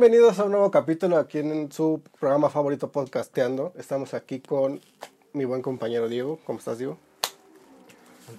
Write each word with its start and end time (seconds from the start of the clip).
bienvenidos 0.00 0.38
a 0.38 0.44
un 0.44 0.52
nuevo 0.52 0.70
capítulo 0.70 1.16
aquí 1.16 1.38
en 1.38 1.72
su 1.72 2.00
programa 2.20 2.48
favorito 2.48 2.92
Podcasteando. 2.92 3.72
Estamos 3.76 4.14
aquí 4.14 4.38
con 4.38 4.80
mi 5.32 5.44
buen 5.44 5.60
compañero 5.60 6.08
Diego. 6.08 6.38
¿Cómo 6.46 6.60
estás, 6.60 6.78
Diego? 6.78 6.96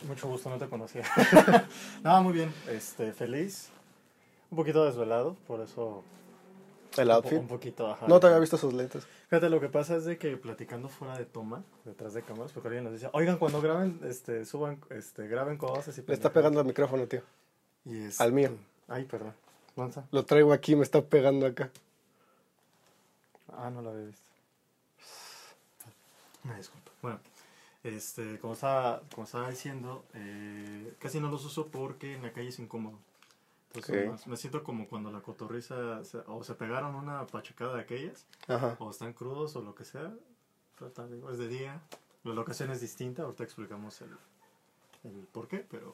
Mucho 0.07 0.29
gusto, 0.29 0.49
no 0.49 0.57
te 0.57 0.69
conocía. 0.69 1.03
Nada, 2.01 2.21
muy 2.21 2.31
bien. 2.31 2.53
Este, 2.69 3.11
feliz. 3.11 3.67
Un 4.49 4.55
poquito 4.55 4.85
desvelado, 4.85 5.35
por 5.47 5.59
eso. 5.59 6.01
El 6.95 7.09
un 7.09 7.15
outfit. 7.15 7.39
Un 7.39 7.47
poquito, 7.49 7.91
ajá. 7.91 8.07
No 8.07 8.21
te 8.21 8.27
había 8.27 8.39
visto 8.39 8.55
sus 8.55 8.73
lentes. 8.73 9.05
Fíjate, 9.27 9.49
lo 9.49 9.59
que 9.59 9.67
pasa 9.67 9.97
es 9.97 10.05
de 10.05 10.17
que 10.17 10.37
platicando 10.37 10.87
fuera 10.87 11.17
de 11.17 11.25
toma, 11.25 11.65
detrás 11.83 12.13
de 12.13 12.21
cámaras, 12.21 12.53
porque 12.53 12.69
alguien 12.69 12.85
nos 12.85 12.93
dice, 12.93 13.09
oigan, 13.11 13.37
cuando 13.37 13.61
graben, 13.61 13.99
este, 14.05 14.45
suban, 14.45 14.79
este, 14.91 15.27
graben 15.27 15.57
cosas 15.57 15.97
y 15.97 16.03
Le 16.07 16.13
está 16.13 16.31
pegando 16.31 16.61
al 16.61 16.65
micrófono, 16.65 17.05
tío. 17.05 17.21
Y 17.83 18.05
este- 18.05 18.23
al 18.23 18.31
mío. 18.31 18.51
Ay, 18.87 19.03
perdón. 19.03 19.33
Lanza. 19.79 20.05
Lo 20.11 20.25
traigo 20.25 20.53
aquí, 20.53 20.75
me 20.75 20.83
está 20.83 21.01
pegando 21.01 21.45
acá. 21.45 21.71
Ah, 23.53 23.69
no 23.69 23.81
lo 23.81 23.89
había 23.91 24.05
visto. 24.05 24.29
Una 26.43 26.55
disculpa. 26.57 26.91
Bueno, 27.01 27.19
este, 27.83 28.39
como 28.39 28.53
estaba, 28.53 29.01
como 29.13 29.25
estaba 29.25 29.49
diciendo, 29.49 30.05
eh, 30.13 30.93
casi 30.99 31.19
no 31.19 31.29
los 31.29 31.43
uso 31.45 31.67
porque 31.67 32.15
en 32.15 32.23
la 32.23 32.31
calle 32.31 32.49
es 32.49 32.59
incómodo. 32.59 32.97
Entonces 33.73 34.05
Ok. 34.05 34.11
más- 34.11 34.27
me 34.27 34.37
siento 34.37 34.63
como 34.63 34.87
cuando 34.87 35.11
la 35.11 35.21
cotorriza 35.21 36.03
se- 36.03 36.23
o 36.27 36.43
se 36.43 36.55
pegaron 36.55 36.95
una 36.95 37.25
pachecada 37.27 37.75
de 37.75 37.81
aquellas, 37.81 38.25
Ajá. 38.47 38.75
o 38.79 38.89
están 38.89 39.13
crudos 39.13 39.55
o 39.55 39.61
lo 39.61 39.75
que 39.75 39.85
sea. 39.85 40.11
Es 41.31 41.37
de 41.37 41.47
día, 41.49 41.81
la 42.23 42.33
locación 42.33 42.71
es 42.71 42.79
distinta, 42.79 43.23
ahorita 43.23 43.43
explicamos 43.43 43.99
el, 44.01 44.09
el 45.03 45.27
por 45.31 45.47
qué, 45.49 45.57
pero 45.69 45.93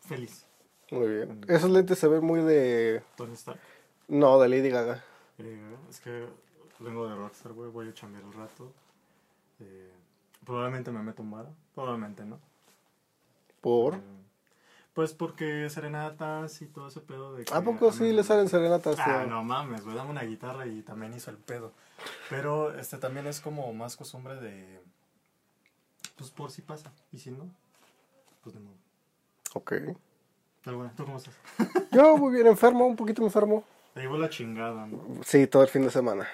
feliz. 0.00 0.46
Muy 0.90 1.08
bien. 1.08 1.40
Esos 1.48 1.70
lentes 1.70 1.98
se 1.98 2.08
ven 2.08 2.24
muy 2.24 2.40
de... 2.42 3.02
Tony 3.16 3.32
Stark. 3.34 3.58
No, 4.08 4.38
de 4.38 4.48
Lady 4.48 4.68
Gaga. 4.70 5.02
Eh, 5.38 5.76
es 5.90 6.00
que 6.00 6.26
vengo 6.78 7.08
de 7.08 7.14
Rockstar, 7.16 7.52
güey, 7.52 7.70
voy 7.70 7.88
a 7.88 7.94
chambear 7.94 8.24
un 8.24 8.32
rato. 8.32 8.70
Eh, 9.60 9.90
probablemente 10.44 10.90
me 10.90 11.02
meto 11.02 11.22
un 11.22 11.30
bar, 11.30 11.46
probablemente 11.74 12.24
no. 12.24 12.38
¿Por? 13.60 13.94
Eh, 13.94 14.00
pues 14.92 15.12
porque 15.14 15.68
serenatas 15.70 16.60
y 16.62 16.66
todo 16.66 16.88
ese 16.88 17.00
pedo 17.00 17.34
de... 17.34 17.42
¿A 17.52 17.58
que 17.60 17.64
poco 17.64 17.88
a 17.88 17.92
sí 17.92 18.04
mí- 18.04 18.12
le 18.12 18.22
salen 18.22 18.48
serenatas? 18.48 18.96
Ah, 19.00 19.20
tío? 19.22 19.30
no 19.30 19.42
mames, 19.42 19.82
güey, 19.84 19.96
dame 19.96 20.10
una 20.10 20.22
guitarra 20.22 20.66
y 20.66 20.82
también 20.82 21.14
hizo 21.14 21.30
el 21.30 21.38
pedo. 21.38 21.72
Pero 22.30 22.74
este 22.78 22.98
también 22.98 23.26
es 23.26 23.40
como 23.40 23.72
más 23.72 23.96
costumbre 23.96 24.36
de... 24.36 24.80
Pues 26.16 26.30
por 26.30 26.50
si 26.52 26.62
pasa, 26.62 26.92
y 27.10 27.18
si 27.18 27.30
no, 27.32 27.48
pues 28.42 28.54
de 28.54 28.60
modo. 28.60 28.76
Ok. 29.54 29.72
Pero 30.64 30.78
bueno, 30.78 30.92
¿tú 30.96 31.04
cómo 31.04 31.18
estás? 31.18 31.34
Yo 31.92 32.16
muy 32.16 32.32
bien 32.34 32.46
enfermo, 32.46 32.86
un 32.86 32.96
poquito 32.96 33.22
enfermo. 33.22 33.64
Te 33.92 34.00
llevó 34.00 34.16
la 34.16 34.28
chingada, 34.28 34.86
¿no? 34.86 35.20
Sí, 35.24 35.46
todo 35.46 35.62
el 35.62 35.68
fin 35.68 35.82
de 35.82 35.90
semana. 35.90 36.26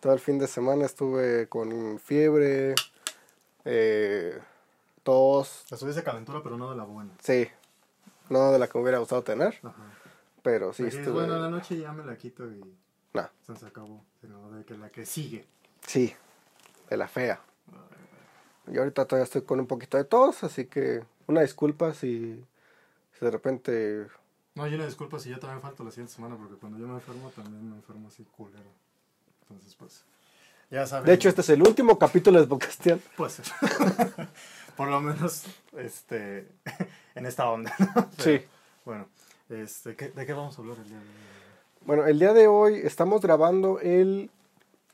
Todo 0.00 0.12
el 0.12 0.20
fin 0.20 0.38
de 0.38 0.46
semana 0.46 0.84
estuve 0.84 1.48
con 1.48 1.98
fiebre, 1.98 2.74
eh, 3.64 4.38
tos, 5.02 5.64
La 5.70 5.76
subiste 5.76 6.02
calentura, 6.04 6.40
pero 6.42 6.56
no 6.56 6.70
de 6.70 6.76
la 6.76 6.84
buena. 6.84 7.10
sí, 7.20 7.48
no 8.28 8.52
de 8.52 8.58
la 8.58 8.68
que 8.68 8.76
me 8.78 8.82
hubiera 8.82 8.98
gustado 8.98 9.22
tener, 9.22 9.58
Ajá. 9.62 9.74
pero 10.42 10.72
sí 10.72 10.82
Porque, 10.82 10.98
estuve... 10.98 11.14
Bueno, 11.14 11.36
en 11.36 11.42
la 11.42 11.50
noche 11.50 11.78
ya 11.78 11.92
me 11.92 12.04
la 12.04 12.16
quito 12.16 12.44
y... 12.52 12.60
No, 13.14 13.28
Se 13.58 13.66
acabó, 13.66 14.04
sino 14.20 14.50
de 14.50 14.64
que 14.64 14.76
la 14.76 14.90
que 14.90 15.06
sigue. 15.06 15.46
sí, 15.86 16.14
de 16.90 16.96
la 16.96 17.08
fea. 17.08 17.40
Y 18.70 18.76
ahorita 18.78 19.06
todavía 19.06 19.24
estoy 19.24 19.42
con 19.42 19.58
un 19.60 19.66
poquito 19.66 19.96
de 19.96 20.04
tos, 20.04 20.44
así 20.44 20.66
que 20.66 21.02
una 21.26 21.40
disculpa 21.40 21.94
si 21.94 22.44
de 23.20 23.30
repente... 23.30 24.06
No, 24.54 24.66
yo 24.66 24.76
una 24.76 24.86
disculpa 24.86 25.18
si 25.18 25.28
yo 25.30 25.38
también 25.38 25.60
falto 25.60 25.84
la 25.84 25.90
siguiente 25.90 26.14
semana, 26.14 26.36
porque 26.36 26.54
cuando 26.54 26.78
yo 26.78 26.86
me 26.88 26.94
enfermo 26.94 27.30
también 27.36 27.68
me 27.70 27.76
enfermo 27.76 28.08
así 28.08 28.24
culero. 28.36 28.70
Entonces, 29.42 29.74
pues, 29.78 30.02
ya 30.70 30.86
saben. 30.86 31.06
De 31.06 31.12
hecho, 31.14 31.28
este 31.28 31.42
es 31.42 31.48
el 31.50 31.62
último 31.62 31.98
capítulo 31.98 32.40
de 32.40 32.46
Podcastian. 32.46 33.00
Pues, 33.16 33.40
por 34.76 34.88
lo 34.88 35.00
menos, 35.00 35.44
este, 35.76 36.48
en 37.14 37.26
esta 37.26 37.48
onda. 37.48 37.74
¿no? 37.78 38.10
Pero, 38.16 38.22
Sí. 38.38 38.44
Bueno, 38.84 39.06
este, 39.50 39.94
¿qué- 39.96 40.10
¿de 40.10 40.26
qué 40.26 40.32
vamos 40.32 40.58
a 40.58 40.62
hablar 40.62 40.78
el 40.78 40.84
día 40.88 40.98
de 40.98 41.04
hoy? 41.04 41.10
Bueno, 41.84 42.06
el 42.06 42.18
día 42.18 42.32
de 42.32 42.46
hoy 42.48 42.76
estamos 42.82 43.20
grabando 43.20 43.78
el 43.80 44.30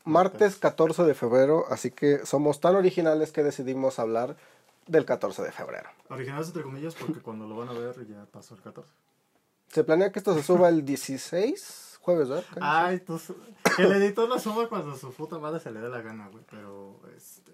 martes 0.04 0.56
14 0.56 1.04
de 1.04 1.14
febrero, 1.14 1.66
así 1.70 1.90
que 1.90 2.26
somos 2.26 2.60
tan 2.60 2.74
originales 2.74 3.30
que 3.32 3.42
decidimos 3.42 3.98
hablar 3.98 4.36
del 4.86 5.04
14 5.04 5.42
de 5.42 5.52
febrero. 5.52 5.88
Originales 6.08 6.48
entre 6.48 6.62
comillas, 6.62 6.94
porque 6.94 7.20
cuando 7.20 7.46
lo 7.46 7.56
van 7.56 7.68
a 7.68 7.72
ver 7.72 8.06
ya 8.06 8.24
pasó 8.26 8.54
el 8.54 8.60
14. 8.62 8.90
Se 9.68 9.84
planea 9.84 10.12
que 10.12 10.18
esto 10.18 10.34
se 10.34 10.42
suba 10.42 10.68
el 10.68 10.84
16, 10.84 11.98
jueves, 12.02 12.28
¿verdad? 12.28 12.44
Ay, 12.60 13.00
tú, 13.00 13.18
su- 13.18 13.36
que 13.76 13.82
el 13.82 13.92
editor 13.92 14.28
lo 14.28 14.38
suba 14.38 14.68
cuando 14.68 14.96
su 14.96 15.12
puta 15.12 15.38
madre 15.38 15.60
se 15.60 15.70
le 15.70 15.80
dé 15.80 15.88
la 15.88 16.02
gana, 16.02 16.28
güey. 16.28 16.44
Pero, 16.50 17.00
este. 17.16 17.52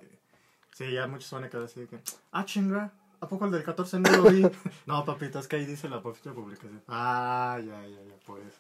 Sí, 0.75 0.93
ya 0.93 1.07
muchos 1.07 1.31
van 1.33 1.45
a 1.45 1.49
quedar 1.51 1.65
así 1.65 1.81
de 1.81 1.87
que. 1.87 2.01
Ah, 2.33 2.45
chinga. 2.45 2.93
¿A 3.21 3.27
poco 3.29 3.45
el 3.47 3.51
del 3.51 3.65
14 3.65 3.99
no 4.01 4.11
lo 4.11 4.23
vi? 4.31 4.43
no, 4.87 5.05
papito, 5.05 5.39
es 5.41 5.49
que 5.49 5.57
ahí 5.57 5.67
dice 5.67 5.89
la 5.89 6.01
fecha 6.01 6.31
de 6.31 6.37
publicación. 6.37 6.83
Ah, 6.89 7.59
ya, 7.65 7.83
ya, 7.87 8.03
ya, 8.03 8.15
por 8.27 8.39
eso. 8.41 8.59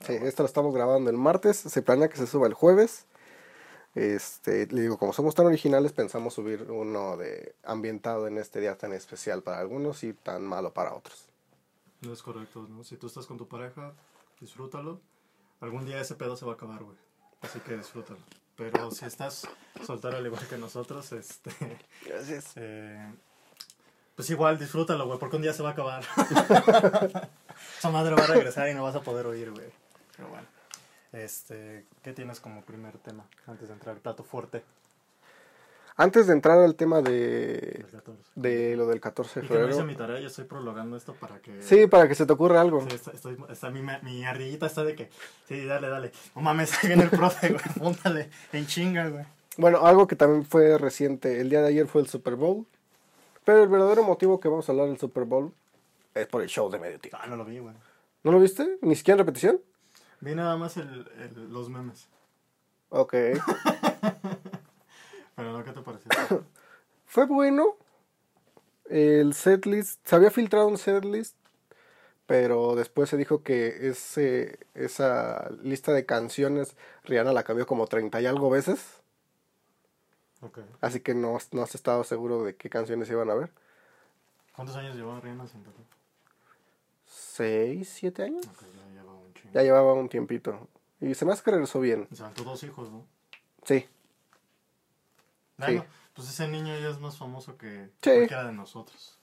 Sí, 0.00 0.14
esto 0.14 0.42
lo 0.42 0.46
estamos 0.46 0.74
grabando 0.74 1.10
el 1.10 1.16
martes, 1.18 1.58
se 1.58 1.82
planea 1.82 2.08
que 2.08 2.16
se 2.16 2.26
suba 2.26 2.46
el 2.46 2.54
jueves. 2.54 3.04
Este, 3.94 4.66
le 4.68 4.82
digo, 4.82 4.98
como 4.98 5.12
somos 5.12 5.34
tan 5.34 5.46
originales, 5.46 5.92
pensamos 5.92 6.34
subir 6.34 6.70
uno 6.70 7.16
de 7.16 7.54
ambientado 7.62 8.26
en 8.26 8.38
este 8.38 8.60
día 8.60 8.76
tan 8.76 8.92
especial 8.92 9.42
para 9.42 9.58
algunos 9.58 10.02
y 10.02 10.14
tan 10.14 10.44
malo 10.44 10.72
para 10.72 10.94
otros. 10.94 11.26
No 12.00 12.12
es 12.12 12.22
correcto, 12.22 12.66
¿no? 12.68 12.84
Si 12.84 12.96
tú 12.96 13.06
estás 13.06 13.26
con 13.26 13.36
tu 13.36 13.46
pareja, 13.46 13.92
disfrútalo. 14.40 15.00
Algún 15.60 15.84
día 15.84 16.00
ese 16.00 16.14
pedo 16.14 16.36
se 16.36 16.44
va 16.44 16.52
a 16.52 16.54
acabar, 16.54 16.82
güey. 16.82 16.96
Así 17.42 17.60
que 17.60 17.76
disfrútalo. 17.76 18.18
Pero 18.56 18.90
si 18.90 19.04
estás 19.04 19.46
soltero 19.84 20.16
al 20.16 20.26
igual 20.26 20.46
que 20.48 20.58
nosotros, 20.58 21.12
este. 21.12 21.50
Gracias. 22.06 22.52
Eh, 22.56 23.12
pues 24.16 24.28
igual, 24.30 24.58
disfrútalo, 24.58 25.06
güey, 25.06 25.18
porque 25.18 25.36
un 25.36 25.42
día 25.42 25.52
se 25.52 25.62
va 25.62 25.70
a 25.70 25.72
acabar. 25.72 26.04
Esa 27.78 27.90
madre 27.90 28.14
va 28.14 28.24
a 28.24 28.26
regresar 28.26 28.68
y 28.68 28.74
no 28.74 28.82
vas 28.82 28.96
a 28.96 29.02
poder 29.02 29.26
oír, 29.26 29.50
güey. 29.50 29.70
Pero 30.16 30.28
bueno. 30.28 30.46
Este, 31.12 31.84
¿qué 32.02 32.12
tienes 32.12 32.40
como 32.40 32.62
primer 32.62 32.96
tema 32.98 33.24
antes 33.46 33.68
de 33.68 33.74
entrar 33.74 33.94
al 33.96 34.00
plato 34.00 34.24
fuerte 34.24 34.62
Antes 35.96 36.26
de 36.26 36.32
entrar 36.32 36.58
al 36.58 36.74
tema 36.74 37.02
de, 37.02 37.84
del 37.84 37.86
14? 37.90 38.22
de 38.34 38.76
lo 38.76 38.86
del 38.86 39.00
14 39.00 39.40
de 39.42 39.46
no 39.46 39.54
hice 39.54 39.60
febrero. 39.66 39.84
mi 39.84 39.94
tarea, 39.94 40.20
yo 40.20 40.28
estoy 40.28 40.44
prolongando 40.46 40.96
esto 40.96 41.12
para 41.14 41.38
que... 41.40 41.60
Sí, 41.62 41.86
para 41.86 42.08
que 42.08 42.14
se 42.14 42.24
te 42.24 42.32
ocurra 42.32 42.62
algo. 42.62 42.80
Sí, 42.88 42.96
estoy- 43.12 43.36
está 43.50 43.68
mi, 43.70 43.82
mi 44.02 44.24
ardillita 44.24 44.64
está 44.66 44.84
de 44.84 44.94
que, 44.94 45.10
sí, 45.46 45.64
dale, 45.66 45.88
dale. 45.88 46.12
No 46.34 46.40
mames, 46.40 46.72
ahí 46.82 46.88
viene 46.88 47.02
el 47.04 47.10
profe, 47.10 47.50
güey, 47.50 47.62
póntale 47.78 48.30
en 48.54 48.66
chinga, 48.66 49.08
güey. 49.08 49.24
Bueno, 49.58 49.84
algo 49.84 50.06
que 50.06 50.16
también 50.16 50.46
fue 50.46 50.78
reciente, 50.78 51.42
el 51.42 51.50
día 51.50 51.60
de 51.60 51.68
ayer 51.68 51.86
fue 51.86 52.00
el 52.00 52.08
Super 52.08 52.36
Bowl. 52.36 52.64
Pero 53.44 53.62
el 53.64 53.68
verdadero 53.68 54.02
motivo 54.04 54.40
que 54.40 54.48
vamos 54.48 54.66
a 54.68 54.72
hablar 54.72 54.86
del 54.88 54.98
Super 54.98 55.24
Bowl 55.24 55.52
es 56.14 56.26
por 56.28 56.40
el 56.40 56.48
show 56.48 56.70
de 56.70 56.78
medio 56.78 56.98
tiempo. 57.00 57.18
Ah, 57.20 57.26
no 57.26 57.36
lo 57.36 57.44
vi, 57.44 57.58
güey. 57.58 57.74
¿No 58.22 58.32
lo 58.32 58.40
viste? 58.40 58.78
¿Ni 58.80 58.94
siquiera 58.96 59.16
en 59.20 59.26
repetición? 59.26 59.60
Vi 60.22 60.34
nada 60.34 60.56
más 60.56 60.78
el, 60.78 61.06
el- 61.18 61.52
los 61.52 61.68
memes. 61.68 62.08
Ok. 62.88 63.12
Pero 65.36 65.52
no, 65.52 65.64
¿qué 65.64 65.72
te 65.72 65.80
pareció? 65.82 66.10
Fue 67.06 67.26
bueno. 67.26 67.76
El 68.88 69.34
setlist, 69.34 70.06
se 70.06 70.16
había 70.16 70.30
filtrado 70.30 70.66
un 70.68 70.76
setlist, 70.76 71.34
pero 72.26 72.74
después 72.74 73.08
se 73.08 73.16
dijo 73.16 73.42
que 73.42 73.88
ese, 73.88 74.58
esa 74.74 75.48
lista 75.62 75.92
de 75.92 76.04
canciones 76.04 76.76
Rihanna 77.04 77.32
la 77.32 77.42
cambió 77.44 77.66
como 77.66 77.86
30 77.86 78.20
y 78.20 78.26
algo 78.26 78.50
veces, 78.50 79.00
Ok. 80.42 80.58
así 80.82 81.00
que 81.00 81.14
no, 81.14 81.38
no 81.52 81.62
has 81.62 81.74
estado 81.74 82.04
seguro 82.04 82.42
de 82.44 82.54
qué 82.54 82.68
canciones 82.68 83.08
iban 83.08 83.30
a 83.30 83.34
ver. 83.34 83.50
¿Cuántos 84.54 84.76
años 84.76 84.94
llevaba 84.94 85.20
Rihanna 85.20 85.46
sin 85.46 85.62
tocar? 85.62 85.84
¿Seis, 87.06 87.88
siete 87.88 88.24
años? 88.24 88.44
Ok, 88.46 88.62
ya 89.52 89.62
llevaba 89.62 89.94
un 89.94 90.08
tiempito. 90.08 90.68
Y 91.00 91.14
se 91.14 91.24
me 91.24 91.32
hace 91.32 91.42
que 91.42 91.50
regresó 91.50 91.80
bien. 91.80 92.08
Se 92.12 92.22
aventó 92.22 92.44
dos 92.44 92.62
hijos, 92.62 92.90
¿no? 92.90 93.04
Sí. 93.64 93.86
Bueno, 95.58 95.82
Sí. 95.82 95.88
pues 96.14 96.28
ese 96.28 96.48
niño 96.48 96.78
ya 96.78 96.88
es 96.88 96.98
más 97.00 97.16
famoso 97.16 97.56
que 97.56 97.86
Sí. 98.02 98.10
cualquiera 98.10 98.44
de 98.44 98.52
nosotros. 98.52 99.18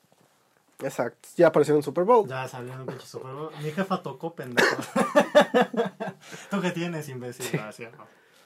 Exacto. 0.82 1.28
Ya 1.36 1.48
apareció 1.48 1.76
en 1.76 1.84
Super 1.84 2.06
Bowl. 2.06 2.28
Ya 2.28 2.48
salió 2.48 2.74
en 2.74 2.82
un 2.82 2.86
pinche 2.86 3.06
Super 3.06 3.34
Bowl. 3.34 3.52
Mi 3.62 3.72
jefa 3.72 4.02
tocó, 4.02 4.34
pendejo. 4.34 4.78
¿Tú 6.50 6.62
qué 6.62 6.72
tienes, 6.72 7.10
imbécil? 7.10 7.50
Gracias. 7.52 7.94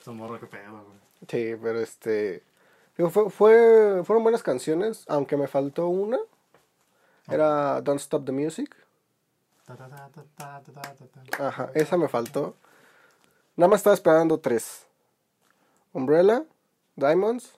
Son 0.03 0.17
morro 0.17 0.39
que 0.39 0.47
pedo, 0.47 0.71
güey. 0.83 0.97
Sí, 1.27 1.55
pero 1.61 1.79
este. 1.79 2.43
digo, 2.97 3.09
fue, 3.09 3.29
fue- 3.29 4.01
fueron 4.03 4.23
buenas 4.23 4.43
canciones, 4.43 5.05
aunque 5.07 5.37
me 5.37 5.47
faltó 5.47 5.87
una. 5.87 6.17
Era 7.27 7.81
Don't 7.81 8.01
Stop 8.01 8.25
the 8.25 8.31
Music. 8.31 8.75
Ajá, 11.39 11.71
esa 11.73 11.97
me 11.97 12.07
faltó. 12.07 12.55
Nada 13.55 13.69
más 13.69 13.79
estaba 13.79 13.93
esperando 13.93 14.39
tres: 14.39 14.85
Umbrella, 15.91 16.43
Diamonds 16.95 17.57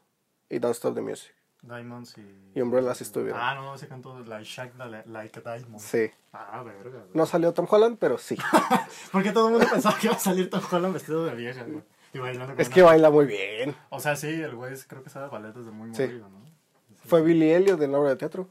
y 0.49 0.59
Don't 0.59 0.75
Stop 0.75 0.95
the 0.95 1.01
Music. 1.01 1.33
Diamonds 1.61 2.15
y. 2.17 2.51
Y 2.53 2.61
Umbrella 2.61 2.93
sí 2.93 3.03
estuvieron. 3.03 3.39
Ah, 3.41 3.55
no, 3.55 3.77
se 3.77 3.87
cantó 3.87 4.19
Like 4.19 4.43
Shaq 4.43 4.73
Like 5.07 5.39
a 5.39 5.55
Diamond. 5.57 5.79
Sí. 5.79 6.11
Ah, 6.31 6.61
verga. 6.63 7.03
No 7.13 7.25
salió 7.25 7.53
Tom 7.53 7.65
Holland, 7.69 7.97
pero 7.99 8.17
sí. 8.17 8.37
Porque 9.11 9.31
todo 9.31 9.47
el 9.47 9.53
mundo 9.53 9.67
pensaba 9.71 9.97
que 9.97 10.07
iba 10.07 10.15
a 10.15 10.19
salir 10.19 10.49
Tom 10.49 10.61
Holland 10.71 10.93
vestido 10.93 11.25
de 11.25 11.33
vieja, 11.33 11.63
güey. 11.63 11.81
Y 12.13 12.19
bailando 12.19 12.53
con 12.53 12.61
Es 12.61 12.67
una- 12.67 12.75
que 12.75 12.81
baila 12.83 13.09
muy 13.09 13.25
bien. 13.25 13.75
O 13.89 13.99
sea, 13.99 14.15
sí, 14.15 14.27
el 14.27 14.55
güey 14.55 14.73
creo 14.87 15.03
que 15.03 15.09
sabe 15.09 15.27
ballet 15.27 15.53
desde 15.53 15.71
muy 15.71 15.93
Sí. 15.95 16.03
morrido, 16.03 16.29
¿no? 16.29 16.39
Sí. 16.45 17.07
Fue 17.07 17.21
Billy 17.23 17.51
Elliot 17.51 17.81
en 17.81 17.91
la 17.91 17.99
obra 17.99 18.09
de 18.11 18.15
teatro. 18.17 18.47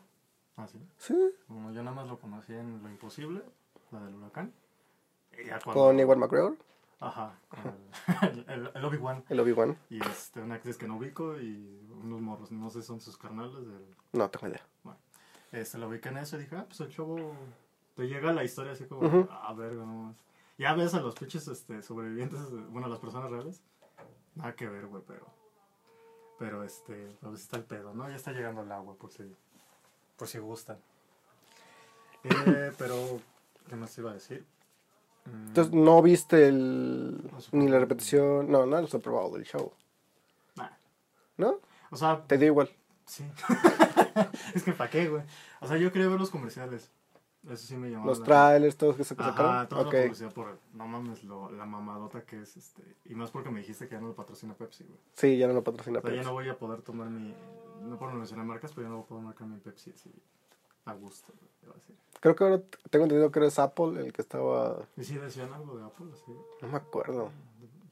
Ah, 0.57 0.67
sí. 0.69 0.79
Sí. 0.99 1.15
Bueno, 1.49 1.73
yo 1.73 1.83
nada 1.83 1.97
más 1.97 2.07
lo 2.09 2.19
conocí 2.19 2.53
en 2.53 2.83
Lo 2.83 2.89
Imposible, 2.89 3.43
la 3.91 4.01
del 4.05 4.15
huracán. 4.15 4.53
Y 5.39 5.47
ya 5.47 5.59
cuando- 5.61 5.83
Con 5.83 5.99
Ewan 6.01 6.19
McGregor, 6.21 6.57
Ajá, 7.01 7.39
con 7.49 7.61
el, 8.31 8.45
el, 8.49 8.71
el 8.75 8.85
Obi-Wan. 8.85 9.25
el 9.29 9.41
Obi-Wan. 9.41 9.77
Y 9.91 10.01
este, 10.07 10.41
una 10.41 10.55
actriz 10.55 10.79
que 10.79 10.87
no 10.87 10.97
ubico 10.97 11.39
y 11.41 11.81
unos 12.03 12.21
morros, 12.21 12.53
no 12.53 12.71
sé 12.71 12.81
si 12.83 12.87
son 12.87 13.01
sus 13.01 13.17
carnales. 13.19 13.53
Del, 13.67 13.85
No 14.13 14.31
tengo 14.31 14.47
idea. 14.49 14.65
bueno, 14.85 14.99
este, 15.53 15.77
lo 15.79 15.89
ubiqué 15.89 16.09
en 16.11 16.19
eso 16.19 16.37
y 16.37 16.41
dije, 16.41 16.57
ah, 16.57 16.65
pues 16.67 16.81
el 16.81 16.89
chavo 16.95 17.33
te 17.97 18.05
llega 18.07 18.33
la 18.33 18.45
historia 18.45 18.73
así 18.73 18.87
como, 18.87 19.07
Ujú. 19.07 19.29
ah, 19.31 19.53
verga, 19.55 19.85
no 19.85 19.93
más. 20.05 20.17
Ya 20.57 20.73
ves 20.75 20.95
a 20.95 21.01
los 21.01 21.15
pinches 21.17 21.49
este, 21.49 21.83
sobrevivientes, 21.83 22.41
bueno, 22.71 22.87
a 22.87 22.91
las 22.91 23.01
personas 23.01 23.29
reales. 23.31 23.61
Nada 24.37 24.55
que 24.55 24.69
ver, 24.69 24.87
güey, 24.87 25.03
pero. 25.07 25.27
Pero 26.39 26.63
este, 26.65 27.17
pues 27.21 27.41
está 27.43 27.57
el 27.57 27.65
pedo, 27.65 27.93
¿no? 27.93 28.09
Ya 28.09 28.17
está 28.17 28.33
llegando 28.33 28.63
el 28.63 28.73
agua, 28.73 28.95
por 28.97 29.11
si, 29.13 29.23
por 30.17 30.29
si 30.29 30.39
gustan. 30.39 30.79
Eh, 32.25 32.73
pero, 32.79 33.21
¿qué 33.69 33.77
más 33.77 33.95
te 33.95 34.01
iba 34.01 34.11
a 34.11 34.15
decir? 34.15 34.45
Mm, 35.27 35.49
Entonces, 35.49 35.73
¿no 35.75 36.03
viste 36.03 36.49
el... 36.49 37.21
No, 37.31 37.39
ni 37.53 37.69
la 37.69 37.79
repetición? 37.79 38.51
No, 38.51 38.67
no 38.67 38.79
el 38.79 38.89
Super 38.89 39.13
Bowl, 39.13 39.33
del 39.33 39.45
show. 39.45 39.73
nah. 40.57 40.69
¿No? 41.37 41.59
O 41.91 41.97
sea, 41.97 42.23
Te 42.27 42.39
dio 42.39 42.49
igual. 42.49 42.71
sí. 43.07 43.25
es 44.55 44.63
que 44.65 44.73
¿para 44.73 44.91
qué, 44.91 45.09
güey? 45.09 45.23
O 45.61 45.67
sea, 45.69 45.77
yo 45.77 45.93
quería 45.93 46.09
ver 46.09 46.19
los 46.21 46.31
comerciales. 46.31 46.91
Eso 47.47 47.67
sí 47.67 47.77
me 47.77 47.91
llamó. 47.91 48.07
Los 48.07 48.23
trailers, 48.23 48.75
todos 48.77 48.97
que 48.97 49.05
se 49.05 49.15
sacaron. 49.15 49.69
toda 49.69 49.83
Ok. 49.83 49.93
la 49.93 50.03
publicidad 50.05 50.33
por, 50.33 50.59
no 50.73 50.89
mames, 50.89 51.25
lo, 51.25 51.51
la 51.51 51.67
mamadota 51.67 52.23
que 52.23 52.41
es, 52.41 52.57
este, 52.57 52.83
y 53.05 53.15
más 53.15 53.31
porque 53.31 53.51
me 53.51 53.61
dijiste 53.61 53.87
que 53.87 53.97
ya 53.97 54.01
no 54.01 54.09
lo 54.09 54.15
patrocina 54.15 54.55
Pepsi, 54.55 54.85
güey. 54.85 54.99
Sí, 55.13 55.37
ya 55.37 55.47
no 55.47 55.53
lo 55.53 55.63
patrocina 55.63 55.99
O 55.99 56.03
sea, 56.03 56.11
ya 56.11 56.17
Pepsi. 56.17 56.27
no 56.27 56.33
voy 56.33 56.49
a 56.49 56.57
poder 56.59 56.81
tomar 56.81 57.11
mi, 57.11 57.35
no 57.85 57.99
por 57.99 58.13
mencionar 58.13 58.47
marcas, 58.47 58.73
pero 58.75 58.87
ya 58.87 58.89
no 58.91 58.97
voy 58.97 59.05
a 59.05 59.09
poder 59.09 59.25
marcar 59.25 59.47
mi 59.47 59.59
Pepsi 59.59 59.91
así, 59.91 60.11
a 60.85 60.95
gusto. 60.95 61.33
Creo 62.21 62.35
que 62.35 62.45
ahora 62.45 62.63
tengo 62.91 63.05
entendido 63.05 63.31
que 63.31 63.39
eres 63.39 63.59
Apple 63.59 64.01
el 64.01 64.13
que 64.13 64.23
estaba... 64.23 64.79
Y 64.97 65.05
si 65.05 65.17
decían 65.17 65.53
algo 65.53 65.77
de 65.77 65.85
Apple, 65.85 66.07
así. 66.13 66.33
No 66.63 66.69
me 66.69 66.77
acuerdo. 66.77 67.31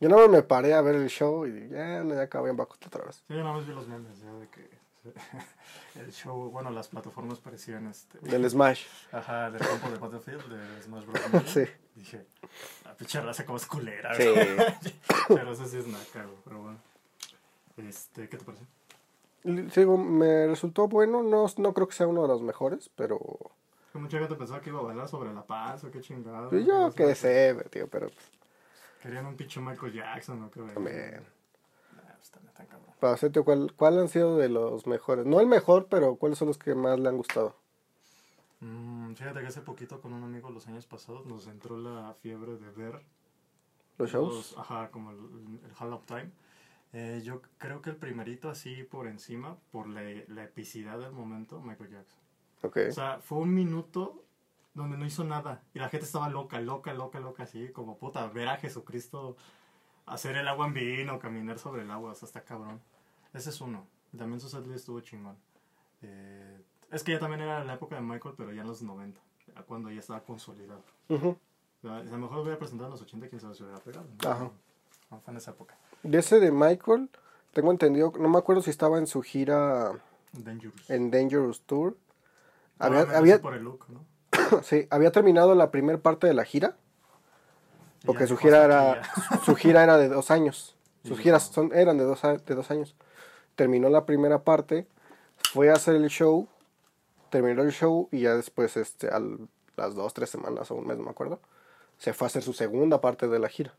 Yo 0.01 0.09
no 0.09 0.29
me 0.29 0.43
paré 0.43 0.75
a 0.75 0.81
ver 0.81 0.97
el 0.97 1.09
show 1.09 1.47
y 1.47 1.69
ya, 1.69 2.03
no, 2.03 2.15
ya 2.15 2.23
acabé 2.23 2.51
en 2.51 2.59
otra 2.59 3.05
vez. 3.05 3.17
Sí, 3.29 3.35
yo 3.35 3.37
nada 3.37 3.53
más 3.53 3.67
vi 3.67 3.73
los 3.73 3.87
memes, 3.87 4.19
ya, 4.21 4.33
de 4.33 4.49
que 4.49 4.69
el 6.01 6.13
show, 6.13 6.51
bueno, 6.51 6.71
las 6.71 6.89
plataformas 6.89 7.39
parecían, 7.39 7.87
este, 7.87 8.19
Del 8.19 8.49
Smash. 8.49 8.85
ajá, 9.13 9.51
del 9.51 9.61
campo 9.61 9.91
de 9.91 9.99
Battlefield, 9.99 10.49
de 10.49 10.83
Smash 10.83 11.05
Bros. 11.07 11.23
Sí. 11.47 11.65
Dije, 11.95 12.27
la 12.85 12.97
pinche 12.97 13.21
raza 13.21 13.45
como 13.45 13.59
es 13.59 13.67
culera, 13.67 14.15
Sí. 14.15 14.25
Pero 15.29 15.53
eso 15.53 15.67
sí 15.67 15.79
es 15.79 15.87
naca, 15.87 16.27
pero 16.45 16.63
bueno. 16.63 16.79
Este, 17.77 18.29
¿qué 18.29 18.37
te 18.37 18.45
parece? 18.45 18.65
Sigo, 19.71 19.99
me 19.99 20.47
resultó 20.47 20.89
bueno. 20.89 21.23
No, 21.23 21.47
no 21.57 21.75
creo 21.75 21.89
que 21.89 21.95
sea 21.95 22.07
uno 22.07 22.23
de 22.23 22.29
los 22.29 22.43
mejores, 22.43 22.91
pero... 22.95 23.19
Que 23.93 23.99
mucha 23.99 24.19
gente 24.19 24.35
pensaba 24.37 24.61
que 24.61 24.71
iba 24.71 24.81
a 24.81 24.85
bailar 24.85 25.09
sobre 25.09 25.33
la 25.35 25.45
paz 25.45 25.85
o 25.85 25.91
qué 25.91 26.01
chingado. 26.01 26.49
pues 26.49 26.65
yo 26.65 26.93
qué 26.95 27.15
sé, 27.15 27.55
tío, 27.71 27.89
pero 27.89 28.09
pues, 28.09 28.31
Querían 29.03 29.27
un 29.27 29.37
pinche 29.37 29.61
Michael 29.61 29.93
Jackson 29.93 30.43
o 30.45 30.51
qué 30.51 30.61
también... 30.61 31.25
Nah, 31.97 32.15
pues 32.17 32.31
también 32.31 32.55
tan 32.55 32.67
cabrón. 32.67 32.95
Para 33.01 33.15
hacerte, 33.15 33.43
¿cuál, 33.43 33.73
¿cuál 33.77 33.99
han 33.99 34.09
sido 34.09 34.39
de 34.39 34.49
los 34.49 34.87
mejores? 34.87 35.27
No 35.27 35.41
el 35.41 35.47
mejor, 35.49 35.87
pero 35.91 36.15
¿cuáles 36.17 36.39
son 36.39 36.49
los 36.49 36.57
que 36.59 36.75
más 36.75 36.99
le 37.01 37.09
han 37.09 37.17
gustado? 37.17 37.57
Mm, 38.61 39.15
fíjate 39.15 39.41
que 39.41 39.47
hace 39.49 39.61
poquito 39.61 40.01
con 40.01 40.13
un 40.13 40.23
amigo 40.23 40.49
los 40.51 40.69
años 40.69 40.87
pasados 40.87 41.27
nos 41.27 41.49
entró 41.49 41.77
la 41.77 42.15
fiebre 42.23 42.57
de 42.57 42.71
ver 42.71 43.03
¿Los 43.99 44.11
shows? 44.11 44.35
los- 44.35 44.59
ajá, 44.59 44.91
como 44.91 45.11
el, 45.11 45.17
el 45.19 45.73
Hall 45.79 45.93
of 45.93 46.07
Time. 46.07 46.31
Eh, 46.93 47.23
yo 47.25 47.41
creo 47.59 47.81
que 47.81 47.91
el 47.91 47.97
primerito 47.97 48.51
así 48.51 48.83
por 48.83 49.07
encima, 49.07 49.57
por 49.71 49.89
la, 49.89 50.03
la 50.29 50.45
epicidad 50.45 50.99
del 50.99 51.13
momento, 51.13 51.61
Michael 51.61 51.91
Jackson. 51.91 52.21
Ok. 52.63 52.79
O 52.89 52.93
sea, 52.93 53.19
fue 53.21 53.39
un 53.39 53.55
minuto 53.55 54.25
donde 54.75 54.97
no 54.97 55.07
hizo 55.07 55.25
nada. 55.25 55.63
Y 55.75 55.79
la 55.79 55.89
gente 55.89 56.07
estaba 56.07 56.29
loca, 56.29 56.61
loca, 56.61 56.93
loca, 56.95 57.21
loca, 57.21 57.45
así 57.45 57.71
como 57.71 57.99
puta, 57.99 58.27
ver 58.29 58.49
a 58.49 58.57
Jesucristo 58.57 59.37
hacer 60.07 60.37
el 60.37 60.49
agua 60.49 60.67
en 60.67 60.75
vino, 60.75 61.19
caminar 61.19 61.59
sobre 61.59 61.83
el 61.83 61.91
agua, 61.91 62.13
o 62.13 62.15
sea, 62.15 62.27
está 62.27 62.43
cabrón. 62.43 62.81
Ese 63.33 63.51
es 63.51 63.61
uno. 63.61 63.87
También 64.17 64.41
su 64.41 64.49
setlist 64.49 64.81
estuvo 64.81 65.01
chingón. 65.01 65.37
Eh, 66.03 66.61
es 66.91 67.03
que 67.03 67.13
ya 67.13 67.19
también 67.19 67.41
era 67.41 67.65
la 67.65 67.75
época 67.75 67.97
de 67.97 68.03
Michael, 68.03 68.35
pero 68.37 68.53
ya 68.53 68.63
en 68.63 68.69
los 68.69 68.83
90, 68.83 69.21
ya 69.47 69.63
cuando 69.63 69.91
ya 69.91 70.01
estaba 70.01 70.23
consolidado. 70.23 70.85
O 71.09 71.37
sea, 71.81 71.97
a 71.97 72.03
lo 72.03 72.19
mejor 72.19 72.37
lo 72.37 72.43
hubiera 72.43 72.59
presentado 72.59 72.89
en 72.89 72.93
los 72.93 73.03
80 73.03 73.29
quién 73.29 73.41
sabe 73.41 73.55
si 73.55 73.63
hubiera 73.63 73.81
pegado. 73.81 74.07
¿no? 74.23 74.31
Ajá. 74.31 74.51
No, 75.11 75.21
fue 75.21 75.31
en 75.33 75.37
esa 75.37 75.53
época. 75.53 75.77
De 76.03 76.19
ese 76.19 76.41
de 76.41 76.51
Michael, 76.51 77.09
tengo 77.53 77.71
entendido, 77.71 78.13
no 78.19 78.29
me 78.29 78.39
acuerdo 78.39 78.63
si 78.63 78.71
estaba 78.71 78.99
en 78.99 79.07
su 79.07 79.23
gira 79.23 79.93
Dangerous. 80.33 80.91
en 80.91 81.11
Dangerous 81.11 81.63
Tour. 81.63 81.97
Había, 82.79 83.05
Probablemente 83.05 83.17
había, 83.19 83.43
por 83.43 83.55
el 83.55 83.63
look, 83.63 83.87
¿no? 83.89 84.63
sí, 84.63 84.87
había 84.91 85.13
terminado 85.13 85.55
la 85.55 85.71
primera 85.71 85.99
parte 85.99 86.27
de 86.27 86.35
la 86.35 86.45
gira, 86.45 86.77
porque 88.05 88.27
su 88.27 88.37
gira 88.37 88.63
"Hasta 88.63 88.65
era, 88.65 88.93
aquí 88.93 89.21
ya". 89.31 89.41
su 89.45 89.55
gira 89.55 89.83
era 89.85 89.99
de 89.99 90.09
dos 90.09 90.31
años. 90.31 90.77
Sus 91.05 91.19
giras 91.19 91.51
son, 91.53 91.73
eran 91.75 91.99
de 91.99 92.05
dos, 92.05 92.23
de 92.23 92.55
dos 92.55 92.71
años. 92.71 92.95
Terminó 93.57 93.89
la 93.89 94.07
primera 94.07 94.45
parte, 94.45 94.87
fue 95.53 95.69
a 95.69 95.73
hacer 95.75 95.97
el 95.97 96.09
show, 96.09 96.47
terminó 97.29 97.63
el 97.63 97.73
show 97.73 98.09
y 98.13 98.21
ya 98.21 98.37
después, 98.37 98.77
este, 98.77 99.09
a 99.09 99.21
las 99.77 99.95
dos, 99.97 100.15
tres 100.15 100.31
semanas 100.31 100.71
o 100.71 100.77
un 100.77 100.87
mes, 100.87 100.97
no 100.99 101.03
me 101.05 101.11
acuerdo, 101.11 101.41
se 101.99 102.13
fue 102.13 102.27
a 102.27 102.29
hacer 102.29 102.43
su 102.43 102.53
segunda 102.53 103.01
parte 103.01 103.27
de 103.27 103.39
la 103.41 103.49
gira. 103.49 103.75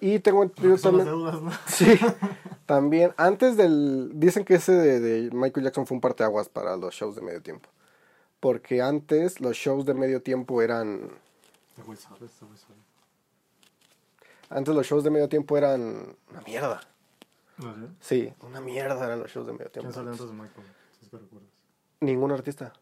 Y 0.00 0.18
tengo 0.18 0.42
entendido 0.42 0.76
también... 0.78 1.06
deudas, 1.06 1.40
¿no? 1.40 1.50
Sí, 1.66 1.98
también 2.66 3.12
antes 3.16 3.56
del... 3.56 4.10
Dicen 4.14 4.44
que 4.44 4.54
ese 4.54 4.72
de, 4.72 5.00
de 5.00 5.30
Michael 5.34 5.64
Jackson 5.64 5.86
fue 5.86 5.96
un 5.96 6.00
parteaguas 6.00 6.48
para 6.48 6.76
los 6.76 6.94
shows 6.94 7.16
de 7.16 7.22
medio 7.22 7.42
tiempo. 7.42 7.68
Porque 8.40 8.82
antes 8.82 9.40
los 9.40 9.56
shows 9.56 9.86
de 9.86 9.94
medio 9.94 10.22
tiempo 10.22 10.60
eran... 10.62 11.10
Antes 14.50 14.74
los 14.74 14.86
shows 14.86 15.02
de 15.04 15.10
medio 15.10 15.28
tiempo 15.28 15.56
eran 15.56 16.16
una 16.30 16.40
mierda. 16.42 16.80
¿No 17.58 17.74
sé? 17.74 17.80
Sí, 18.00 18.34
una 18.40 18.60
mierda 18.60 19.04
eran 19.04 19.20
los 19.20 19.30
shows 19.30 19.46
de 19.46 19.52
medio 19.52 19.70
tiempo. 19.70 19.90
¿Quién 19.90 19.94
salió 19.94 20.10
antes 20.10 20.26
de 20.26 20.32
Michael? 20.32 20.66
Si 20.98 21.04
es 21.04 21.10
que 21.10 21.16
recuerdas. 21.18 21.48
Ningún 22.00 22.32
artista. 22.32 22.72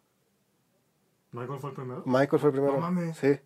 ¿Michael 1.30 1.60
fue 1.60 1.70
el 1.70 1.76
primero? 1.76 2.02
Michael 2.04 2.40
fue 2.40 2.48
el 2.48 2.52
primero. 2.52 2.74
No 2.74 2.80
mames. 2.80 3.16
Sí. 3.16 3.38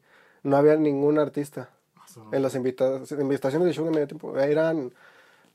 No 0.42 0.56
había 0.56 0.76
ningún 0.76 1.18
artista. 1.18 1.70
Ah, 2.16 2.20
eso. 2.22 2.36
En 2.36 2.42
las 2.42 2.54
invita- 2.54 3.02
invitaciones 3.18 3.66
de 3.68 3.74
show 3.74 3.84
de 3.84 3.90
medio 3.92 4.06
tiempo 4.08 4.37
eran 4.38 4.92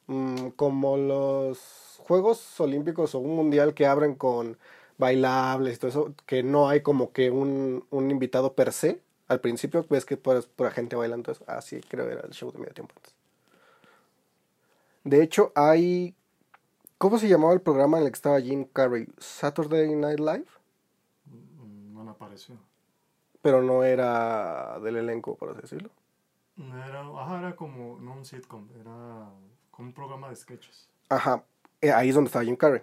mm, 0.07 0.49
como 0.55 0.97
los 0.97 1.59
Juegos 2.07 2.59
Olímpicos 2.59 3.15
o 3.15 3.19
un 3.19 3.35
mundial 3.35 3.73
que 3.73 3.85
abren 3.87 4.15
con 4.15 4.57
bailables 4.97 5.75
y 5.77 5.79
todo 5.79 5.89
eso, 5.89 6.13
que 6.25 6.43
no 6.43 6.69
hay 6.69 6.81
como 6.81 7.11
que 7.13 7.31
un, 7.31 7.85
un 7.91 8.11
invitado 8.11 8.53
per 8.53 8.73
se. 8.73 9.01
Al 9.27 9.39
principio 9.41 9.85
ves 9.89 10.05
que 10.05 10.17
por 10.17 10.45
pura 10.49 10.71
gente 10.71 10.95
bailando 10.95 11.31
eso. 11.31 11.43
Así 11.47 11.81
creo 11.81 12.05
que 12.07 12.13
era 12.13 12.21
el 12.23 12.31
show 12.33 12.51
de 12.51 12.59
medio 12.59 12.73
tiempo 12.73 12.93
antes. 12.97 13.13
De 15.03 15.21
hecho, 15.23 15.51
hay... 15.55 16.15
¿Cómo 16.97 17.17
se 17.17 17.27
llamaba 17.27 17.53
el 17.53 17.61
programa 17.61 17.97
en 17.97 18.05
el 18.05 18.11
que 18.11 18.15
estaba 18.15 18.41
Jim 18.41 18.65
Carrey? 18.65 19.07
Saturday 19.19 19.95
Night 19.95 20.19
Live. 20.19 20.45
Mm, 21.25 21.93
No 21.93 22.03
me 22.03 22.11
apareció. 22.11 22.55
Pero 23.41 23.61
no 23.61 23.83
era 23.83 24.79
del 24.79 24.97
elenco, 24.97 25.35
por 25.35 25.49
así 25.51 25.61
decirlo. 25.61 25.89
Era, 26.57 27.01
ajá, 27.01 27.39
era 27.39 27.55
como, 27.55 27.97
no 27.99 28.13
un 28.13 28.25
sitcom, 28.25 28.67
era 28.79 29.29
como 29.71 29.87
un 29.87 29.93
programa 29.93 30.29
de 30.29 30.35
sketches. 30.35 30.89
Ajá. 31.09 31.43
eh, 31.81 31.91
Ahí 31.91 32.09
es 32.09 32.15
donde 32.15 32.27
estaba 32.27 32.45
Jim 32.45 32.55
Carrey. 32.55 32.81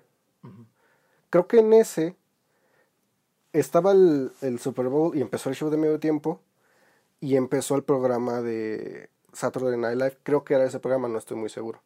Creo 1.30 1.46
que 1.46 1.58
en 1.58 1.72
ese 1.74 2.16
estaba 3.52 3.92
el, 3.92 4.32
el 4.40 4.58
Super 4.58 4.88
Bowl 4.88 5.16
y 5.16 5.20
empezó 5.20 5.48
el 5.50 5.56
show 5.56 5.70
de 5.70 5.76
medio 5.76 5.98
tiempo 6.00 6.40
y 7.20 7.36
empezó 7.36 7.76
el 7.76 7.82
programa 7.82 8.40
de 8.40 9.10
Saturday 9.32 9.78
Night 9.78 9.96
Live. 9.98 10.18
Creo 10.22 10.44
que 10.44 10.54
era 10.54 10.64
ese 10.64 10.80
programa, 10.80 11.08
no 11.08 11.18
estoy 11.18 11.36
muy 11.36 11.50
seguro. 11.50 11.82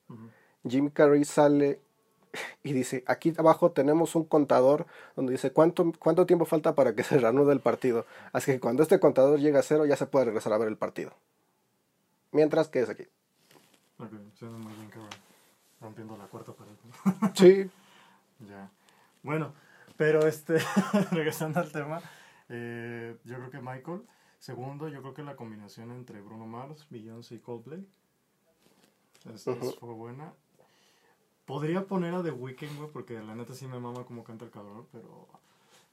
Jim 0.69 0.91
Carrey 0.91 1.25
sale 1.25 1.81
y 2.63 2.73
dice, 2.73 3.03
aquí 3.07 3.33
abajo 3.37 3.73
tenemos 3.73 4.15
un 4.15 4.25
contador 4.25 4.87
donde 5.17 5.33
dice 5.33 5.51
cuánto, 5.53 5.93
cuánto 5.99 6.25
tiempo 6.27 6.45
falta 6.45 6.75
para 6.75 6.95
que 6.95 7.03
se 7.03 7.19
reanude 7.19 7.53
el 7.53 7.61
partido. 7.61 8.07
Así 8.33 8.53
que 8.53 8.61
cuando 8.61 8.83
este 8.83 9.01
contador 9.01 9.41
llega 9.41 9.61
a 9.61 9.63
cero 9.63 9.87
ya 9.87 9.97
se 9.97 10.07
puede 10.07 10.27
regresar 10.27 10.53
a 10.53 10.59
ver 10.59 10.69
el 10.69 10.77
partido. 10.77 11.13
Mientras 12.33 12.69
que 12.69 12.81
es 12.81 12.89
aquí. 12.89 13.05
Ok, 13.99 14.13
suena 14.35 14.59
muy 14.59 14.73
bien 14.75 14.91
va 14.97 15.09
rompiendo 15.81 16.17
la 16.17 16.27
cuarta 16.27 16.53
pared. 16.53 16.73
¿no? 16.83 17.33
Sí. 17.35 17.71
ya. 18.49 18.71
Bueno, 19.23 19.55
pero 19.97 20.27
este, 20.27 20.59
regresando 21.13 21.61
al 21.61 21.71
tema, 21.71 22.01
eh, 22.49 23.17
yo 23.25 23.37
creo 23.37 23.51
que 23.51 23.61
Michael. 23.61 24.03
Segundo, 24.39 24.89
yo 24.89 25.03
creo 25.03 25.15
que 25.15 25.23
la 25.23 25.37
combinación 25.37 25.93
entre 25.93 26.21
Bruno 26.21 26.47
Mars, 26.47 26.89
Beyoncé 26.91 27.37
y 27.37 27.39
Coldplay 27.39 27.87
es, 29.33 29.45
fue 29.45 29.95
buena. 29.95 30.33
Podría 31.45 31.87
poner 31.87 32.13
a 32.15 32.25
The 32.25 32.33
Weeknd, 32.33 32.77
güey, 32.77 32.91
porque 32.91 33.21
la 33.21 33.37
neta 33.37 33.55
sí 33.55 33.69
me 33.69 33.79
mama 33.79 34.05
como 34.05 34.25
canta 34.25 34.45
el 34.45 34.51
cabrón, 34.51 34.89
pero 34.91 35.29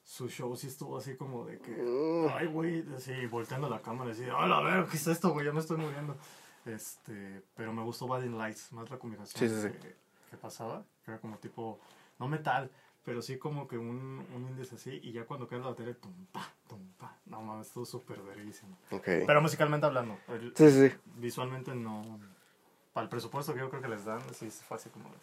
su 0.10 0.28
show 0.28 0.56
sí 0.56 0.66
estuvo 0.66 0.98
así 0.98 1.16
como 1.16 1.46
de 1.46 1.60
que, 1.60 2.30
ay, 2.34 2.48
güey, 2.48 2.84
así 2.96 3.28
volteando 3.28 3.70
la 3.70 3.80
cámara, 3.80 4.10
así, 4.12 4.24
ay, 4.24 4.52
a 4.52 4.60
ver, 4.62 4.86
¿qué 4.88 4.98
es 4.98 5.06
esto, 5.06 5.30
güey? 5.30 5.46
Ya 5.46 5.52
me 5.54 5.60
estoy 5.60 5.78
muriendo. 5.78 6.18
Este, 6.66 7.44
pero 7.56 7.72
me 7.74 7.84
gustó 7.84 8.08
Bad 8.08 8.24
in 8.24 8.36
Lights, 8.36 8.74
más 8.74 8.90
la 8.90 8.98
combinación 8.98 9.48
Sí, 9.48 9.56
sí, 9.56 9.62
sí. 9.68 9.78
Que, 9.80 9.96
que 10.32 10.38
pasaba, 10.38 10.84
que 11.06 11.12
era 11.12 11.20
como 11.22 11.38
tipo, 11.38 11.80
no 12.18 12.28
metal, 12.28 12.72
pero 13.06 13.22
sí 13.22 13.38
como 13.38 13.68
que 13.68 13.78
un, 13.78 14.26
un 14.36 14.48
índice 14.50 14.76
así, 14.76 15.00
y 15.04 15.12
ya 15.12 15.26
cuando 15.26 15.48
cae 15.48 15.60
la 15.60 15.68
batería, 15.68 15.94
tum, 15.94 16.12
pa, 16.32 16.52
tum, 16.68 16.82
pa, 16.98 17.16
no 17.28 17.42
mames, 17.44 17.68
estuvo 17.68 17.86
súper 17.86 18.20
verguísimo. 18.24 18.76
Ok. 18.90 19.06
Pero 19.28 19.42
musicalmente 19.44 19.86
hablando, 19.86 20.18
el- 20.30 20.54
Sí, 20.58 20.72
sí, 20.72 20.90
sí. 20.90 20.96
visualmente 21.18 21.76
no. 21.76 22.02
Para 22.94 23.04
el 23.04 23.10
presupuesto 23.10 23.54
que 23.54 23.60
yo 23.60 23.70
creo 23.70 23.82
que 23.84 23.88
les 23.90 24.06
dan, 24.06 24.22
sí 24.34 24.50
fue 24.50 24.76
así 24.78 24.90
como. 24.90 25.08
de 25.10 25.16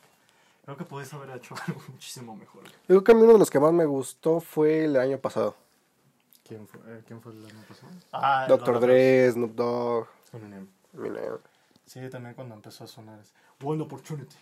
Creo 0.66 0.76
que 0.76 0.84
puedes 0.84 1.14
haber 1.14 1.30
hecho 1.30 1.54
algo 1.66 1.80
muchísimo 1.88 2.36
mejor. 2.36 2.64
Yo 2.64 2.70
creo 2.86 3.04
que 3.04 3.12
a 3.12 3.14
mí 3.14 3.22
uno 3.22 3.34
de 3.34 3.38
los 3.38 3.50
que 3.50 3.60
más 3.60 3.72
me 3.72 3.86
gustó 3.86 4.40
fue 4.40 4.84
el 4.84 4.96
año 4.96 5.16
pasado. 5.18 5.56
¿Quién 6.46 6.66
fue, 6.66 6.80
eh, 6.86 7.02
¿quién 7.06 7.22
fue 7.22 7.32
el 7.32 7.44
año 7.46 7.64
pasado? 7.68 7.92
Ah, 8.12 8.46
Doctor 8.48 8.80
Dre, 8.80 9.30
Snoop 9.32 9.54
Dogg, 9.54 10.08
Eminem. 10.32 10.68
Eminem. 10.92 11.38
Sí, 11.86 12.00
también 12.10 12.34
cuando 12.34 12.54
empezó 12.56 12.84
a 12.84 12.86
sonar 12.88 13.20
es 13.20 13.32
One 13.62 13.82
Opportunity, 13.82 14.36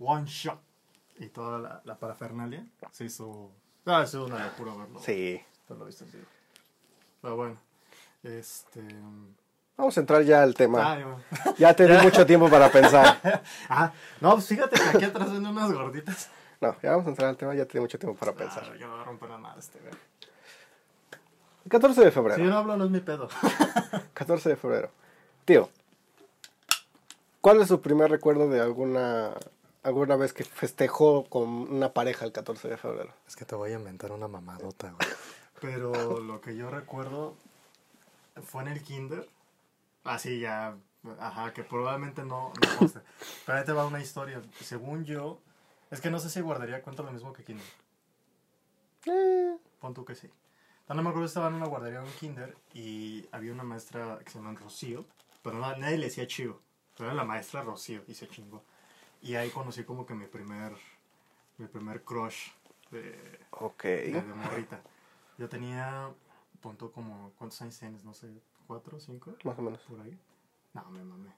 One 0.00 0.26
Shot. 0.26 0.60
Y 1.18 1.28
toda 1.28 1.58
la, 1.58 1.82
la 1.84 1.98
parafernalia 1.98 2.66
se 2.90 3.04
hizo. 3.04 3.50
Ah, 3.84 4.00
ha 4.00 4.06
sido 4.06 4.26
una 4.26 4.44
locura 4.44 4.74
verlo. 4.74 5.00
Sí. 5.00 5.40
En 5.68 5.78
vivo. 5.78 6.26
Pero 7.20 7.36
bueno. 7.36 7.56
Este. 8.24 8.80
Vamos 9.80 9.96
a 9.96 10.00
entrar 10.00 10.22
ya 10.24 10.42
al 10.42 10.54
tema. 10.54 10.92
Ah, 10.92 11.16
ya. 11.56 11.74
Te 11.74 11.86
di 11.86 11.96
mucho 12.02 12.26
tiempo 12.26 12.50
para 12.50 12.70
pensar. 12.70 13.18
Ah, 13.70 13.90
no, 14.20 14.32
pues 14.34 14.46
fíjate 14.46 14.78
que 14.78 14.88
aquí 14.98 15.04
atrás 15.06 15.32
venden 15.32 15.52
unas 15.56 15.72
gorditas. 15.72 16.28
No, 16.60 16.76
ya 16.82 16.90
vamos 16.90 17.06
a 17.06 17.08
entrar 17.08 17.30
al 17.30 17.38
tema, 17.38 17.54
ya 17.54 17.64
te 17.64 17.78
di 17.78 17.80
mucho 17.80 17.98
tiempo 17.98 18.18
para 18.18 18.32
pensar. 18.34 18.62
Ah, 18.70 18.76
yo 18.78 18.86
no 18.86 18.92
voy 18.92 19.00
a 19.00 19.04
romper 19.04 19.30
nada 19.30 19.56
este, 19.58 19.78
güey. 19.78 19.92
El 21.64 21.70
14 21.70 22.00
de 22.02 22.10
Si 22.10 22.14
yo 22.14 22.22
febrero. 22.22 22.44
no 22.44 22.58
hablo, 22.58 22.76
no 22.76 22.84
es 22.84 22.90
mi 22.90 23.00
pedo. 23.00 23.28
14 24.12 24.50
de 24.50 24.56
febrero. 24.56 24.90
Tío, 25.46 25.70
¿cuál 27.40 27.62
es 27.62 27.68
su 27.68 27.80
primer 27.80 28.10
recuerdo 28.10 28.50
de 28.50 28.60
alguna 28.60 29.30
alguna 29.82 30.16
vez 30.16 30.34
que 30.34 30.44
festejó 30.44 31.24
con 31.24 31.48
una 31.48 31.94
pareja 31.94 32.26
el 32.26 32.32
14 32.32 32.68
de 32.68 32.76
febrero? 32.76 33.14
Es 33.26 33.34
que 33.34 33.46
te 33.46 33.54
voy 33.54 33.70
a 33.72 33.76
inventar 33.76 34.12
una 34.12 34.28
mamadota, 34.28 34.90
güey. 34.90 35.08
Pero 35.62 36.20
lo 36.20 36.42
que 36.42 36.54
yo 36.54 36.70
recuerdo 36.70 37.34
fue 38.44 38.60
en 38.60 38.68
el 38.68 38.82
kinder. 38.82 39.26
Así 40.04 40.40
ya, 40.40 40.76
ajá, 41.18 41.52
que 41.52 41.62
probablemente 41.62 42.22
no, 42.24 42.52
no 42.60 42.78
conste. 42.78 43.00
Pero 43.44 43.58
ahí 43.58 43.64
te 43.64 43.72
va 43.72 43.86
una 43.86 44.00
historia. 44.00 44.40
Según 44.60 45.04
yo, 45.04 45.40
es 45.90 46.00
que 46.00 46.10
no 46.10 46.18
sé 46.18 46.30
si 46.30 46.40
guardería 46.40 46.82
cuenta 46.82 47.02
lo 47.02 47.12
mismo 47.12 47.32
que 47.32 47.44
kinder. 47.44 47.66
Eh, 49.06 49.56
Pon 49.80 49.94
tú 49.94 50.04
que 50.04 50.14
sí. 50.14 50.28
No, 50.88 50.94
no 50.94 51.02
me 51.02 51.10
acuerdo, 51.10 51.26
estaba 51.26 51.48
en 51.48 51.54
una 51.54 51.66
guardería 51.66 52.00
en 52.00 52.06
un 52.06 52.12
kinder 52.12 52.56
y 52.74 53.26
había 53.32 53.52
una 53.52 53.62
maestra 53.62 54.18
que 54.24 54.30
se 54.30 54.38
llama 54.38 54.58
Rocío, 54.58 55.04
pero 55.42 55.58
no- 55.58 55.76
nadie 55.76 55.98
le 55.98 56.06
decía 56.06 56.26
chido. 56.26 56.60
Pero 56.96 57.08
era 57.10 57.14
la 57.14 57.24
maestra 57.24 57.62
Rocío 57.62 58.02
y 58.06 58.14
se 58.14 58.28
chingó. 58.28 58.62
Y 59.22 59.34
ahí 59.36 59.50
conocí 59.50 59.84
como 59.84 60.04
que 60.06 60.14
mi 60.14 60.26
primer, 60.26 60.72
mi 61.58 61.66
primer 61.66 62.02
crush 62.02 62.50
de, 62.90 63.38
ok. 63.52 63.82
de, 63.84 64.12
de 64.12 64.34
morrita. 64.34 64.80
Yo 65.38 65.48
tenía, 65.48 66.10
punto 66.60 66.90
como, 66.92 67.32
¿cuántos 67.38 67.60
años 67.62 67.78
tienes? 67.78 68.04
No 68.04 68.12
sé, 68.12 68.28
¿cuatro, 68.70 69.00
cinco? 69.00 69.34
Más 69.42 69.58
o 69.58 69.62
menos. 69.62 69.80
Por 69.80 70.00
ahí. 70.00 70.16
No, 70.74 70.88
me 70.92 71.02
mamé. 71.02 71.30
¿En 71.30 71.34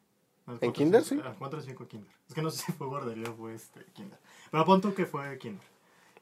cuatro, 0.58 0.72
kinder, 0.74 1.02
cinco- 1.02 1.24
sí? 1.30 1.34
Cuatro 1.38 1.58
o 1.60 1.62
cinco 1.62 1.88
kinder. 1.88 2.12
Es 2.28 2.34
que 2.34 2.42
no 2.42 2.50
sé 2.50 2.66
si 2.66 2.72
fue 2.72 2.86
guardería 2.88 3.30
o 3.30 3.34
fue 3.34 3.54
este, 3.54 3.82
kinder. 3.94 4.18
Pero 4.50 4.66
punto 4.66 4.94
que 4.94 5.06
fue 5.06 5.38
kinder. 5.38 5.64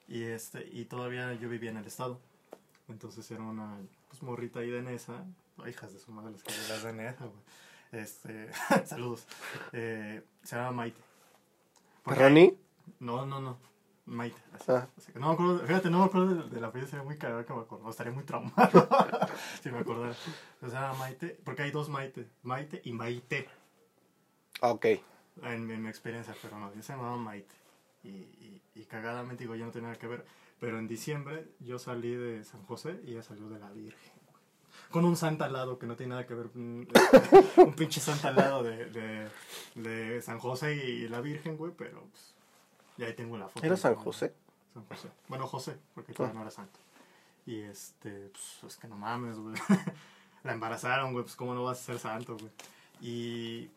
Y, 0.06 0.22
este, 0.22 0.68
y 0.72 0.84
todavía 0.84 1.34
yo 1.34 1.48
vivía 1.48 1.70
en 1.70 1.78
el 1.78 1.86
estado. 1.86 2.20
Entonces 2.88 3.28
era 3.32 3.42
una 3.42 3.76
pues, 4.08 4.22
morrita 4.22 4.60
ahí 4.60 4.70
de 4.70 4.82
Nesa. 4.82 5.24
Hijas 5.68 5.92
de 5.92 5.98
su 5.98 6.12
madre, 6.12 6.30
las 6.30 6.42
que 6.44 6.52
las 6.68 6.84
de 6.84 6.92
Nesa, 6.92 7.24
güey. 7.26 8.02
Este, 8.02 8.50
saludos. 8.86 9.26
Eh, 9.72 10.22
se 10.44 10.54
llama 10.54 10.70
Maite. 10.70 11.00
¿Rani? 12.04 12.56
No, 13.00 13.26
no, 13.26 13.40
no. 13.40 13.58
Maite. 14.10 14.40
así. 14.54 14.64
Ah. 14.68 14.88
Así 14.96 15.12
que 15.12 15.18
no 15.18 15.28
me 15.28 15.34
acuerdo, 15.34 15.58
fíjate, 15.60 15.88
no 15.90 15.98
me 16.00 16.04
acuerdo 16.06 16.34
de, 16.34 16.50
de 16.50 16.60
la 16.60 16.66
apellido, 16.68 16.88
sería 16.90 17.04
muy 17.04 17.16
cagado 17.16 17.44
que 17.46 17.52
me 17.54 17.60
acuerdo. 17.60 17.88
Estaría 17.90 18.12
muy 18.12 18.24
traumado 18.24 18.88
si 19.62 19.70
me 19.70 19.78
acordara. 19.78 20.14
O 20.62 20.68
sea, 20.68 20.92
Maite, 20.94 21.38
porque 21.44 21.62
hay 21.62 21.70
dos 21.70 21.88
Maite. 21.88 22.26
Maite 22.42 22.80
y 22.84 22.92
Maite 22.92 23.48
Ok. 24.62 24.84
en, 25.42 25.66
mi- 25.66 25.74
en 25.74 25.82
mi 25.82 25.88
experiencia, 25.88 26.34
pero 26.42 26.58
no, 26.58 26.74
yo 26.74 26.82
se 26.82 26.92
llamaba 26.92 27.16
Maite. 27.16 27.54
Y, 28.02 28.08
y, 28.08 28.62
y 28.74 28.84
cagadamente 28.86 29.44
digo, 29.44 29.54
yo 29.54 29.64
no 29.66 29.72
tenía 29.72 29.88
nada 29.88 29.98
que 29.98 30.06
ver. 30.06 30.24
Pero 30.58 30.78
en 30.78 30.88
diciembre 30.88 31.48
yo 31.60 31.78
salí 31.78 32.14
de 32.14 32.44
San 32.44 32.62
José 32.64 33.00
y 33.04 33.12
ella 33.12 33.22
salió 33.22 33.48
de 33.48 33.58
la 33.58 33.70
Virgen. 33.70 34.12
Con 34.90 35.04
un 35.04 35.16
santa 35.16 35.44
al 35.46 35.52
lado 35.52 35.78
que 35.78 35.86
no 35.86 35.96
tiene 35.96 36.10
nada 36.10 36.26
que 36.26 36.34
ver. 36.34 36.50
Un, 36.54 36.86
un 37.58 37.72
pinche 37.74 38.00
santa 38.00 38.28
al 38.28 38.36
lado 38.36 38.62
de, 38.62 38.86
de, 38.86 39.28
de 39.76 40.20
San 40.22 40.38
José 40.38 40.74
y 40.74 41.08
la 41.08 41.20
Virgen, 41.20 41.56
güey, 41.56 41.72
pero 41.76 42.02
pues, 42.10 42.29
ya 43.00 43.07
ahí 43.07 43.14
tengo 43.14 43.37
la 43.38 43.49
foto. 43.49 43.64
¿Era 43.66 43.76
San 43.76 43.95
José? 43.97 44.33
San 44.75 44.85
José. 44.85 45.09
Bueno, 45.28 45.47
José, 45.47 45.76
porque 45.95 46.12
todavía 46.12 46.35
no 46.35 46.42
era 46.42 46.50
santo. 46.50 46.78
Y 47.47 47.61
este, 47.62 48.30
pues 48.30 48.73
es 48.73 48.76
que 48.76 48.87
no 48.87 48.97
mames, 48.97 49.37
güey. 49.38 49.54
la 50.45 50.52
embarazaron, 50.52 51.12
güey, 51.12 51.25
pues 51.25 51.35
cómo 51.37 51.54
no 51.54 51.64
vas 51.64 51.80
a 51.80 51.83
ser 51.83 51.99
santo, 51.99 52.37
güey. 52.37 52.50
Y, 53.00 53.71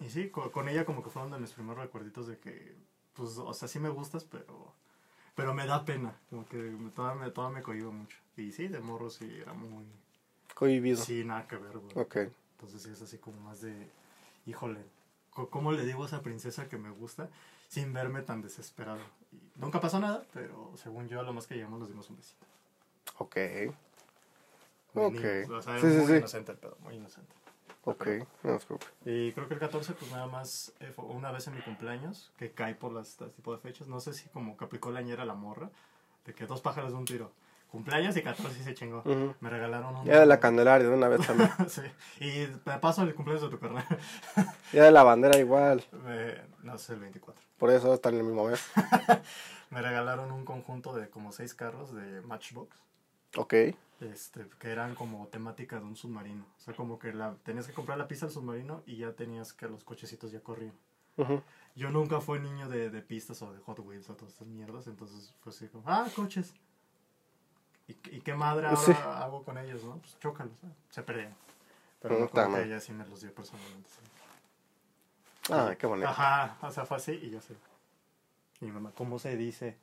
y 0.00 0.08
sí, 0.10 0.30
co- 0.30 0.50
con, 0.52 0.68
ella 0.68 0.84
como 0.84 1.02
que 1.02 1.10
fueron 1.10 1.32
de 1.32 1.38
mis 1.38 1.50
primeros 1.52 1.82
recuerditos 1.82 2.26
de 2.28 2.38
que, 2.38 2.74
pues, 3.14 3.36
o 3.38 3.52
sea, 3.52 3.66
sí 3.68 3.78
me 3.80 3.88
gustas, 3.88 4.24
pero, 4.24 4.72
pero 5.34 5.52
me 5.52 5.66
da 5.66 5.84
pena. 5.84 6.14
Como 6.30 6.46
que 6.46 6.56
me, 6.56 6.90
todavía, 6.90 7.24
me, 7.24 7.30
todavía 7.30 7.58
me 7.58 7.62
cohibo 7.62 7.92
mucho. 7.92 8.16
Y 8.36 8.52
sí, 8.52 8.68
de 8.68 8.78
morro 8.80 9.10
sí, 9.10 9.28
era 9.40 9.52
muy, 9.52 9.84
Cohibido. 10.54 11.02
sí, 11.02 11.24
nada 11.24 11.46
que 11.48 11.56
ver, 11.56 11.78
güey. 11.78 11.98
Ok. 11.98 12.16
Entonces 12.52 12.82
sí 12.82 12.90
es 12.90 13.02
así 13.02 13.18
como 13.18 13.40
más 13.40 13.60
de, 13.60 13.90
híjole, 14.46 14.78
¿cómo 15.32 15.72
le 15.72 15.84
digo 15.84 16.04
a 16.04 16.06
esa 16.06 16.22
princesa 16.22 16.68
que 16.68 16.78
me 16.78 16.90
gusta 16.90 17.28
sin 17.72 17.90
verme 17.94 18.20
tan 18.20 18.42
desesperado? 18.42 19.00
Y 19.32 19.40
nunca 19.56 19.80
pasó 19.80 19.98
nada, 19.98 20.22
pero 20.34 20.72
según 20.76 21.08
yo, 21.08 21.20
a 21.20 21.22
lo 21.22 21.32
más 21.32 21.46
que 21.46 21.54
llegamos 21.54 21.80
nos 21.80 21.88
dimos 21.88 22.10
un 22.10 22.16
besito. 22.18 22.44
Ok. 23.16 23.36
Muy 24.92 25.04
Ok. 25.06 25.50
o 25.50 25.62
sea, 25.62 25.78
Sí, 25.80 25.90
sí, 25.90 25.96
muy 25.96 26.06
sí. 26.06 26.16
inocente 26.16 26.52
el 26.52 26.58
pedo, 26.58 26.76
muy 26.80 26.96
inocente. 26.96 27.32
Ok. 27.84 28.06
No 28.42 28.60
se 28.60 28.66
preocupe. 28.66 28.86
Y 29.06 29.32
creo 29.32 29.48
que 29.48 29.54
el 29.54 29.60
14, 29.60 29.94
pues 29.94 30.10
nada 30.12 30.26
más 30.26 30.74
eh, 30.80 30.92
fue 30.94 31.06
una 31.06 31.32
vez 31.32 31.46
en 31.46 31.54
mi 31.54 31.62
cumpleaños, 31.62 32.30
que 32.36 32.52
cae 32.52 32.74
por 32.74 32.92
las, 32.92 33.08
este 33.08 33.26
tipo 33.28 33.52
de 33.52 33.58
fechas. 33.58 33.88
No 33.88 34.00
sé 34.00 34.12
si 34.12 34.28
como 34.28 34.58
que 34.58 34.66
aplicó 34.66 34.90
la 34.90 35.00
ñera 35.00 35.24
la 35.24 35.34
morra, 35.34 35.70
de 36.26 36.34
que 36.34 36.44
dos 36.46 36.60
pájaros 36.60 36.92
de 36.92 36.98
un 36.98 37.06
tiro. 37.06 37.32
Cumpleaños 37.72 38.14
y 38.18 38.22
14 38.22 38.54
sí 38.54 38.64
se 38.64 38.74
chingó. 38.74 39.02
Me 39.40 39.48
regalaron 39.48 39.96
un. 39.96 40.04
Ya 40.04 40.20
de 40.20 40.26
la 40.26 40.38
Candelaria 40.38 40.86
de 40.86 40.94
una 40.94 41.08
vez 41.08 41.26
también. 41.26 41.50
sí. 41.68 41.80
Y 42.20 42.46
me 42.66 42.78
paso 42.78 43.02
el 43.02 43.14
cumpleaños 43.14 43.44
de 43.44 43.48
tu 43.48 43.58
carnal. 43.58 43.86
Ya 44.74 44.84
de 44.84 44.90
la 44.90 45.02
bandera 45.02 45.38
igual. 45.38 45.82
No 46.62 46.76
sé, 46.76 46.92
el 46.92 47.00
24. 47.00 47.42
Por 47.56 47.70
eso 47.70 47.94
están 47.94 48.12
en 48.12 48.20
el 48.20 48.26
mismo 48.26 48.46
mes. 48.46 48.62
Me 49.70 49.80
regalaron 49.80 50.32
un 50.32 50.44
conjunto 50.44 50.92
de 50.92 51.08
como 51.08 51.32
seis 51.32 51.54
carros 51.54 51.94
de 51.94 52.20
Matchbox. 52.20 52.76
Ok. 53.38 53.54
Este, 54.00 54.46
que 54.58 54.68
eran 54.68 54.94
como 54.94 55.28
temática 55.28 55.80
de 55.80 55.86
un 55.86 55.96
submarino. 55.96 56.44
O 56.58 56.60
sea, 56.60 56.74
como 56.74 56.98
que 56.98 57.14
la, 57.14 57.36
tenías 57.42 57.66
que 57.66 57.72
comprar 57.72 57.96
la 57.96 58.06
pista 58.06 58.26
del 58.26 58.34
submarino 58.34 58.82
y 58.84 58.98
ya 58.98 59.12
tenías 59.12 59.54
que 59.54 59.66
los 59.66 59.82
cochecitos 59.82 60.30
ya 60.30 60.40
corrían. 60.40 60.74
Yo 61.74 61.90
nunca 61.90 62.20
fui 62.20 62.38
niño 62.38 62.68
de, 62.68 62.90
de 62.90 63.00
pistas 63.00 63.40
o 63.40 63.50
de 63.50 63.60
Hot 63.60 63.78
Wheels 63.78 64.10
o 64.10 64.14
todas 64.14 64.34
estas 64.34 64.48
mierdas, 64.48 64.86
entonces 64.88 65.34
fue 65.40 65.52
así 65.52 65.68
como, 65.68 65.84
ah, 65.86 66.06
coches. 66.14 66.52
¿Y, 67.92 67.94
qué- 67.96 68.16
y 68.16 68.20
qué 68.20 68.34
madre 68.34 68.66
ahora 68.66 68.80
Sí. 68.80 68.92
hago 68.92 69.44
con 69.44 69.58
ellos, 69.58 69.84
no? 69.84 69.96
Pues 69.98 70.18
chócalos, 70.18 70.52
¿no? 70.62 70.70
se 70.90 71.02
perdían. 71.02 71.34
Pero 72.00 72.18
no 72.18 72.28
como 72.28 72.56
que 72.56 72.62
ella 72.64 72.80
sí 72.80 72.92
me 72.92 73.06
los 73.06 73.20
dio 73.20 73.34
personalmente. 73.34 73.88
sí. 73.90 75.52
Ah, 75.52 75.74
qué 75.78 75.86
bonito. 75.86 76.08
Ajá, 76.08 76.56
o 76.62 76.70
sea, 76.70 76.84
fue 76.86 76.96
así 76.96 77.12
y 77.12 77.30
yo 77.30 77.40
sé. 77.40 77.54
Mi 78.60 78.70
mamá, 78.72 78.92
¿cómo 78.96 79.18
se 79.18 79.36
dice? 79.36 79.76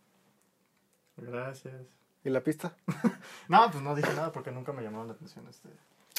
Gracias. 1.18 1.76
¿Y 2.24 2.30
la 2.30 2.42
pista? 2.42 2.76
No, 3.48 3.70
pues 3.72 3.84
no 3.84 3.96
dije 3.96 4.14
nada 4.14 4.32
porque 4.32 4.52
nunca 4.52 4.72
me 4.74 4.82
llamaron 4.84 5.08
la 5.08 5.14
atención 5.14 5.48
este, 5.48 5.70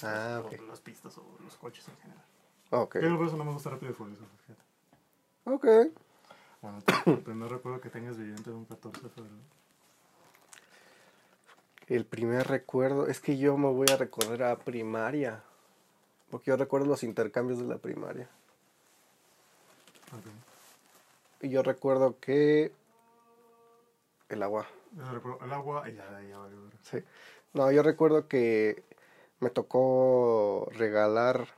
Ah, 0.03 0.41
o 0.43 0.47
ok. 0.47 0.61
las 0.69 0.81
pistas 0.81 1.17
o 1.19 1.25
los 1.45 1.57
coches 1.57 1.87
en 1.89 1.97
general. 1.99 2.25
Ok. 2.71 2.97
Yo 3.01 3.17
por 3.17 3.27
eso 3.29 3.37
no 3.37 3.45
me 3.45 3.53
gusta 3.53 3.71
Rápido 3.71 3.93
y 3.93 3.95
Furioso, 3.95 4.25
fíjate. 4.47 4.63
Ok. 5.45 5.67
Bueno, 6.61 6.79
el 7.07 7.19
primer 7.21 7.51
recuerdo 7.53 7.81
que 7.81 7.89
tengas 7.91 8.17
viviente 8.17 8.51
de 8.51 8.57
un 8.57 8.65
14 8.65 9.01
de 9.03 9.09
febrero. 9.11 9.37
El 11.91 12.05
primer 12.05 12.47
recuerdo, 12.47 13.09
es 13.09 13.19
que 13.19 13.37
yo 13.37 13.57
me 13.57 13.67
voy 13.67 13.89
a 13.93 13.97
recordar 13.97 14.45
a 14.45 14.59
primaria. 14.61 15.43
Porque 16.31 16.53
yo 16.53 16.57
recuerdo 16.57 16.87
los 16.87 17.03
intercambios 17.03 17.59
de 17.59 17.65
la 17.65 17.79
primaria. 17.79 18.29
Y 21.41 21.51
yo 21.51 21.65
recuerdo 21.65 22.17
que... 22.21 22.71
El 24.29 24.45
agua. 24.45 24.69
Yo 24.93 25.11
recuerdo 25.11 25.45
El 25.45 25.53
agua 25.53 25.89
y. 25.89 25.99
Sí. 26.85 27.05
No, 27.55 27.73
yo 27.73 27.83
recuerdo 27.83 28.29
que 28.29 28.85
me 29.41 29.51
tocó 29.51 30.69
regalar 30.71 31.49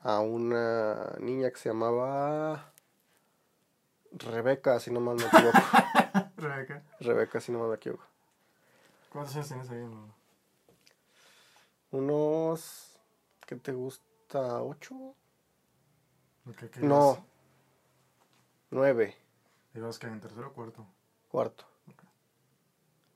a 0.00 0.20
una 0.20 1.14
niña 1.18 1.50
que 1.50 1.56
se 1.56 1.70
llamaba 1.70 2.72
Rebeca, 4.12 4.78
si 4.80 4.90
no 4.90 5.00
mal 5.00 5.16
me 5.16 5.24
equivoco. 5.24 5.58
Rebeca. 6.36 6.82
Rebeca, 7.00 7.40
si 7.40 7.52
no 7.52 7.60
mal 7.60 7.70
me 7.70 7.76
equivoco. 7.76 8.04
¿Cuántos 9.10 9.34
años 9.36 9.48
tienes 9.48 9.70
ahí, 9.70 9.78
no? 9.78 10.14
Unos. 11.90 12.98
¿Qué 13.46 13.56
te 13.56 13.72
gusta? 13.72 14.62
¿Ocho? 14.62 15.14
¿Qué, 16.58 16.70
qué 16.70 16.80
No. 16.80 17.12
ibas? 17.12 17.18
Nueve. 18.70 19.16
¿Ibas 19.74 19.98
que 19.98 20.06
en 20.06 20.20
tercero 20.20 20.48
o 20.48 20.52
cuarto? 20.52 20.86
Cuarto. 21.30 21.64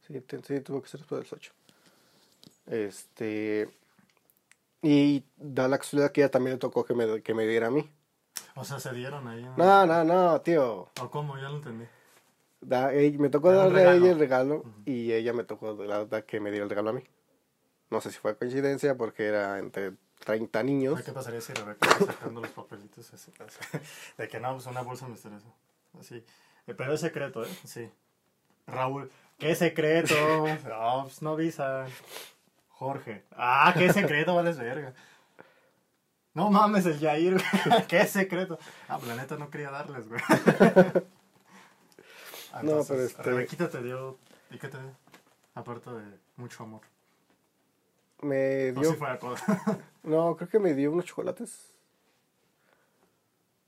Sí, 0.07 0.21
te- 0.23 0.43
sí, 0.43 0.61
tuvo 0.61 0.83
que 0.83 0.89
ser 0.89 1.01
después 1.01 1.19
de 1.21 1.25
los 1.25 1.33
ocho. 1.33 1.53
Este. 2.67 3.71
Y 4.83 5.25
da 5.37 5.69
la 5.69 5.79
casualidad 5.79 6.11
que 6.13 6.23
ella 6.23 6.31
también 6.31 6.55
le 6.55 6.59
tocó 6.59 6.85
que 6.85 6.95
me, 6.95 7.23
que 7.23 7.35
me 7.35 7.47
diera 7.47 7.69
a 7.69 7.71
mí. 7.71 7.89
O 8.57 8.65
sea, 8.65 8.81
se 8.81 8.93
dieron 8.93 9.29
ahí. 9.29 9.43
¿no? 9.43 9.57
No, 9.57 9.87
no, 9.87 10.05
no, 10.05 10.41
tío. 10.41 10.91
¿O 11.01 11.11
cómo? 11.11 11.37
Ya 11.37 11.49
lo 11.49 11.57
entendí. 11.57 11.87
Da- 12.63 12.93
ella- 12.95 13.19
me 13.19 13.29
tocó 13.29 13.51
da 13.53 13.65
darle 13.65 13.81
a 13.81 13.83
ella 13.83 13.93
regalo. 13.93 14.13
el 14.13 14.19
regalo 14.19 14.65
y 14.87 15.13
ella 15.13 15.33
me 15.33 15.45
tocó 15.45 15.73
la 15.85 16.23
que 16.23 16.41
me 16.41 16.51
diera 16.51 16.65
el 16.65 16.71
regalo 16.71 16.91
a 16.91 16.93
mí. 16.95 17.03
No 17.91 18.01
sé 18.01 18.11
si 18.11 18.19
fue 18.19 18.37
coincidencia 18.37 18.97
porque 18.97 19.27
era 19.27 19.59
entre 19.59 19.93
30 20.25 20.63
niños. 20.63 21.03
¿Qué 21.03 21.13
pasaría 21.13 21.41
si 21.41 21.53
Rebeca 21.53 21.89
sacando 22.07 22.41
los 22.41 22.51
papelitos 22.51 23.13
así, 23.13 23.33
así? 23.45 23.59
De 24.17 24.29
que 24.29 24.41
no, 24.41 24.55
pues 24.55 24.67
una 24.67 24.81
bolsa 24.83 25.09
misteriosa. 25.09 25.49
Así. 26.01 26.25
Eh, 26.67 26.75
Pero 26.75 26.95
es 26.95 27.01
secreto, 27.01 27.45
¿eh? 27.45 27.49
Sí. 27.65 27.91
Raúl, 28.67 29.11
¿qué 29.39 29.55
secreto? 29.57 30.15
No, 30.69 31.03
pues 31.05 31.21
no 31.21 31.31
avisa. 31.33 31.87
Jorge. 32.69 33.25
Ah, 33.33 33.75
qué 33.77 33.93
secreto, 33.93 34.35
vales 34.37 34.57
verga. 34.59 34.95
No 36.35 36.51
mames, 36.51 36.87
el 36.87 36.99
Jair. 36.99 37.37
¿Qué 37.89 38.07
secreto? 38.07 38.59
Ah, 38.89 38.97
pues 38.97 39.09
la 39.09 39.17
neta 39.17 39.37
no 39.37 39.51
quería 39.51 39.71
darles, 39.71 40.09
güey. 40.09 40.21
No, 42.63 42.83
pero 42.87 43.03
este- 43.03 43.23
Rebequita 43.23 43.69
te 43.69 43.83
dio. 43.83 44.19
¿Y 44.51 44.59
qué 44.59 44.69
te 44.69 44.79
dio? 44.79 44.91
Aparte 45.55 45.91
de 45.91 46.19
mucho 46.37 46.63
amor. 46.65 46.83
Me 48.21 48.73
No 48.73 48.81
dio. 48.83 48.91
si 48.93 48.97
fuera 48.97 49.19
cosa. 49.19 49.45
No, 50.03 50.37
creo 50.37 50.49
que 50.49 50.59
me 50.59 50.75
dio 50.75 50.91
unos 50.91 51.05
chocolates. 51.05 51.73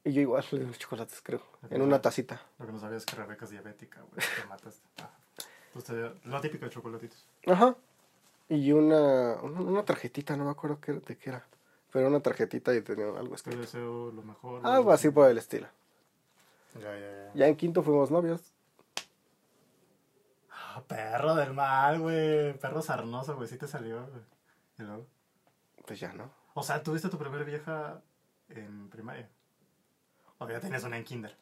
Y 0.02 0.12
yo 0.12 0.20
igual 0.20 0.44
le 0.50 0.58
di 0.58 0.64
unos 0.64 0.78
chocolates, 0.78 1.20
creo. 1.22 1.40
En 1.70 1.80
una 1.80 2.02
tacita. 2.02 2.42
Lo 2.58 2.66
que 2.66 2.72
no 2.72 2.78
sabías 2.80 3.02
es 3.02 3.06
que 3.06 3.16
Rebeca 3.16 3.44
es 3.44 3.50
diabética, 3.52 4.00
güey. 4.02 4.26
Te 4.40 4.46
mataste. 4.48 4.82
Ajá. 4.98 5.10
Entonces 5.68 5.84
te 5.90 5.96
dio 5.96 6.14
la 6.24 6.40
típica 6.40 6.66
de 6.66 6.72
chocolatitos. 6.72 7.24
Ajá. 7.46 7.76
Y 8.48 8.72
una, 8.72 9.36
una, 9.42 9.84
tarjetita, 9.84 10.36
no 10.36 10.44
me 10.44 10.50
acuerdo 10.50 10.78
qué, 10.80 10.92
de 10.92 11.16
qué 11.16 11.30
era. 11.30 11.46
Pero 11.92 12.08
una 12.08 12.20
tarjetita 12.20 12.74
y 12.74 12.82
tenía 12.82 13.06
algo 13.06 13.28
Te 13.30 13.34
escrito. 13.36 13.60
deseo 13.60 14.10
lo 14.12 14.22
mejor. 14.22 14.60
Algo 14.66 14.92
así 14.92 15.08
por 15.10 15.30
el 15.30 15.38
estilo. 15.38 15.68
Ya, 16.74 16.92
ya, 16.98 16.98
ya. 16.98 17.30
Ya 17.34 17.46
en 17.48 17.56
quinto 17.56 17.82
fuimos 17.82 18.10
novios. 18.10 18.42
Perro 20.82 21.34
del 21.34 21.52
mal, 21.52 22.00
güey. 22.00 22.58
Perro 22.58 22.82
sarnoso, 22.82 23.36
güey. 23.36 23.48
Sí 23.48 23.56
te 23.58 23.68
salió, 23.68 24.06
güey. 24.06 24.22
Y 24.78 24.82
luego. 24.82 25.06
Pues 25.86 26.00
ya, 26.00 26.12
¿no? 26.12 26.30
O 26.54 26.62
sea, 26.62 26.82
tuviste 26.82 27.08
tu 27.08 27.18
primera 27.18 27.44
vieja 27.44 28.00
en 28.48 28.88
primaria. 28.88 29.28
O 30.38 30.48
ya 30.48 30.60
tienes 30.60 30.82
una 30.84 30.96
en 30.96 31.04
kinder. 31.04 31.36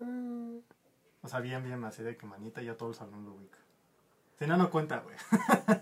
Mm, 0.00 0.58
O 1.22 1.28
sea, 1.28 1.40
bien, 1.40 1.62
bien, 1.62 1.84
así 1.84 2.02
de 2.02 2.16
que 2.16 2.26
manita 2.26 2.62
ya 2.62 2.76
todo 2.76 2.88
el 2.88 2.94
salón 2.94 3.24
lo 3.24 3.34
ubica. 3.34 3.58
Si 4.38 4.46
no, 4.46 4.56
no 4.56 4.70
cuenta, 4.70 5.00
güey. 5.00 5.16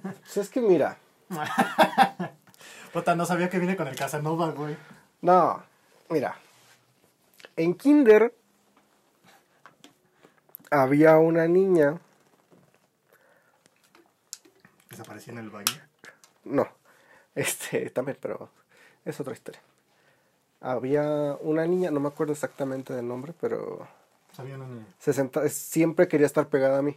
Pues 0.02 0.37
es 0.37 0.50
que 0.50 0.61
mira. 0.61 0.99
Puta, 2.93 3.14
no 3.14 3.25
sabía 3.25 3.49
que 3.49 3.59
viene 3.59 3.76
con 3.76 3.87
el 3.87 3.95
Casanova, 3.97 4.50
güey. 4.50 4.76
No, 5.23 5.62
mira. 6.09 6.37
En 7.57 7.75
kinder 7.75 8.35
había 10.71 11.19
una 11.19 11.47
niña. 11.47 11.99
Desapareció 14.91 15.33
en 15.33 15.39
el 15.41 15.51
baño. 15.51 15.73
No, 16.45 16.67
este 17.35 17.91
también, 17.91 18.19
pero 18.21 18.51
es 19.05 19.19
otra 19.21 19.33
historia. 19.35 19.61
Había 20.61 21.37
una 21.41 21.67
niña, 21.67 21.91
no 21.91 22.01
me 22.01 22.09
acuerdo 22.09 22.33
exactamente 22.33 22.93
del 22.93 23.07
nombre, 23.07 23.33
pero 23.41 23.87
Sabía 24.33 24.57
una 24.57 24.67
niña. 24.67 24.87
se 24.99 25.13
senta- 25.13 25.49
siempre 25.49 26.09
quería 26.09 26.26
estar 26.26 26.49
pegada 26.49 26.78
a 26.78 26.83
mí. 26.83 26.97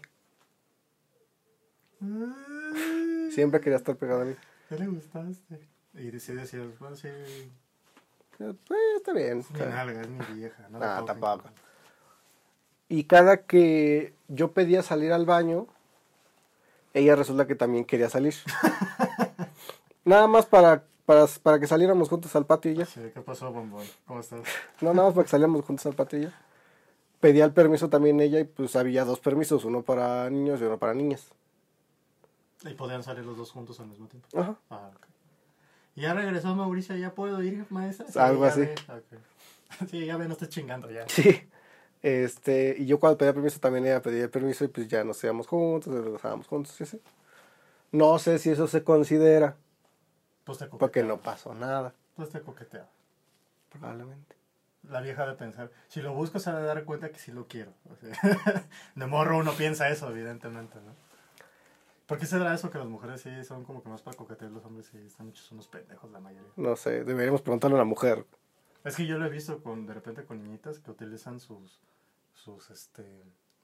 Siempre 3.32 3.62
quería 3.62 3.78
estar 3.78 3.96
pegada 3.96 4.24
a 4.24 4.26
mí. 4.26 4.36
¿Qué 4.68 4.78
le 4.78 4.88
gustaste? 4.88 5.60
Y 5.94 6.20
sí 6.20 6.34
decías, 6.34 6.80
bueno, 6.80 6.96
sí, 6.96 7.08
Eh, 7.08 8.54
Pues 8.68 8.80
está 8.98 9.14
bien. 9.14 9.40
es 9.40 9.52
mi 9.52 9.60
está- 9.60 9.70
nalga, 9.70 10.02
es 10.02 10.10
mi 10.10 10.26
vieja. 10.36 10.68
No 10.70 10.80
Nah, 10.80 11.06
tampoco. 11.06 11.50
Y 12.92 13.06
cada 13.06 13.46
que 13.46 14.14
yo 14.28 14.52
pedía 14.52 14.84
salir 14.84 15.14
al 15.14 15.26
baño, 15.26 15.66
ella 16.94 17.16
resulta 17.16 17.48
que 17.48 17.56
también 17.56 17.86
quería 17.86 18.10
salir. 18.10 18.34
nada 20.04 20.28
más 20.28 20.46
para, 20.46 20.84
para, 21.06 21.26
para 21.42 21.58
que 21.58 21.68
saliéramos 21.68 22.10
juntos 22.10 22.36
al 22.36 22.46
patio 22.46 22.70
y 22.70 22.76
ya. 22.76 22.86
Sí, 22.86 23.00
¿qué 23.14 23.22
pasó, 23.22 23.50
bombón? 23.54 23.86
¿Cómo 24.06 24.20
estás? 24.20 24.42
No, 24.82 24.94
nada 24.94 25.08
más 25.08 25.14
para 25.14 25.24
que 25.24 25.30
saliéramos 25.30 25.64
juntos 25.64 25.86
al 25.86 25.94
patio 25.94 26.20
y 26.20 26.24
ya. 26.24 26.34
Pedía 27.22 27.46
el 27.46 27.54
permiso 27.54 27.90
también 27.90 28.20
ella 28.20 28.42
y 28.42 28.44
pues 28.44 28.76
había 28.76 29.06
dos 29.06 29.22
permisos, 29.22 29.64
uno 29.64 29.84
para 29.84 30.30
niños 30.30 30.60
y 30.60 30.66
uno 30.66 30.78
para 30.78 30.94
niñas. 30.94 31.30
Y 32.66 32.74
podían 32.74 33.04
salir 33.04 33.24
los 33.24 33.38
dos 33.38 33.52
juntos 33.52 33.80
al 33.80 33.88
mismo 33.88 34.08
tiempo. 34.08 34.28
Ajá. 34.38 34.58
Ah, 34.70 34.92
ya 35.96 36.14
regresó 36.14 36.54
Mauricio, 36.56 36.98
¿ya 36.98 37.16
puedo 37.16 37.42
ir, 37.42 37.66
maestra? 37.70 38.06
Algo 38.26 38.44
así. 38.44 38.62
ve. 38.62 38.76
Sí, 39.90 40.06
ya 40.06 40.18
ve, 40.18 40.28
no 40.28 40.34
estés 40.34 40.50
chingando 40.50 40.92
ya. 40.92 41.08
Sí. 41.08 41.48
Este, 42.02 42.76
y 42.80 42.86
yo 42.88 43.00
cuando 43.00 43.18
pedía 43.18 43.34
permiso 43.34 43.60
también 43.60 43.86
ella 43.86 44.02
pedía 44.02 44.30
permiso 44.30 44.64
y 44.66 44.68
pues 44.70 44.88
ya 44.88 45.04
nos 45.04 45.24
íbamos 45.24 45.48
juntos, 45.48 45.94
regresábamos 45.94 46.48
juntos 46.48 46.80
y 46.80 46.84
así. 46.84 47.02
No 47.92 48.18
sé 48.20 48.40
si 48.40 48.50
eso 48.50 48.68
se 48.68 48.84
considera, 48.84 49.56
Pues 50.44 50.58
te 50.58 50.66
porque 50.68 51.04
no 51.04 51.18
pasó 51.18 51.54
nada, 51.54 51.94
Pues 52.16 52.30
te 52.30 52.42
coqueteaba. 52.42 52.88
probablemente. 53.72 54.36
La 54.90 55.00
vieja 55.02 55.28
de 55.28 55.34
pensar, 55.36 55.70
si 55.90 56.02
lo 56.02 56.12
busco 56.14 56.40
se 56.40 56.50
ha 56.50 56.56
de 56.58 56.66
dar 56.66 56.84
cuenta 56.86 57.10
que 57.12 57.20
sí 57.20 57.32
lo 57.32 57.46
quiero. 57.48 57.72
O 57.92 57.96
sea, 57.98 58.12
de 58.96 59.06
morro 59.06 59.38
uno 59.38 59.54
piensa 59.54 59.90
eso, 59.90 60.10
evidentemente, 60.10 60.80
¿no? 60.80 60.94
¿Por 62.08 62.18
qué 62.18 62.26
se 62.26 62.40
da 62.40 62.54
eso 62.54 62.72
que 62.72 62.80
las 62.80 62.88
mujeres 62.88 63.22
sí 63.22 63.30
son 63.44 63.64
como 63.64 63.84
que 63.84 63.90
más 63.90 64.02
para 64.02 64.18
coquetear 64.18 64.52
los 64.52 64.66
hombres 64.66 64.90
y 64.96 65.06
están 65.06 65.30
hechos 65.30 65.52
unos 65.52 65.68
pendejos 65.68 66.12
la 66.12 66.20
mayoría? 66.20 66.50
No 66.58 66.76
sé, 66.76 67.04
deberíamos 67.04 67.42
preguntarle 67.42 67.76
a 67.76 67.80
la 67.80 67.86
mujer. 67.86 68.26
Es 68.84 68.96
que 68.96 69.06
yo 69.06 69.18
lo 69.18 69.26
he 69.26 69.30
visto 69.30 69.62
con, 69.62 69.86
de 69.86 69.94
repente 69.94 70.26
con 70.26 70.42
niñitas 70.44 70.80
que 70.80 70.92
utilizan 70.92 71.40
sus, 71.40 71.80
sus, 72.34 72.70
este, 72.72 73.24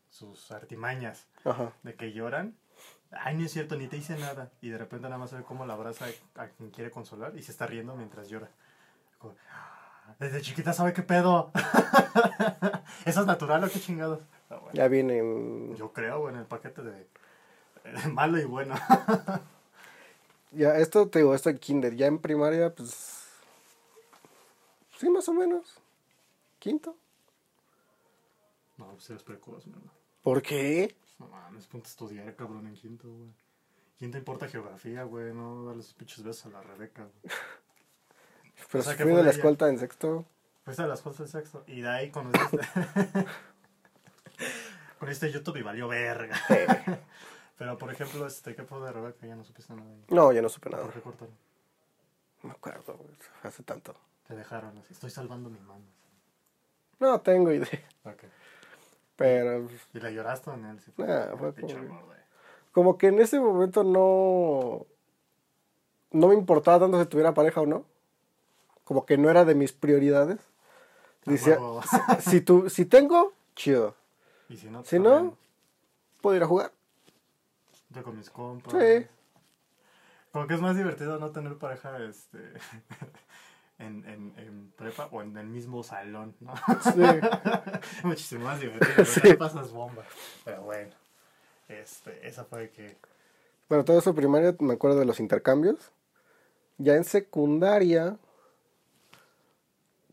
sus 0.09 0.51
artimañas 0.51 1.27
Ajá. 1.43 1.73
de 1.83 1.95
que 1.95 2.11
lloran. 2.13 2.55
Ay, 3.11 3.35
no 3.37 3.45
es 3.45 3.51
cierto, 3.51 3.75
ni 3.77 3.87
te 3.87 3.97
hice 3.97 4.17
nada. 4.17 4.51
Y 4.61 4.69
de 4.69 4.77
repente 4.77 5.05
nada 5.05 5.17
más 5.17 5.31
ve 5.33 5.41
cómo 5.43 5.65
la 5.65 5.73
abraza 5.73 6.05
a 6.35 6.47
quien 6.47 6.69
quiere 6.69 6.91
consolar 6.91 7.35
y 7.35 7.41
se 7.41 7.51
está 7.51 7.65
riendo 7.65 7.95
mientras 7.95 8.29
llora. 8.29 8.49
Como, 9.17 9.35
"Ah, 9.51 10.13
Desde 10.19 10.41
chiquita 10.41 10.71
sabe 10.73 10.93
qué 10.93 11.01
pedo. 11.01 11.51
¿Eso 13.05 13.21
es 13.21 13.27
natural 13.27 13.63
o 13.63 13.69
qué 13.69 13.79
chingados? 13.79 14.19
Ah, 14.49 14.55
bueno. 14.57 14.71
Ya 14.73 14.87
viene. 14.87 15.75
Yo 15.77 15.91
creo, 15.93 16.29
en 16.29 16.35
el 16.37 16.45
paquete 16.45 16.81
de, 16.83 17.07
de 17.83 18.07
malo 18.09 18.37
y 18.39 18.45
bueno. 18.45 18.75
Ya, 20.51 20.77
esto 20.77 21.09
te 21.09 21.19
digo, 21.19 21.35
esto 21.35 21.49
en 21.49 21.57
kinder. 21.57 21.95
Ya 21.95 22.07
en 22.07 22.19
primaria, 22.19 22.73
pues. 22.73 23.16
Sí, 24.97 25.09
más 25.09 25.27
o 25.29 25.33
menos. 25.33 25.79
Quinto. 26.59 26.97
No, 28.77 28.87
pues 28.91 29.09
eres 29.09 29.23
precoz, 29.23 29.65
mi 29.67 29.73
hermano. 29.73 29.91
¿Por 30.21 30.41
qué? 30.41 30.95
No 31.19 31.27
mames, 31.27 31.67
ponte 31.67 31.87
a 31.87 31.89
estudiar, 31.89 32.35
cabrón, 32.35 32.67
en 32.67 32.73
quinto, 32.75 33.07
güey. 33.07 33.29
Quinto 33.97 34.17
importa 34.17 34.47
geografía, 34.47 35.03
güey, 35.03 35.33
no 35.33 35.65
darle 35.65 35.81
sus 35.81 35.93
pinches 35.93 36.23
besos 36.23 36.45
a 36.47 36.49
la 36.49 36.61
Rebeca, 36.61 37.03
güey. 37.03 37.35
Pero 38.71 38.79
O 38.79 38.83
sea, 38.83 38.93
si 38.93 38.97
¿qué 38.97 39.03
fui 39.03 39.11
fue 39.13 39.21
de 39.21 39.25
la 39.25 39.31
escolta 39.31 39.69
en 39.69 39.79
sexto. 39.79 40.25
Fuiste 40.65 40.83
a 40.83 40.87
las 40.87 41.01
cosas 41.01 41.31
del 41.31 41.41
sexto. 41.41 41.63
Y 41.67 41.81
de 41.81 41.89
ahí 41.89 42.11
conociste. 42.11 42.59
conociste 44.99 45.31
YouTube 45.31 45.57
y 45.57 45.61
valió 45.61 45.87
verga. 45.87 46.35
Pero 47.57 47.77
por 47.77 47.91
ejemplo, 47.91 48.27
este, 48.27 48.55
¿qué 48.55 48.63
fue 48.63 48.79
de 48.81 48.91
Rebeca? 48.91 49.25
Ya 49.25 49.35
no 49.35 49.43
supiste 49.43 49.73
nada. 49.73 49.89
de. 49.89 50.15
No, 50.15 50.31
ya 50.31 50.41
no 50.41 50.49
supe 50.49 50.69
nada. 50.69 50.83
¿Por 50.83 50.93
qué 50.93 51.01
cortaron? 51.01 51.35
No 52.43 52.49
me 52.49 52.55
acuerdo, 52.55 52.95
güey, 52.97 53.15
hace 53.43 53.63
tanto. 53.63 53.95
Te 54.27 54.35
dejaron 54.35 54.77
así. 54.77 54.93
Estoy 54.93 55.09
salvando 55.09 55.49
mi 55.49 55.59
mano. 55.59 55.83
No 56.99 57.21
tengo 57.21 57.51
idea. 57.51 57.67
Ok. 58.03 58.23
Pero 59.15 59.63
pues, 59.67 59.81
¿Y 59.93 59.99
le 59.99 60.13
lloraste 60.13 60.51
en 60.51 60.65
él? 60.65 60.79
Sí, 60.79 60.91
Nah, 60.97 61.35
fue 61.37 61.53
como- 61.55 62.01
como 62.71 62.97
que 62.97 63.07
en 63.07 63.19
ese 63.19 63.39
momento 63.39 63.83
no. 63.83 64.85
No 66.11 66.27
me 66.27 66.35
importaba 66.35 66.79
tanto 66.79 66.99
si 67.01 67.07
tuviera 67.07 67.33
pareja 67.33 67.61
o 67.61 67.65
no. 67.65 67.85
Como 68.83 69.05
que 69.05 69.17
no 69.17 69.29
era 69.29 69.43
de 69.45 69.55
mis 69.55 69.73
prioridades. 69.73 70.39
Decía, 71.25 71.55
huevo. 71.59 71.81
si, 72.19 72.41
tu, 72.41 72.69
si 72.69 72.85
tengo, 72.85 73.33
chido. 73.55 73.95
Y 74.49 74.55
si 74.57 74.69
no, 74.69 74.83
Si 74.85 74.95
también. 74.97 75.25
no, 75.25 75.37
puedo 76.21 76.37
ir 76.37 76.43
a 76.43 76.47
jugar. 76.47 76.71
Yo 77.89 78.03
con 78.03 78.17
mis 78.17 78.29
compas. 78.29 78.71
Sí. 78.73 79.07
Como 80.31 80.47
que 80.47 80.53
es 80.53 80.61
más 80.61 80.77
divertido 80.77 81.17
no 81.19 81.31
tener 81.31 81.57
pareja, 81.57 81.97
este... 82.03 82.37
en, 83.79 84.05
en, 84.05 84.33
en 84.37 84.71
prepa 84.75 85.07
o 85.11 85.21
en 85.21 85.37
el 85.37 85.47
mismo 85.47 85.83
salón, 85.83 86.35
¿no? 86.39 86.53
Sí. 86.81 87.01
Muchísimo 88.03 88.45
más 88.45 88.59
divertido, 88.59 89.05
sí. 89.05 89.33
pasas 89.35 89.71
bomba. 89.71 90.03
Pero 90.43 90.63
bueno, 90.63 90.91
este, 91.67 92.27
esa 92.27 92.45
fue 92.45 92.69
que... 92.71 92.97
Bueno, 93.69 93.83
todo 93.85 93.99
eso 93.99 94.15
primaria 94.15 94.55
me 94.59 94.73
acuerdo 94.73 94.99
de 94.99 95.05
los 95.05 95.19
intercambios. 95.19 95.91
Ya 96.77 96.95
en 96.95 97.03
secundaria, 97.03 98.17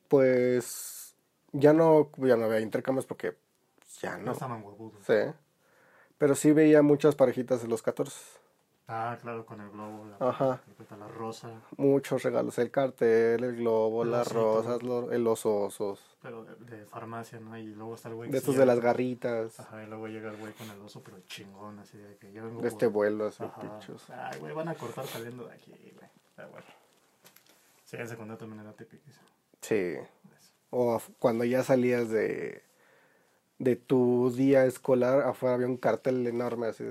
pues 0.08 1.14
ya 1.52 1.72
no, 1.72 2.10
ya 2.16 2.36
no 2.36 2.46
había 2.46 2.60
intercambios 2.60 3.06
porque 3.06 3.36
ya 4.00 4.16
No 4.18 4.24
no. 4.26 4.32
estaban 4.32 4.62
huevudos. 4.62 5.04
Sí. 5.06 5.14
Pero 6.18 6.34
sí 6.34 6.52
veía 6.52 6.82
muchas 6.82 7.14
parejitas 7.14 7.62
de 7.62 7.68
los 7.68 7.82
14. 7.82 8.16
Ah, 8.86 9.16
claro, 9.22 9.46
con 9.46 9.60
el 9.62 9.70
globo, 9.70 10.04
la, 10.04 10.28
Ajá. 10.28 10.60
la 10.98 11.08
rosa, 11.08 11.48
Muchos 11.78 12.22
regalos, 12.22 12.58
el 12.58 12.70
cartel, 12.70 13.42
el 13.42 13.56
globo, 13.56 14.02
El 14.02 14.10
las 14.10 14.26
osito. 14.26 14.42
rosas, 14.62 14.82
lo- 14.82 15.10
eh, 15.10 15.18
los 15.18 15.46
osos. 15.46 16.00
pero 16.20 16.44
de, 16.44 16.54
de 16.76 16.84
farmacia, 16.84 17.40
¿no? 17.40 17.56
Y 17.56 17.64
luego 17.68 17.94
está 17.94 18.10
el 18.10 18.14
güey 18.16 18.30
De 18.30 18.36
estos 18.38 18.56
de 18.56 18.66
las 18.66 18.80
garritas. 18.80 19.58
Ajá, 19.58 19.82
y 19.82 19.86
luego 19.86 20.06
llega 20.08 20.30
el 20.30 20.36
güey 20.36 20.52
con 20.52 20.68
el 20.70 20.78
oso, 20.82 21.02
pero 21.02 21.18
chingón, 21.20 21.78
así 21.78 21.96
de 21.96 22.16
que 22.18 22.30
yo 22.32 22.44
vengo 22.44 22.60
De 22.60 22.68
este 22.68 22.86
vuelo, 22.86 23.26
así, 23.28 23.42
Ajá. 23.42 23.58
pinchos. 23.58 24.08
Ay, 24.10 24.38
güey, 24.40 24.52
van 24.54 24.68
a 24.68 24.74
cortar 24.74 25.06
saliendo 25.06 25.46
de 25.46 25.54
aquí, 25.54 25.70
güey. 25.70 26.10
Pero 26.36 26.50
bueno. 26.50 26.66
Sí, 27.86 27.96
en 27.96 28.08
secundaria 28.08 28.38
también 28.38 28.60
era 28.60 28.72
típico. 28.74 29.02
Sí. 29.62 29.94
O 30.68 31.00
cuando 31.18 31.44
ya 31.44 31.62
salías 31.62 32.10
de, 32.10 32.62
de 33.58 33.76
tu 33.76 34.30
día 34.30 34.66
escolar, 34.66 35.22
afuera 35.22 35.54
había 35.54 35.68
un 35.68 35.78
cartel 35.78 36.26
enorme 36.26 36.66
así. 36.66 36.84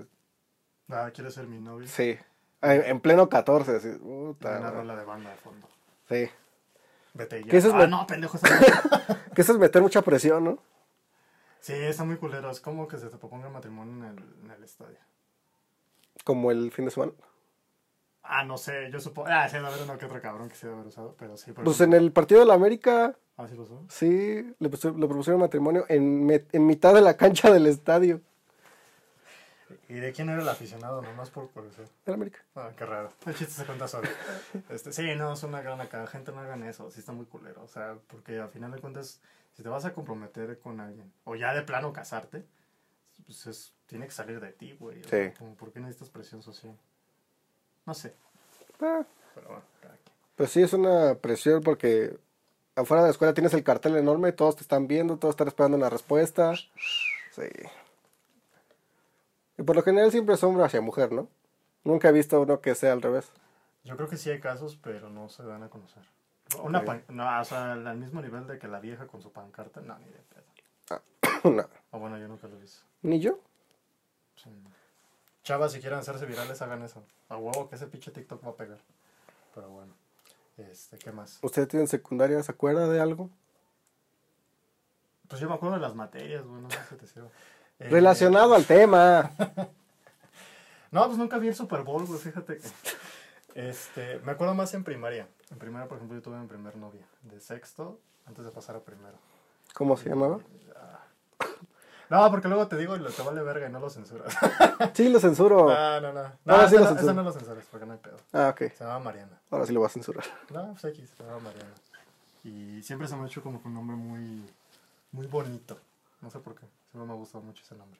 Ah, 0.93 1.11
¿quieres 1.11 1.33
ser 1.33 1.47
mi 1.47 1.59
novio? 1.59 1.87
Sí. 1.87 2.17
En, 2.61 2.83
en 2.83 2.99
pleno 3.01 3.27
14, 3.27 3.75
así. 3.75 3.89
Puta 3.89 4.59
una 4.59 4.71
rola 4.71 4.95
de 4.95 5.03
banda 5.03 5.29
de 5.31 5.35
fondo. 5.37 5.67
Sí. 6.07 6.29
Vete 7.13 7.43
ya. 7.43 7.51
¿Qué 7.51 7.61
ah, 7.73 7.87
no, 7.87 8.07
pendejo. 8.07 8.37
Que 9.35 9.41
eso 9.41 9.53
es 9.53 9.57
meter 9.57 9.81
mucha 9.81 10.01
presión, 10.01 10.43
¿no? 10.43 10.59
sí, 11.59 11.73
está 11.73 12.03
muy 12.03 12.17
culero. 12.17 12.51
Es 12.51 12.59
como 12.59 12.87
que 12.87 12.97
se 12.97 13.07
te 13.09 13.17
proponga 13.17 13.49
matrimonio 13.49 13.93
en 13.93 14.17
el, 14.17 14.23
en 14.43 14.51
el 14.51 14.63
estadio. 14.63 14.97
Como 16.23 16.51
el 16.51 16.71
fin 16.71 16.85
de 16.85 16.91
semana. 16.91 17.13
Ah, 18.21 18.43
no 18.43 18.57
sé, 18.57 18.89
yo 18.91 18.99
supongo. 18.99 19.29
Ah, 19.31 19.49
sí, 19.49 19.55
debe 19.55 19.67
haber 19.67 19.81
uno 19.81 19.97
que 19.97 20.05
otro 20.05 20.21
cabrón 20.21 20.49
que 20.49 20.55
se 20.55 20.67
debe 20.67 20.75
haber 20.77 20.87
usado, 20.87 21.15
pero 21.17 21.35
sí. 21.35 21.51
Por 21.51 21.63
Pues 21.63 21.81
en 21.81 21.93
el 21.93 22.11
partido 22.11 22.41
de 22.41 22.47
la 22.47 22.53
América, 22.53 23.15
Ah, 23.37 23.47
sí 23.49 23.55
lo 23.55 23.63
usó. 23.63 23.83
sí, 23.89 24.07
le, 24.59 24.69
le 24.69 24.69
propusieron 25.07 25.39
matrimonio 25.41 25.85
en 25.89 26.67
mitad 26.67 26.93
de 26.93 27.01
la 27.01 27.17
cancha 27.17 27.51
del 27.51 27.65
estadio 27.65 28.21
¿Y 29.89 29.95
de 29.95 30.11
quién 30.13 30.29
era 30.29 30.41
el 30.41 30.49
aficionado? 30.49 31.01
Nomás 31.01 31.29
por 31.29 31.49
curiosidad. 31.51 31.85
de 32.05 32.11
la 32.11 32.13
América. 32.15 32.39
Ah, 32.55 32.71
qué 32.77 32.85
raro. 32.85 33.11
El 33.25 33.35
chiste 33.35 33.53
se 33.53 33.65
cuenta 33.65 33.87
solo. 33.87 34.07
Este, 34.69 34.91
sí, 34.93 35.15
no, 35.15 35.33
es 35.33 35.43
una 35.43 35.61
gran 35.61 35.79
acá. 35.81 36.05
Gente, 36.07 36.31
no 36.31 36.39
hagan 36.39 36.63
eso. 36.63 36.89
Sí 36.91 36.99
está 36.99 37.11
muy 37.11 37.25
culero. 37.25 37.63
O 37.63 37.67
sea, 37.67 37.95
porque 38.07 38.39
al 38.39 38.49
final 38.49 38.71
de 38.71 38.79
cuentas, 38.79 39.19
si 39.53 39.63
te 39.63 39.69
vas 39.69 39.85
a 39.85 39.93
comprometer 39.93 40.57
con 40.59 40.79
alguien, 40.79 41.11
o 41.25 41.35
ya 41.35 41.53
de 41.53 41.61
plano 41.63 41.91
casarte, 41.93 42.43
pues 43.25 43.45
es, 43.47 43.73
tiene 43.85 44.05
que 44.05 44.11
salir 44.11 44.39
de 44.39 44.51
ti, 44.51 44.75
güey. 44.79 45.01
O 45.01 45.07
sea, 45.07 45.29
Sí. 45.29 45.35
como, 45.37 45.55
¿Por 45.55 45.71
qué 45.71 45.79
necesitas 45.79 46.09
presión 46.09 46.41
social? 46.41 46.75
No 47.85 47.93
sé. 47.93 48.13
Ah, 48.81 49.03
Pero 49.35 49.47
bueno, 49.47 49.63
cada 49.81 49.95
quien. 49.95 50.15
pues 50.35 50.51
sí, 50.51 50.61
es 50.61 50.73
una 50.73 51.15
presión 51.15 51.61
porque 51.61 52.17
afuera 52.75 53.03
de 53.03 53.07
la 53.07 53.11
escuela 53.11 53.33
tienes 53.33 53.53
el 53.53 53.63
cartel 53.63 53.95
enorme, 53.95 54.31
todos 54.31 54.55
te 54.55 54.61
están 54.63 54.87
viendo, 54.87 55.17
todos 55.17 55.33
están 55.33 55.47
esperando 55.47 55.77
una 55.77 55.89
respuesta. 55.89 56.53
Sí. 56.55 57.43
Y 59.57 59.63
por 59.63 59.75
lo 59.75 59.83
general 59.83 60.11
siempre 60.11 60.35
es 60.35 60.43
hombre 60.43 60.63
hacia 60.65 60.81
mujer, 60.81 61.11
¿no? 61.11 61.27
Nunca 61.83 62.09
he 62.09 62.11
visto 62.11 62.41
uno 62.41 62.61
que 62.61 62.75
sea 62.75 62.93
al 62.93 63.01
revés. 63.01 63.31
Yo 63.83 63.95
creo 63.97 64.07
que 64.07 64.17
sí 64.17 64.29
hay 64.29 64.39
casos, 64.39 64.77
pero 64.81 65.09
no 65.09 65.29
se 65.29 65.43
dan 65.43 65.63
a 65.63 65.69
conocer. 65.69 66.03
Una 66.61 66.83
pan- 66.85 67.03
no, 67.09 67.39
o 67.39 67.43
sea, 67.45 67.73
al 67.73 67.97
mismo 67.97 68.21
nivel 68.21 68.47
de 68.47 68.57
que 68.59 68.67
la 68.67 68.79
vieja 68.79 69.07
con 69.07 69.21
su 69.21 69.31
pancarta, 69.31 69.81
no, 69.81 69.97
ni 69.99 70.05
de 70.05 70.19
pedo. 70.19 71.03
no, 71.55 71.67
O 71.91 71.99
bueno, 71.99 72.17
yo 72.17 72.27
nunca 72.27 72.47
lo 72.47 72.57
he 72.57 72.61
visto. 72.61 72.83
ni 73.01 73.19
yo. 73.19 73.39
Sí. 74.35 74.49
Chavas, 75.43 75.73
si 75.73 75.81
quieren 75.81 75.99
hacerse 75.99 76.25
virales, 76.25 76.61
hagan 76.61 76.83
eso. 76.83 77.03
A 77.29 77.37
huevo 77.37 77.69
que 77.69 77.75
ese 77.75 77.87
pinche 77.87 78.11
TikTok 78.11 78.45
va 78.45 78.51
a 78.51 78.55
pegar. 78.55 78.79
Pero 79.53 79.69
bueno. 79.69 79.93
Este, 80.57 80.97
¿qué 80.97 81.11
más? 81.11 81.39
¿Usted 81.41 81.67
tiene 81.67 81.87
secundaria? 81.87 82.41
¿Se 82.43 82.51
acuerda 82.51 82.87
de 82.87 83.01
algo? 83.01 83.29
Pues 85.27 85.41
yo 85.41 85.49
me 85.49 85.55
acuerdo 85.55 85.75
de 85.75 85.81
las 85.81 85.95
materias, 85.95 86.45
güey, 86.45 86.61
no 86.61 86.69
sé 86.69 86.77
si 86.89 86.95
te 86.95 87.07
sirve. 87.07 87.29
Eh, 87.79 87.89
Relacionado 87.89 88.53
al 88.55 88.65
tema. 88.65 89.31
No, 90.91 91.07
pues 91.07 91.17
nunca 91.17 91.39
vi 91.39 91.47
el 91.47 91.55
Super 91.55 91.81
Bowl, 91.81 92.05
güey, 92.05 92.19
fíjate. 92.19 92.57
que- 92.59 93.69
Este, 93.69 94.19
me 94.19 94.33
acuerdo 94.33 94.53
más 94.53 94.71
en 94.75 94.83
primaria. 94.83 95.27
En 95.49 95.57
primaria, 95.57 95.87
por 95.87 95.97
ejemplo, 95.97 96.15
yo 96.15 96.21
tuve 96.21 96.37
mi 96.37 96.45
primer 96.45 96.75
novia. 96.75 97.01
De 97.23 97.39
sexto, 97.39 97.99
antes 98.27 98.45
de 98.45 98.51
pasar 98.51 98.75
a 98.75 98.79
primero. 98.79 99.17
¿Cómo 99.73 99.97
se 99.97 100.09
llamaba? 100.09 100.37
No, 102.09 102.29
porque 102.29 102.47
luego 102.47 102.67
te 102.67 102.77
digo 102.77 102.95
y 102.95 102.99
lo- 102.99 103.09
te 103.09 103.23
vale 103.23 103.41
verga 103.41 103.67
y 103.67 103.71
no 103.71 103.79
lo 103.79 103.89
censuras. 103.89 104.35
Sí, 104.93 105.09
lo 105.09 105.19
censuro. 105.19 105.67
No, 105.67 105.99
no, 106.01 106.13
no. 106.13 106.23
No, 106.45 106.53
Ahora 106.53 106.69
sí 106.69 106.75
esa 106.75 106.83
lo 106.83 106.91
no, 106.91 106.95
censuro. 106.97 107.01
esa 107.01 107.13
no 107.13 107.23
lo 107.23 107.31
censuras 107.31 107.65
porque 107.71 107.85
no 107.87 107.93
hay 107.93 107.99
pedo. 107.99 108.17
Ah, 108.31 108.49
ok. 108.49 108.59
Se 108.77 108.83
llama 108.83 108.99
Mariana. 108.99 109.39
Ahora 109.49 109.65
sí 109.65 109.73
lo 109.73 109.79
voy 109.79 109.87
a 109.87 109.89
censurar. 109.89 110.25
No, 110.51 110.73
pues 110.79 110.83
X, 110.95 111.09
se 111.17 111.23
llama 111.23 111.39
Mariana. 111.39 111.73
Y 112.43 112.83
siempre 112.83 113.07
se 113.07 113.15
me 113.15 113.23
ha 113.23 113.25
hecho 113.25 113.41
como 113.41 113.59
un 113.65 113.73
nombre 113.73 113.95
muy, 113.95 114.45
muy 115.11 115.25
bonito. 115.25 115.79
No 116.21 116.29
sé 116.29 116.37
por 116.37 116.53
qué. 116.53 116.67
Siempre 116.93 117.07
me 117.07 117.13
ha 117.13 117.17
gustado 117.17 117.43
mucho 117.43 117.63
ese 117.63 117.73
nombre. 117.73 117.99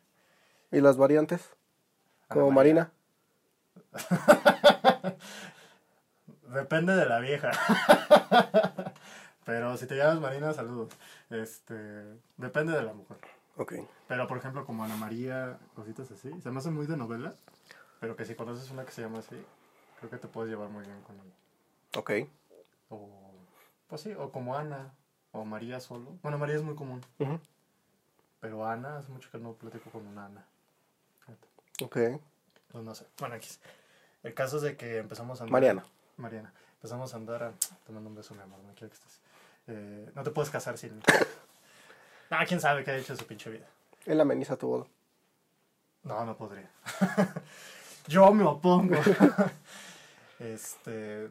¿Y 0.72 0.80
las 0.80 0.98
variantes? 0.98 1.50
Como 2.28 2.46
Ana 2.46 2.54
Marina. 2.54 2.92
Depende 6.54 6.96
de 6.96 7.08
la 7.08 7.18
vieja. 7.18 7.50
Pero 9.46 9.76
si 9.78 9.88
te 9.88 9.96
llamas 9.96 10.20
Marina, 10.20 10.54
saludos. 10.54 10.94
Este, 11.32 11.74
depende 12.38 12.74
de 12.74 12.84
la 12.84 12.94
mujer. 12.94 13.18
Ok. 13.58 13.74
Pero 14.08 14.28
por 14.28 14.38
ejemplo, 14.38 14.64
como 14.64 14.84
Ana 14.84 14.96
María, 14.96 15.58
cositas 15.74 16.12
así, 16.12 16.30
se 16.40 16.52
me 16.52 16.60
hace 16.60 16.70
muy 16.70 16.86
de 16.86 16.96
novela. 16.96 17.34
Pero 18.00 18.16
que 18.16 18.26
si 18.26 18.36
conoces 18.36 18.70
una 18.70 18.86
que 18.86 18.92
se 18.92 19.02
llama 19.02 19.20
así, 19.20 19.44
creo 19.98 20.12
que 20.12 20.18
te 20.18 20.28
puedes 20.28 20.52
llevar 20.52 20.70
muy 20.70 20.86
bien 20.86 21.02
con 21.02 21.16
ella. 21.16 21.34
Ok. 21.98 22.30
O, 22.90 23.10
pues 23.88 24.02
sí, 24.02 24.14
o 24.14 24.32
como 24.32 24.56
Ana, 24.56 24.94
o 25.32 25.46
María 25.46 25.80
solo. 25.80 26.12
Bueno, 26.22 26.38
María 26.38 26.58
es 26.58 26.62
muy 26.64 26.76
común. 26.76 27.02
Ujú. 27.18 27.40
Pero 28.44 28.68
Ana, 28.68 28.98
hace 28.98 29.10
mucho 29.10 29.32
que 29.32 29.38
no 29.38 29.54
platico 29.54 29.90
con 29.90 30.06
una 30.06 30.26
Ana. 30.26 30.46
Ok. 31.82 31.98
Pues 32.68 32.84
no 32.84 32.94
sé. 32.94 33.06
Bueno, 33.18 33.36
X. 33.36 33.62
El 34.22 34.34
caso 34.34 34.58
es 34.58 34.64
de 34.64 34.76
que 34.76 34.98
empezamos 34.98 35.40
a 35.40 35.46
andar. 35.46 35.54
Mariana. 35.54 35.86
Mariana. 36.18 36.54
Empezamos 36.74 37.14
a 37.14 37.16
andar 37.16 37.42
a. 37.42 37.52
Te 37.54 37.94
mando 37.94 38.10
un 38.10 38.16
beso, 38.18 38.36
mi 38.36 38.42
amor. 38.42 38.60
No 38.60 38.74
quiero 38.74 38.90
que 38.90 38.96
estés. 38.96 39.22
Eh, 39.68 40.12
no 40.14 40.24
te 40.24 40.32
puedes 40.32 40.52
casar 40.52 40.78
sin. 40.78 41.02
Ah, 42.30 42.46
quién 42.46 42.60
sabe 42.60 42.84
qué 42.84 42.92
ha 42.92 42.98
hecho 42.98 43.14
de 43.14 43.20
su 43.20 43.26
pinche 43.26 43.50
vida. 43.50 43.66
Él 44.06 44.20
ameniza 44.20 44.58
tu 44.58 44.68
boda. 44.68 44.88
No, 46.04 46.26
no 46.26 46.36
podría. 46.36 46.70
Yo 48.08 48.30
me 48.34 48.44
opongo. 48.44 48.98
este. 50.40 51.30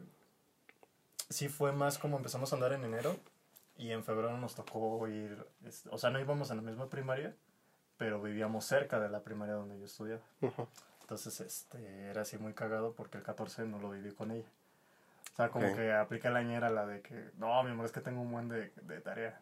Sí, 1.29 1.47
fue 1.47 1.73
más 1.73 1.99
como 1.99 2.17
empezamos 2.17 2.51
a 2.51 2.55
andar 2.55 2.73
en 2.73 2.85
enero. 2.85 3.15
Y 3.77 3.91
en 3.91 4.03
febrero 4.03 4.37
nos 4.37 4.55
tocó 4.55 5.07
ir. 5.07 5.45
o 5.89 5.97
sea, 5.97 6.09
no 6.09 6.19
íbamos 6.19 6.49
en 6.51 6.57
la 6.57 6.63
misma 6.63 6.89
primaria. 6.89 7.35
Pero 7.97 8.21
vivíamos 8.21 8.65
cerca 8.65 8.99
de 8.99 9.07
la 9.09 9.21
primaria 9.21 9.53
donde 9.53 9.77
yo 9.79 9.85
estudiaba. 9.85 10.21
Ujú. 10.41 10.67
Entonces, 11.01 11.39
este, 11.41 12.09
era 12.09 12.21
así 12.21 12.37
muy 12.37 12.53
cagado 12.53 12.93
porque 12.93 13.17
el 13.17 13.23
14 13.23 13.65
no 13.65 13.77
lo 13.79 13.91
viví 13.91 14.11
con 14.13 14.31
ella. 14.31 14.47
O 15.31 15.35
sea, 15.35 15.49
como 15.49 15.73
que 15.75 15.91
aplica 15.93 16.29
la 16.29 16.41
ñera 16.41 16.69
la 16.69 16.85
de 16.85 17.01
que, 17.01 17.29
no, 17.37 17.61
mi 17.63 17.71
amor, 17.71 17.85
es 17.85 17.91
que 17.91 18.01
tengo 18.01 18.21
un 18.21 18.31
buen 18.31 18.49
de, 18.49 18.71
de 18.81 18.99
tarea. 18.99 19.39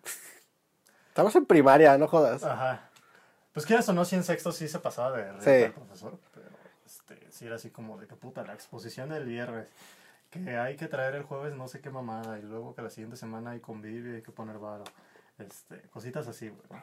Estamos 1.10 1.36
en 1.36 1.46
primaria, 1.46 1.98
no 1.98 2.08
jodas. 2.08 2.44
Ajá. 2.44 2.90
Pues 3.54 3.66
quieras 3.66 3.88
o 3.90 3.94
no, 3.94 4.06
si 4.06 4.16
en 4.16 4.24
sexto 4.24 4.52
sí 4.52 4.68
se 4.68 4.80
pasaba 4.80 5.12
de 5.18 5.42
Sí. 5.42 5.50
el 5.66 5.74
profesor, 5.74 6.18
pero 6.34 6.48
este, 6.86 7.32
sí 7.32 7.46
era 7.46 7.56
así 7.56 7.70
como 7.70 7.98
de 7.98 8.08
que 8.08 8.16
puta, 8.16 8.44
la 8.44 8.54
exposición 8.54 9.10
del 9.10 9.26
viernes, 9.26 9.68
que 10.32 10.58
hay 10.58 10.78
que 10.78 10.88
traer 10.88 11.16
el 11.16 11.24
jueves 11.24 11.54
no 11.54 11.68
sé 11.68 11.82
qué 11.82 11.92
mamada, 11.92 12.40
y 12.40 12.42
luego 12.42 12.74
que 12.74 12.82
la 12.82 12.90
siguiente 12.90 13.18
semana 13.18 13.52
hay 13.52 13.60
convivio 13.60 14.14
y 14.14 14.16
hay 14.16 14.22
que 14.24 14.32
poner 14.32 14.58
varo, 14.58 14.86
este, 15.38 15.82
cositas 15.90 16.28
así, 16.28 16.50
güey. 16.50 16.82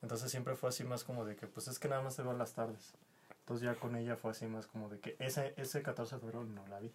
Entonces 0.00 0.30
siempre 0.30 0.54
fue 0.54 0.68
así 0.68 0.84
más 0.84 1.04
como 1.04 1.24
de 1.24 1.36
que, 1.36 1.46
pues 1.46 1.68
es 1.68 1.78
que 1.78 1.88
nada 1.88 2.02
más 2.02 2.14
se 2.14 2.22
van 2.22 2.38
las 2.38 2.54
tardes. 2.54 2.94
Entonces 3.40 3.64
ya 3.64 3.74
con 3.74 3.96
ella 3.96 4.16
fue 4.16 4.30
así 4.30 4.46
más 4.46 4.66
como 4.66 4.88
de 4.88 5.00
que 5.00 5.16
ese, 5.18 5.54
ese 5.56 5.82
14 5.82 6.14
de 6.14 6.20
febrero 6.20 6.44
no 6.44 6.66
la 6.68 6.78
vi. 6.78 6.92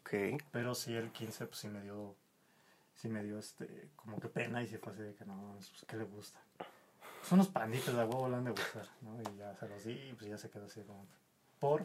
Ok. 0.00 0.42
Pero 0.50 0.74
sí 0.74 0.94
el 0.94 1.12
15 1.12 1.46
pues 1.46 1.58
sí 1.58 1.68
me 1.68 1.82
dio, 1.82 2.16
sí 2.94 3.08
me 3.08 3.22
dio 3.22 3.38
este, 3.38 3.90
como 3.94 4.18
que 4.18 4.28
pena 4.28 4.62
y 4.62 4.66
sí 4.66 4.76
fue 4.78 4.92
así 4.92 5.02
de 5.02 5.14
que 5.14 5.24
no, 5.24 5.56
pues 5.56 5.84
¿qué 5.86 5.96
le 5.96 6.04
gusta? 6.04 6.40
Son 7.22 7.38
unos 7.38 7.48
panditos 7.48 7.94
de 7.94 8.04
huevo 8.04 8.28
le 8.28 8.36
han 8.36 8.44
de 8.44 8.50
gustar, 8.50 8.86
¿no? 9.02 9.18
Y 9.20 9.36
ya 9.36 9.54
se 9.54 9.68
los 9.68 9.84
di 9.84 9.92
y 9.92 10.12
pues 10.14 10.28
ya 10.28 10.36
se 10.36 10.50
quedó 10.50 10.66
así 10.66 10.82
como 10.82 11.06
que, 11.06 11.14
por, 11.60 11.82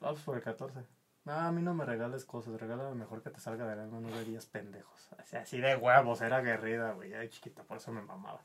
ah, 0.00 0.10
pues 0.10 0.22
por 0.22 0.36
el 0.36 0.42
14. 0.42 0.95
No, 1.26 1.32
a 1.32 1.50
mí 1.50 1.60
no 1.60 1.74
me 1.74 1.84
regales 1.84 2.24
cosas, 2.24 2.58
regálame 2.60 2.94
mejor 2.94 3.20
que 3.20 3.30
te 3.30 3.40
salga 3.40 3.66
del 3.66 3.80
alma, 3.80 3.98
no 3.98 4.08
verías 4.08 4.46
pendejos. 4.46 5.08
Así, 5.18 5.36
así 5.36 5.60
de 5.60 5.74
huevos, 5.74 6.20
era 6.20 6.36
aguerrida, 6.36 6.92
güey, 6.92 7.10
ya 7.10 7.18
de 7.18 7.28
chiquita, 7.28 7.64
por 7.64 7.78
eso 7.78 7.90
me 7.90 8.00
mamaba. 8.00 8.40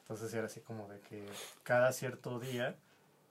Entonces 0.00 0.34
era 0.34 0.46
así 0.46 0.60
como 0.60 0.88
de 0.88 0.98
que 1.00 1.24
cada 1.62 1.92
cierto 1.92 2.40
día 2.40 2.76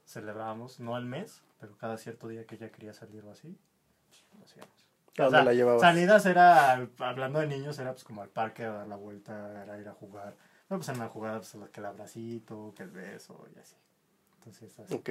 celebrábamos, 0.05 0.79
no 0.79 0.97
el 0.97 1.03
mes, 1.03 1.43
pero 1.59 1.75
cada 1.77 1.97
cierto 1.97 2.29
día 2.29 2.45
que 2.45 2.55
ella 2.55 2.71
quería 2.71 2.93
salir 2.93 3.25
o 3.25 3.31
así, 3.31 3.57
lo 4.39 4.45
hacíamos. 4.45 4.71
¿A 5.17 5.27
O 5.27 5.29
sea, 5.31 5.43
la 5.43 5.79
salidas 5.79 6.25
era, 6.25 6.87
hablando 6.99 7.39
de 7.39 7.47
niños, 7.47 7.77
era 7.79 7.91
pues 7.91 8.05
como 8.05 8.21
al 8.21 8.29
parque 8.29 8.63
a 8.63 8.71
dar 8.71 8.87
la 8.87 8.95
vuelta, 8.95 9.63
era 9.63 9.77
ir 9.79 9.89
a 9.89 9.93
jugar. 9.93 10.37
No, 10.69 10.77
pues 10.77 10.87
en 10.87 10.99
la 10.99 11.09
jugada, 11.09 11.39
pues 11.39 11.57
que 11.73 11.79
el 11.81 11.85
abracito, 11.87 12.73
que 12.73 12.83
el 12.83 12.91
beso 12.91 13.47
y 13.53 13.59
así. 13.59 13.75
Entonces, 14.37 14.79
así. 14.79 14.93
Ok. 14.93 15.09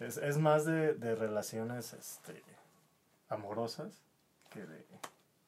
Es, 0.00 0.16
es 0.16 0.38
más 0.38 0.64
de, 0.64 0.94
de 0.94 1.14
relaciones 1.14 1.92
este, 1.92 2.42
amorosas 3.28 4.02
que, 4.50 4.64
de, 4.64 4.86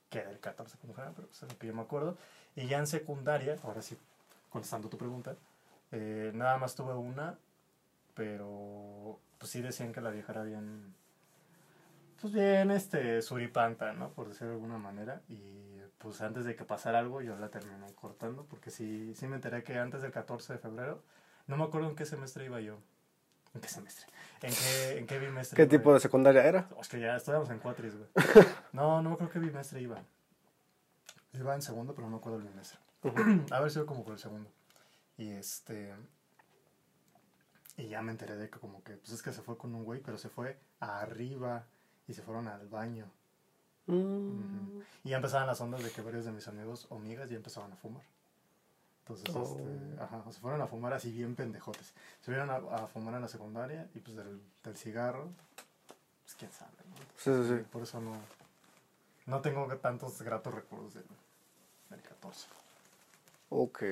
que 0.09 0.25
del 0.25 0.41
14 0.41 0.79
con 0.79 0.91
mujer, 0.91 1.13
pero 1.15 1.29
lo 1.43 1.59
que 1.59 1.73
me 1.73 1.83
acuerdo. 1.83 2.17
Y 2.57 2.67
ya 2.67 2.79
en 2.79 2.87
secundaria, 2.87 3.57
ahora 3.63 3.83
sí, 3.83 3.97
contestando 4.51 4.89
tu 4.89 4.99
pregunta, 4.99 5.37
eh, 5.93 6.33
nada 6.35 6.59
más 6.59 6.75
tuve 6.75 6.95
una, 6.95 7.39
pero 8.15 9.19
pues 9.39 9.51
sí 9.53 9.63
decían 9.63 9.93
que 9.93 10.01
la 10.01 10.11
vieja 10.11 10.33
era 10.33 10.43
bien, 10.43 10.95
pues 12.21 12.33
bien, 12.33 12.71
este, 12.71 13.23
suripanta, 13.23 13.93
¿no? 13.93 14.11
Por 14.11 14.29
decirlo 14.29 14.49
de 14.49 14.55
alguna 14.55 14.79
manera. 14.79 15.23
Y 15.29 15.81
pues 15.99 16.21
antes 16.21 16.45
de 16.45 16.57
que 16.57 16.65
pasara 16.65 16.99
algo, 16.99 17.23
yo 17.23 17.37
la 17.37 17.49
terminé 17.51 17.93
cortando, 17.95 18.45
porque 18.45 18.71
sí, 18.71 19.15
sí 19.15 19.27
me 19.27 19.37
enteré 19.37 19.63
que 19.63 19.79
antes 19.79 20.03
del 20.03 20.13
14 20.13 20.55
de 20.55 20.59
febrero, 20.59 21.03
no 21.47 21.57
me 21.57 21.65
acuerdo 21.65 21.89
en 21.89 21.97
qué 21.97 22.05
semestre 22.05 22.45
iba 22.45 22.61
yo. 22.61 22.79
¿En 23.55 23.61
qué 23.61 23.69
semestre? 23.69 24.07
¿En 24.43 24.55
qué, 24.55 24.99
en 24.99 25.07
qué 25.07 25.19
bimestre? 25.19 25.57
¿Qué 25.57 25.63
iba 25.63 25.71
tipo 25.79 25.93
de 25.93 26.01
secundaria 26.01 26.45
era? 26.45 26.69
Es 26.81 26.89
que 26.89 27.01
ya 27.01 27.17
estábamos 27.17 27.51
en 27.51 27.59
cuatris, 27.59 27.95
güey. 27.97 28.09
No, 28.73 29.03
no 29.03 29.11
me 29.11 29.15
acuerdo 29.15 29.33
qué 29.33 29.39
bimestre 29.39 29.81
iba. 29.81 30.03
Iba 31.33 31.55
en 31.55 31.63
segundo, 31.63 31.95
pero 31.95 32.07
no 32.07 32.13
me 32.13 32.17
acuerdo 32.19 32.39
el 32.39 32.45
bimestre. 32.45 32.79
A 33.51 33.61
ver 33.61 33.71
si 33.71 33.81
como 33.85 34.05
por 34.05 34.13
el 34.13 34.19
segundo. 34.19 34.51
Y 35.17 35.31
este. 35.31 35.95
Y 37.77 37.89
ya 37.89 38.03
me 38.03 38.13
enteré 38.13 38.37
de 38.37 38.51
que, 38.51 38.59
como 38.59 38.83
que, 38.83 38.95
pues 38.95 39.13
es 39.13 39.23
que 39.23 39.33
se 39.33 39.43
fue 39.43 39.57
con 39.57 39.75
un 39.75 39.85
güey, 39.85 40.01
pero 40.01 40.19
se 40.19 40.29
fue 40.29 40.59
arriba 40.81 41.67
y 42.07 42.15
se 42.15 42.23
fueron 42.23 42.49
al 42.49 42.69
baño. 42.69 43.11
Mm. 43.87 44.81
Y 45.05 45.11
ya 45.11 45.17
empezaban 45.17 45.47
las 45.47 45.61
ondas 45.61 45.83
de 45.83 45.91
que 45.91 46.03
varios 46.03 46.25
de 46.25 46.33
mis 46.33 46.47
amigos 46.47 46.87
o 46.91 46.97
amigas 46.97 47.31
ya 47.31 47.37
empezaban 47.37 47.73
a 47.73 47.77
fumar. 47.77 48.05
Entonces, 49.19 49.35
Oh. 49.35 49.59
este, 49.59 50.03
ajá, 50.03 50.23
se 50.33 50.41
fueron 50.41 50.61
a 50.63 50.67
fumar 50.67 50.93
así 50.93 51.11
bien 51.11 51.35
pendejotes. 51.35 51.93
Se 52.21 52.33
fueron 52.33 52.51
a, 52.51 52.57
a 52.57 52.87
fumar 52.87 53.15
en 53.15 53.23
la 53.23 53.29
secundaria 53.29 53.89
y 53.95 53.99
pues 54.01 54.17
del, 54.17 54.41
del 54.63 54.77
cigarro, 54.77 55.29
pues 56.25 56.35
quién 56.37 56.53
sabe, 56.53 56.73
¿no? 56.89 56.97
Sí, 57.17 57.31
sí, 57.49 57.57
sí. 57.59 57.65
Por 57.71 57.83
eso 57.83 58.01
no, 58.01 58.13
no 59.27 59.41
tengo 59.41 59.67
tantos 59.79 60.21
gratos 60.23 60.55
recuerdos 60.55 60.95
del, 60.95 61.05
del 61.91 62.03
14. 62.03 62.47
Ok. 63.51 63.83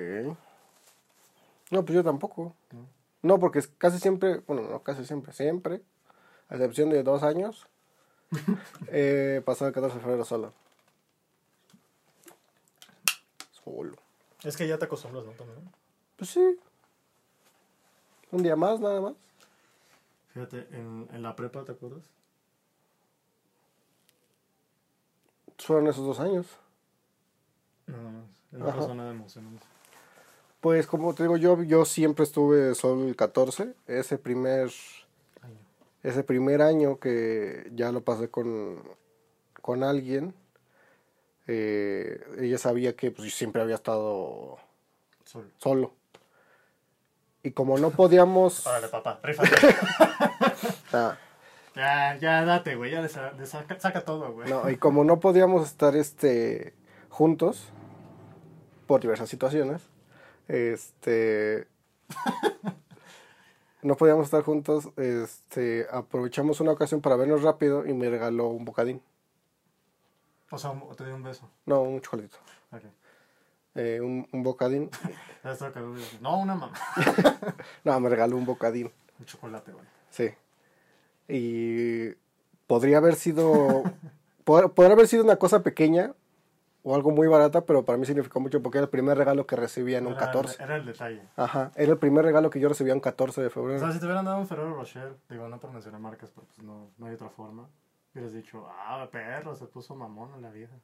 No, 1.71 1.85
pues 1.85 1.95
yo 1.97 2.05
tampoco. 2.05 2.55
¿no? 2.73 2.87
No, 3.23 3.39
porque 3.41 3.63
casi 3.79 3.99
siempre, 3.99 4.39
bueno, 4.47 4.63
no 4.69 4.83
casi 4.83 5.05
siempre, 5.05 5.33
siempre, 5.33 5.83
a 6.49 6.55
excepción 6.55 6.89
de 6.91 7.03
dos 7.03 7.23
años, 7.25 7.67
he 8.93 9.43
pasado 9.45 9.69
el 9.69 9.75
14 9.75 9.97
de 9.97 10.01
febrero 10.03 10.25
solo. 10.25 10.53
Solo. 13.65 13.97
Es 14.45 14.57
que 14.57 14.69
ya 14.69 14.79
te 14.79 14.85
acostumbras, 14.85 15.25
¿no? 15.25 15.33
También. 15.33 15.59
Pues 16.17 16.31
sí. 16.31 16.59
Un 18.31 18.43
día 18.43 18.57
más, 18.57 18.79
nada 18.81 19.01
más. 19.01 19.15
Fíjate, 20.35 20.69
en, 20.73 21.09
en 21.13 21.23
la 21.23 21.35
prepa, 21.35 21.65
¿te 21.65 21.73
acuerdas? 21.73 22.05
Fueron 25.59 25.89
esos 25.89 26.07
dos 26.07 26.21
años. 26.21 26.47
Nada 27.87 28.03
más. 28.11 28.25
No 28.53 28.69
Ajá. 28.69 28.79
pasó 28.79 28.95
nada 28.95 29.11
emocionante. 29.11 29.65
Pues 30.61 30.87
como 30.87 31.15
te 31.15 31.23
digo 31.25 31.37
yo, 31.37 31.63
yo 31.63 31.85
siempre 31.85 32.25
estuve 32.25 32.75
solo 32.75 33.07
el 33.07 33.17
14. 33.17 33.75
Ese 33.87 34.19
primer, 34.19 34.71
Año. 35.43 35.57
ese 36.03 36.25
primer 36.25 36.63
año 36.63 36.99
que 36.99 37.71
ya 37.75 37.93
lo 37.93 38.03
pasé 38.03 38.29
con, 38.29 38.83
con 39.63 39.83
alguien, 39.85 40.35
eh, 41.49 42.21
ella 42.39 42.59
sabía 42.59 42.95
que 42.95 43.11
pues, 43.11 43.31
yo 43.31 43.37
siempre 43.37 43.61
había 43.63 43.75
estado 43.75 44.59
Solo. 45.25 45.49
solo. 45.57 45.93
Y 47.43 47.51
como 47.53 47.79
no 47.79 47.91
podíamos... 47.91 48.67
Órale, 48.67 48.89
papá, 48.89 49.19
rífate. 49.23 49.51
Ah, 50.93 51.17
ya, 51.77 52.17
ya, 52.19 52.45
date, 52.45 52.75
güey. 52.77 52.91
Ya 52.91 53.03
desa- 53.03 53.33
saca 53.79 54.05
todo, 54.05 54.33
güey. 54.33 54.49
no, 54.49 54.69
y 54.71 54.77
como 54.77 55.05
no 55.05 55.21
podíamos 55.21 55.67
estar 55.67 55.95
este, 55.97 56.75
juntos, 57.09 57.69
por 58.87 59.01
diversas 59.01 59.29
situaciones, 59.29 59.83
este... 60.49 61.67
No 63.81 63.97
podíamos 63.97 64.25
estar 64.25 64.43
juntos, 64.43 64.89
este, 64.97 65.87
aprovechamos 65.93 66.61
una 66.61 66.73
ocasión 66.73 67.01
para 67.01 67.15
vernos 67.15 67.43
rápido 67.43 67.87
y 67.87 67.95
me 67.95 68.11
regaló 68.11 68.49
un 68.49 68.65
bocadín. 68.65 69.01
O 70.51 70.59
sea, 70.59 70.73
te 70.97 71.05
di 71.05 71.11
un 71.13 71.23
beso. 71.23 71.49
No, 71.67 71.83
un 71.83 72.01
chocolatito. 72.01 72.39
Ok. 72.73 72.83
Eh, 73.75 74.01
un, 74.01 74.27
un 74.33 74.43
bocadín. 74.43 74.91
No, 76.21 76.39
una 76.39 76.55
mamá. 76.55 76.73
No, 77.85 78.01
me 78.01 78.09
regaló 78.09 78.37
un 78.37 78.45
bocadín. 78.47 78.91
Un 79.19 79.25
chocolate, 79.27 79.73
güey. 79.73 79.85
Sí. 80.11 80.31
Y 81.29 82.11
podría 82.67 82.99
haber 82.99 83.15
sido. 83.15 83.83
pod- 84.45 84.73
podría 84.73 84.95
haber 84.95 85.07
sido 85.09 85.25
una 85.25 85.37
cosa 85.37 85.63
pequeña 85.63 86.15
o 86.83 86.95
algo 86.95 87.11
muy 87.11 87.27
barata, 87.29 87.63
pero 87.67 87.85
para 87.85 87.99
mí 87.99 88.07
significó 88.07 88.41
mucho 88.41 88.63
porque 88.63 88.79
era 88.79 88.85
el 88.85 88.91
primer 88.91 89.19
regalo 89.19 89.47
que 89.47 89.57
recibía 89.57 89.99
en 89.99 90.07
un 90.07 90.13
Era 90.15 90.21
el- 90.23 90.27
14. 90.27 90.63
Era 90.63 90.77
el 90.77 90.87
detalle. 90.87 91.23
Ajá, 91.37 91.73
era 91.77 91.93
el 91.93 91.99
primer 91.99 92.25
regalo 92.25 92.49
que 92.51 92.61
yo 92.61 92.69
recibía 92.69 92.95
un 92.95 93.01
14 93.01 93.41
de 93.43 93.49
O 93.49 93.51
febrero. 93.51 93.79
sea, 93.81 93.93
si 93.93 93.99
te 93.99 94.07
hubieran 94.07 94.25
dado 94.25 94.39
un 94.39 94.47
Ferrero 94.47 94.75
Rocher, 94.75 95.15
digo, 95.29 95.49
no 95.49 95.59
por 95.61 95.71
mencionar 95.73 96.01
marcas, 96.01 96.31
pero 96.35 96.47
pues 96.47 96.67
no, 96.67 96.91
no 96.97 97.07
hay 97.07 97.15
otra 97.15 97.29
forma. 97.29 97.69
Hubieras 98.13 98.33
dicho, 98.33 98.67
ah, 98.69 99.09
perro, 99.11 99.55
se 99.55 99.67
puso 99.67 99.95
mamona 99.95 100.37
la 100.39 100.51
vieja. 100.51 100.75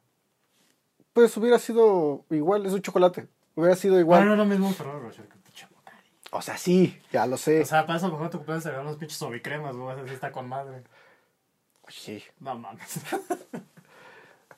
Pues 1.13 1.35
hubiera 1.37 1.59
sido 1.59 2.25
igual, 2.29 2.65
es 2.65 2.73
un 2.73 2.81
chocolate. 2.81 3.27
Hubiera 3.55 3.75
sido 3.75 3.99
igual. 3.99 4.25
no 4.25 4.33
es 4.33 4.37
lo 4.37 4.45
mismo 4.45 4.71
Ferrero 4.71 4.99
Rocher 4.99 5.27
que 5.27 5.37
pinche 5.37 5.67
Bocari. 5.73 6.09
O 6.31 6.41
sea, 6.41 6.57
sí, 6.57 7.01
ya 7.11 7.25
lo 7.25 7.37
sé. 7.37 7.61
O 7.61 7.65
sea, 7.65 7.85
para 7.85 7.97
eso 7.97 8.11
mejor 8.11 8.29
tu 8.29 8.37
cumpleaños 8.37 8.63
te 8.63 8.69
regalan 8.69 8.87
unos 8.87 8.99
pinches 8.99 9.17
sobicremas, 9.17 9.75
güey. 9.75 9.99
Así 9.99 10.13
está 10.13 10.31
con 10.31 10.47
madre. 10.49 10.83
Sí. 11.87 12.23
No 12.39 12.55
mames. 12.55 13.01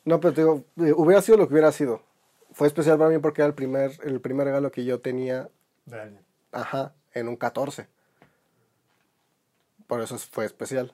No, 0.08 0.22
pero 0.22 0.34
te 0.34 0.40
digo, 0.40 0.64
eh, 0.78 0.94
hubiera 0.96 1.22
sido 1.22 1.38
lo 1.38 1.50
que 1.50 1.54
hubiera 1.54 1.70
sido. 1.74 2.02
Fue 2.54 2.66
especial 2.66 2.98
para 2.98 3.10
mí 3.10 3.18
porque 3.20 3.42
era 3.42 3.50
el 3.50 3.54
primer, 3.54 3.92
el 4.04 4.22
primer 4.22 4.48
regalo 4.48 4.72
que 4.72 4.86
yo 4.86 5.02
tenía 5.02 5.50
De 5.84 6.00
alguien. 6.00 6.26
Ajá, 6.54 6.94
en 7.12 7.28
un 7.28 7.36
14. 7.36 7.90
Por 9.86 10.02
eso 10.02 10.18
fue 10.18 10.46
especial. 10.46 10.94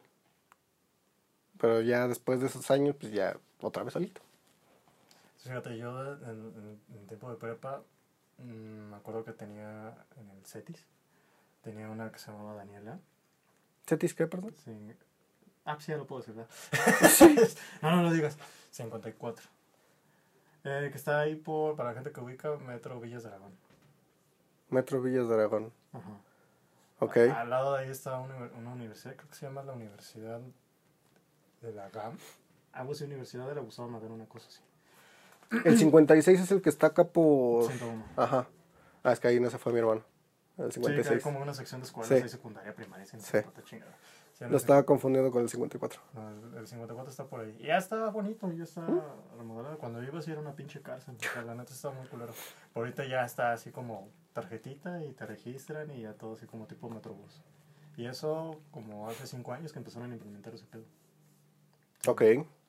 Pero 1.63 1.79
ya 1.79 2.09
después 2.09 2.41
de 2.41 2.47
esos 2.47 2.69
años, 2.71 2.93
pues 2.99 3.13
ya 3.13 3.37
otra 3.61 3.83
vez 3.83 3.93
solito. 3.93 4.19
Fíjate, 5.37 5.77
yo 5.77 5.97
en, 6.15 6.77
en 6.93 7.07
tiempo 7.07 7.29
de 7.29 7.37
prepa, 7.37 7.81
mm, 8.39 8.89
me 8.89 8.95
acuerdo 8.97 9.23
que 9.23 9.31
tenía 9.31 9.95
en 10.17 10.29
el 10.29 10.45
CETIS, 10.45 10.85
tenía 11.61 11.87
una 11.89 12.11
que 12.11 12.19
se 12.19 12.29
llamaba 12.31 12.55
Daniela. 12.55 12.99
¿Cetis 13.87 14.13
qué, 14.13 14.27
perdón? 14.27 14.53
Sí. 14.65 14.73
Ah, 15.63 15.77
sí, 15.79 15.93
ya 15.93 15.97
lo 15.97 16.05
puedo 16.05 16.21
decir, 16.21 16.35
¿verdad? 16.35 16.51
no, 17.81 17.95
no 17.95 18.03
lo 18.03 18.11
digas. 18.11 18.37
54. 18.71 19.45
Eh, 20.65 20.89
que 20.91 20.97
está 20.97 21.21
ahí 21.21 21.37
por, 21.37 21.77
para 21.77 21.91
la 21.91 21.95
gente 21.95 22.11
que 22.11 22.19
ubica, 22.19 22.57
Metro 22.57 22.99
Villas 22.99 23.23
de 23.23 23.29
Aragón. 23.29 23.53
Metro 24.69 25.01
Villas 25.01 25.29
de 25.29 25.35
Aragón. 25.35 25.71
Ajá. 25.93 26.19
Ok. 26.99 27.15
Al 27.33 27.49
lado 27.49 27.73
de 27.75 27.83
ahí 27.83 27.89
está 27.89 28.19
una, 28.19 28.35
una 28.57 28.73
universidad, 28.73 29.15
creo 29.15 29.29
que 29.29 29.35
se 29.35 29.45
llama 29.45 29.63
la 29.63 29.71
Universidad 29.71 30.41
de 31.63 31.73
la 31.73 31.89
GAM. 31.89 32.17
Algo 32.73 32.91
así, 32.91 33.03
Universidad 33.05 33.47
de 33.47 33.55
la 33.55 33.61
Gustavo 33.61 33.89
Madero, 33.89 34.13
una 34.13 34.25
cosa 34.25 34.47
así. 34.47 34.61
El 35.65 35.77
56 35.77 36.39
es 36.39 36.51
el 36.51 36.61
que 36.61 36.69
está 36.69 36.87
acá 36.87 37.05
por... 37.05 37.65
101. 37.67 38.03
Ajá. 38.17 38.47
Ah, 39.03 39.11
es 39.11 39.19
que 39.19 39.27
ahí 39.27 39.39
no 39.39 39.49
se 39.49 39.57
fue 39.57 39.71
mi 39.73 39.79
hermano. 39.79 40.03
El 40.57 40.71
Sí, 40.71 40.81
que 40.81 40.87
hay 40.87 40.93
56. 40.95 41.23
como 41.23 41.39
una 41.41 41.53
sección 41.53 41.81
de 41.81 41.85
escuelas 41.85 42.09
Sí. 42.09 42.15
ahí, 42.15 42.29
secundaria, 42.29 42.73
primaria, 42.75 43.05
sin 43.05 43.19
Sí. 43.19 43.37
chingada. 43.63 43.95
Sí, 44.33 44.45
Lo 44.49 44.57
estaba 44.57 44.83
confundiendo 44.83 45.31
con 45.31 45.43
el 45.43 45.49
54. 45.49 46.01
No, 46.13 46.29
el, 46.29 46.57
el 46.57 46.67
54 46.67 47.11
está 47.11 47.25
por 47.25 47.41
ahí. 47.41 47.55
Y 47.59 47.67
ya 47.67 47.77
está 47.77 48.09
bonito, 48.09 48.51
ya 48.51 48.63
está 48.63 48.83
remodelado. 49.37 49.77
Cuando 49.77 50.01
iba 50.03 50.19
sí 50.21 50.31
era 50.31 50.39
una 50.41 50.55
pinche 50.55 50.81
cárcel. 50.81 51.15
La 51.45 51.53
neta 51.53 51.71
estaba 51.71 51.93
muy 51.93 52.07
culero. 52.07 52.33
Ahorita 52.73 53.05
ya 53.05 53.23
está 53.23 53.51
así 53.53 53.71
como 53.71 54.09
tarjetita 54.33 55.03
y 55.05 55.13
te 55.13 55.27
registran 55.27 55.91
y 55.91 56.01
ya 56.01 56.13
todo 56.13 56.33
así 56.33 56.47
como 56.47 56.65
tipo 56.65 56.89
Metrobús. 56.89 57.43
Y 57.95 58.07
eso 58.07 58.59
como 58.71 59.07
hace 59.07 59.27
5 59.27 59.53
años 59.53 59.71
que 59.71 59.77
empezaron 59.77 60.09
a 60.11 60.15
implementar 60.15 60.55
ese 60.55 60.65
pedo. 60.65 60.83
Ok. 62.07 62.21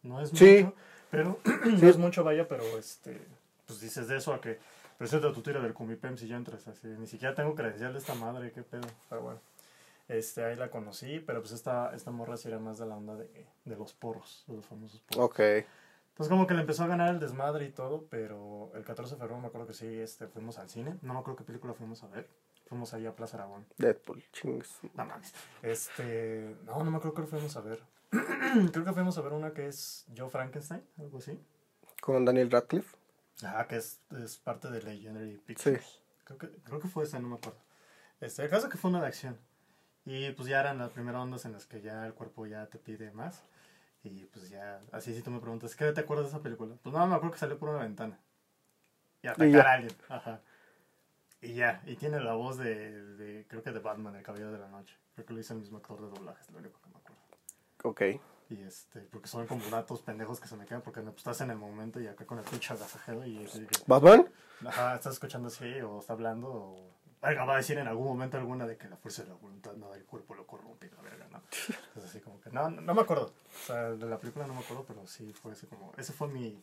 No 0.03 0.21
es 0.21 0.31
Sí. 0.31 0.63
mucho, 0.65 0.75
pero 1.11 1.39
no 1.83 1.89
es 1.89 1.97
mucho, 1.97 2.25
vaya, 2.25 2.47
pero 2.49 2.63
este, 2.79 3.21
pues 3.67 3.81
dices 3.81 4.09
de 4.09 4.17
eso 4.19 4.33
a 4.35 4.41
que 4.41 4.59
presenta 4.99 5.33
tu 5.33 5.43
tira 5.43 5.61
del 5.61 5.75
Comipem 5.75 6.17
si 6.17 6.29
ya 6.29 6.37
entras 6.37 6.67
así. 6.69 6.87
Ni 6.89 7.07
siquiera 7.07 7.35
tengo 7.35 7.55
credencial 7.55 7.93
de 7.93 7.99
esta 7.99 8.15
madre, 8.15 8.53
qué 8.53 8.63
pedo. 8.63 8.87
Pero 9.09 9.23
bueno, 9.23 9.41
este, 10.09 10.45
ahí 10.45 10.57
la 10.57 10.71
conocí, 10.71 11.21
pero 11.21 11.41
pues 11.41 11.53
esta, 11.53 11.95
esta 11.95 12.11
morra 12.11 12.37
sí 12.37 12.49
era 12.49 12.59
más 12.59 12.79
de 12.79 12.87
la 12.87 12.97
onda 12.97 13.17
de, 13.17 13.47
de 13.65 13.77
los 13.77 13.93
porros, 13.95 14.45
de 14.47 14.57
los 14.57 14.67
famosos 14.67 15.01
porros. 15.01 15.25
Ok. 15.25 15.41
Entonces 15.41 16.31
como 16.31 16.47
que 16.47 16.55
le 16.55 16.61
empezó 16.61 16.85
a 16.85 16.87
ganar 16.87 17.11
el 17.13 17.19
desmadre 17.19 17.65
y 17.65 17.71
todo, 17.71 18.05
pero 18.09 18.71
el 18.77 18.85
14 18.85 19.15
de 19.15 19.19
febrero 19.19 19.41
me 19.41 19.49
acuerdo 19.49 19.67
que 19.67 19.75
sí, 19.75 19.87
este, 19.99 20.29
fuimos 20.29 20.59
al 20.59 20.69
cine. 20.71 20.97
No 21.03 21.13
me 21.15 21.19
acuerdo 21.19 21.39
qué 21.39 21.45
película 21.45 21.75
fuimos 21.75 22.05
a 22.05 22.07
ver. 22.09 22.29
Fuimos 22.69 22.95
ahí 22.95 23.05
a 23.05 23.17
Plaza 23.17 23.37
Aragón. 23.37 23.67
Deadpool. 23.79 24.23
Chingues. 24.33 24.79
No 24.95 25.05
mames. 25.05 25.35
Este, 25.63 26.55
no, 26.65 26.85
no 26.85 26.91
me 26.91 26.99
acuerdo 26.99 27.15
que 27.15 27.27
fuimos 27.27 27.57
a 27.57 27.61
ver. 27.63 27.83
Creo 28.73 28.85
que 28.85 28.93
fuimos 28.93 29.17
a 29.19 29.23
ver 29.23 29.33
una 29.33 29.53
que 29.53 29.67
es 29.67 30.07
Joe 30.17 30.31
Frankenstein, 30.31 30.83
algo 30.99 31.19
así. 31.19 31.39
Con 32.01 32.25
Daniel 32.25 32.51
Radcliffe. 32.51 32.97
Ah, 33.43 33.67
que 33.69 33.77
es, 33.77 34.01
es 34.23 34.37
parte 34.39 34.71
de 34.71 34.83
Legendary 34.83 35.39
Pictures. 35.39 36.01
Creo 36.25 36.39
que, 36.39 36.49
creo 36.51 36.81
que 36.81 36.89
fue 36.89 37.05
esa, 37.05 37.19
no 37.19 37.29
me 37.29 37.37
acuerdo. 37.37 37.59
Este, 38.21 38.43
el 38.43 38.51
caso 38.51 38.67
es 38.67 38.73
que 38.73 38.79
fue 38.79 38.91
una 38.91 39.01
de 39.01 39.09
acción. 39.09 39.39
Y 40.05 40.31
pues 40.33 40.49
ya 40.49 40.61
eran 40.61 40.79
las 40.79 40.91
primeras 40.91 41.23
ondas 41.23 41.45
en 41.45 41.53
las 41.53 41.67
que 41.67 41.81
ya 41.81 42.07
el 42.07 42.15
cuerpo 42.15 42.47
ya 42.47 42.67
te 42.67 42.79
pide 42.79 43.11
más. 43.13 43.43
Y 44.03 44.27
pues 44.27 44.51
ya, 44.51 44.81
así 44.93 45.15
si 45.15 45.23
tú 45.23 45.31
me 45.31 45.41
preguntas, 45.41 45.75
¿qué 45.75 45.91
te 45.93 46.03
acuerdas 46.03 46.27
de 46.27 46.31
esa 46.31 46.43
película? 46.43 46.77
Pues 46.83 46.95
no, 46.95 47.07
me 47.07 47.15
acuerdo 47.15 47.33
que 47.33 47.39
salió 47.39 47.59
por 47.59 47.71
una 47.71 47.81
ventana. 47.81 48.19
Y 49.23 49.29
atacar 49.29 49.67
a 49.67 49.73
alguien. 49.73 49.93
Ajá. 50.09 50.41
Y 51.41 51.55
ya, 51.55 51.83
y 51.87 51.97
tiene 51.97 52.21
la 52.21 52.35
voz 52.35 52.59
de, 52.59 53.17
de, 53.17 53.47
creo 53.49 53.63
que 53.63 53.73
de 53.73 53.81
Batman, 53.81 54.15
el 54.17 54.23
caballero 54.23 54.53
de 54.53 54.59
la 54.59 54.69
noche. 54.69 54.97
Creo 55.15 55.27
que 55.27 55.33
lo 55.35 55.41
hizo 55.41 55.55
el 55.55 55.61
mismo 55.61 55.79
actor 55.79 56.01
de 56.01 56.09
doblaje, 56.09 56.41
es 56.43 56.51
lo 56.51 56.59
único 56.59 56.81
que 56.81 56.89
me 56.89 56.97
acuerdo. 56.97 57.04
Ok. 57.85 58.03
Y 58.51 58.63
este, 58.63 59.01
porque 59.01 59.29
son 59.29 59.47
como 59.47 59.65
datos 59.71 60.03
pendejos 60.03 60.41
que 60.41 60.49
se 60.49 60.57
me 60.57 60.67
quedan 60.67 60.83
porque 60.83 61.01
pues, 61.01 61.17
estás 61.19 61.41
en 61.43 61.51
el 61.51 61.57
momento 61.57 62.01
y 62.01 62.07
acá 62.07 62.27
con 62.27 62.39
el 62.39 62.45
pinche 62.45 62.73
agasajero 62.73 63.25
y 63.25 63.47
¿Batman? 63.87 64.29
ajá, 64.67 64.95
estás 64.95 65.15
escuchando 65.15 65.49
así 65.49 65.81
o 65.81 65.99
está 65.99 66.13
hablando 66.13 66.49
o 66.49 66.91
verga, 67.23 67.45
va 67.45 67.55
a 67.55 67.57
decir 67.57 67.79
en 67.79 67.87
algún 67.87 68.07
momento 68.07 68.37
alguna 68.37 68.67
de 68.67 68.77
que 68.77 68.89
la 68.89 68.97
fuerza 68.97 69.23
de 69.23 69.31
la 69.31 69.35
voluntad 69.35 69.73
no 69.75 69.95
el 69.95 70.05
cuerpo 70.05 70.35
lo 70.35 70.47
corrompe 70.47 70.91
la 70.95 71.03
verga, 71.03 71.27
¿no? 71.31 71.43
Entonces 71.69 72.11
así 72.11 72.21
como 72.21 72.41
que 72.41 72.51
no, 72.51 72.71
no, 72.71 72.81
no 72.81 72.95
me 72.95 73.01
acuerdo. 73.03 73.33
O 73.63 73.67
sea, 73.67 73.91
de 73.91 74.07
la 74.07 74.19
película 74.19 74.47
no 74.47 74.55
me 74.55 74.61
acuerdo, 74.61 74.85
pero 74.87 75.07
sí 75.07 75.33
fue 75.33 75.53
ese 75.53 75.67
como, 75.67 75.93
ese 75.97 76.13
fue 76.13 76.29
mi, 76.29 76.63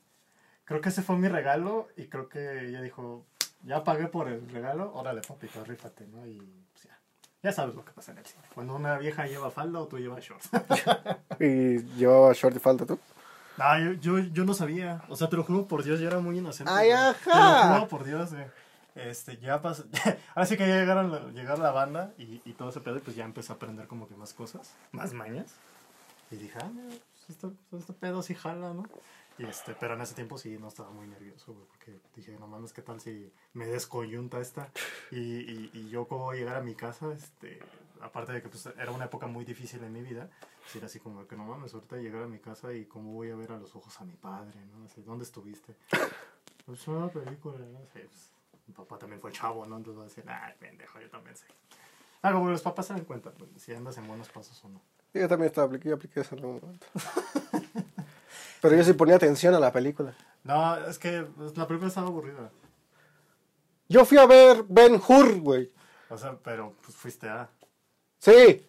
creo 0.66 0.82
que 0.82 0.90
ese 0.90 1.02
fue 1.02 1.18
mi 1.18 1.28
regalo 1.28 1.88
y 1.98 2.08
creo 2.08 2.30
que 2.30 2.68
ella 2.68 2.82
dijo, 2.82 3.26
ya 3.64 3.84
pagué 3.84 4.08
por 4.08 4.28
el 4.28 4.48
regalo, 4.50 4.94
órale 4.94 5.22
papito, 5.22 5.64
rífate, 5.64 6.08
¿no? 6.08 6.26
Y 6.28 6.38
pues 6.72 6.84
ya. 6.86 7.01
Ya 7.44 7.52
sabes 7.52 7.76
lo 7.76 7.84
que 7.84 7.92
pasa 7.92 8.12
en 8.12 8.20
el 8.20 8.26
cine. 8.26 8.44
Cuando 8.54 8.76
una 8.76 8.98
vieja 8.98 9.26
lleva 9.26 9.50
falda 9.50 9.80
o 9.80 9.88
tú 9.88 9.98
llevas 9.98 10.24
shorts. 10.24 10.50
¿Y 11.40 11.80
llevaba 11.96 12.34
short 12.34 12.56
y 12.56 12.60
falta 12.60 12.86
tú? 12.86 13.00
No, 13.58 13.80
yo, 13.80 13.94
yo, 13.94 14.20
yo 14.20 14.46
no 14.46 14.54
sabía. 14.54 15.02
O 15.10 15.16
sea, 15.16 15.28
te 15.28 15.36
lo 15.38 15.44
juro 15.44 15.68
por 15.68 15.84
Dios, 15.84 16.00
yo 16.00 16.08
era 16.08 16.20
muy 16.20 16.38
inocente. 16.38 16.72
Ay, 16.74 16.92
ajá. 16.92 17.22
Te 17.24 17.68
lo 17.68 17.74
juro 17.74 17.88
por 17.88 18.04
Dios, 18.04 18.32
güey. 18.34 18.46
Este, 18.96 19.38
ya 19.38 19.62
pasó. 19.62 19.86
Ahora 20.36 20.46
sí 20.46 20.58
que 20.58 20.68
ya 20.68 20.76
llegaron 20.76 21.12
la, 21.12 21.20
llegar 21.32 21.60
la 21.60 21.72
banda 21.72 22.14
y, 22.18 22.42
y 22.46 22.54
todo 22.54 22.70
ese 22.70 22.82
pedo, 22.82 22.98
y 22.98 23.00
pues 23.00 23.16
ya 23.16 23.24
empecé 23.26 23.52
a 23.52 23.56
aprender 23.56 23.88
como 23.88 24.08
que 24.08 24.16
más 24.16 24.34
cosas, 24.34 24.74
más 24.92 25.14
mañas. 25.14 25.56
Y 26.30 26.36
dije, 26.36 26.60
ah, 26.62 26.70
mira, 26.74 26.90
pues 26.90 27.30
esto, 27.30 27.54
este 27.78 27.94
pedo 27.94 28.22
sí 28.22 28.36
jala, 28.36 28.74
¿no? 28.74 28.84
Y 29.38 29.46
este, 29.46 29.76
pero 29.80 29.96
en 29.96 30.02
ese 30.02 30.14
tiempo 30.14 30.38
sí 30.38 30.58
no 30.60 30.68
estaba 30.68 30.92
muy 30.92 31.08
nervioso, 31.08 31.54
güey, 31.54 31.66
porque 31.66 32.00
dije, 32.16 32.38
no 32.40 32.48
mames, 32.48 32.74
¿qué 32.74 32.82
tal 32.82 33.00
si 33.00 33.32
me 33.54 33.66
descoyunta 33.66 34.40
esta? 34.40 34.70
Y, 35.10 35.18
y, 35.18 35.72
y 35.74 35.90
yo 35.90 36.08
a 36.30 36.36
llegar 36.36 36.58
a 36.58 36.62
mi 36.62 36.76
casa, 36.76 37.12
este, 37.14 37.60
aparte 38.02 38.34
de 38.34 38.42
que 38.42 38.50
pues, 38.50 38.66
era 38.66 38.92
una 38.92 39.06
época 39.06 39.28
muy 39.28 39.46
difícil 39.46 39.84
en 39.84 39.94
mi 39.94 40.02
vida, 40.02 40.30
pues 40.62 40.76
era 40.76 40.86
así 40.86 41.00
como 41.00 41.28
que 41.28 41.36
no 41.36 41.46
mames, 41.46 41.74
ahorita 41.74 41.98
llegar 41.98 42.24
a 42.24 42.28
mi 42.28 42.40
casa 42.40 42.74
y 42.74 42.86
cómo 42.86 43.14
voy 43.14 43.32
a 43.32 43.36
ver 43.36 43.52
a 43.52 43.58
los 43.58 43.76
ojos 43.76 44.00
a 44.00 44.06
mi 44.06 44.16
padre, 44.16 44.60
¿no? 44.66 44.86
Así, 44.86 45.02
¿dónde 45.02 45.24
estuviste? 45.24 45.76
Pues 46.64 46.88
una 46.88 47.08
película, 47.08 47.58
no 47.58 47.84
sé, 47.88 48.02
pues, 48.02 48.32
mi 48.68 48.74
papá 48.76 49.00
también 49.00 49.20
fue 49.20 49.32
chavo, 49.32 49.66
¿no? 49.66 49.78
Entonces 49.78 50.00
va 50.00 50.04
a 50.04 50.08
decir, 50.08 50.24
ay, 50.28 50.54
pendejo, 50.60 51.02
yo 51.02 51.10
también 51.10 51.36
sé. 51.36 51.48
Ah, 52.22 52.32
como 52.32 52.52
los 52.52 52.62
papás 52.62 52.86
se 52.86 52.94
dan 52.94 53.04
cuenta, 53.04 53.32
pues, 53.32 53.50
si 53.58 53.74
andas 53.74 53.98
en 53.98 54.08
buenos 54.08 54.30
pasos 54.30 54.64
o 54.64 54.70
no. 54.70 54.80
Yo 55.12 55.28
también 55.28 55.48
estaba 55.48 55.66
apliqué, 55.66 55.90
yo 55.90 55.96
apliqué 55.96 56.20
eso 56.20 56.36
en 56.36 56.44
algún 56.44 56.62
momento. 56.62 56.86
Pero 58.62 58.76
yo 58.76 58.84
sí 58.84 58.94
ponía 58.94 59.16
atención 59.16 59.56
a 59.56 59.60
la 59.60 59.72
película. 59.74 60.14
No, 60.44 60.78
es 60.86 61.00
que 61.00 61.24
pues, 61.24 61.58
la 61.58 61.68
película 61.68 61.90
estaba 61.90 62.08
aburrida. 62.08 62.52
Yo 63.90 64.06
fui 64.06 64.18
a 64.18 64.26
ver 64.26 64.64
Ben 64.70 65.02
Hur, 65.06 65.40
güey. 65.40 65.72
O 66.10 66.18
sea, 66.18 66.38
pero 66.44 66.76
pues 66.82 66.96
fuiste 66.96 67.28
a... 67.28 67.50
Sí. 68.20 68.66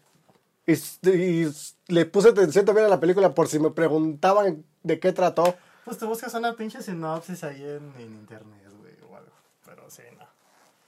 Y, 0.66 1.46
le 1.88 2.06
puse 2.06 2.30
atención 2.30 2.64
también 2.64 2.86
a 2.86 2.90
la 2.90 3.00
película 3.00 3.34
por 3.34 3.48
si 3.48 3.58
me 3.58 3.70
preguntaban 3.70 4.64
de 4.82 4.98
qué 4.98 5.12
trató. 5.12 5.54
Pues 5.84 5.98
te 5.98 6.06
buscas 6.06 6.32
una 6.34 6.54
pinche 6.56 6.80
sinopsis 6.82 7.44
ahí 7.44 7.62
en, 7.62 7.92
en 7.98 8.14
internet, 8.14 8.72
güey, 8.78 8.94
o 9.08 9.16
algo. 9.16 9.32
Pero 9.66 9.90
sí, 9.90 10.02
no. 10.18 10.26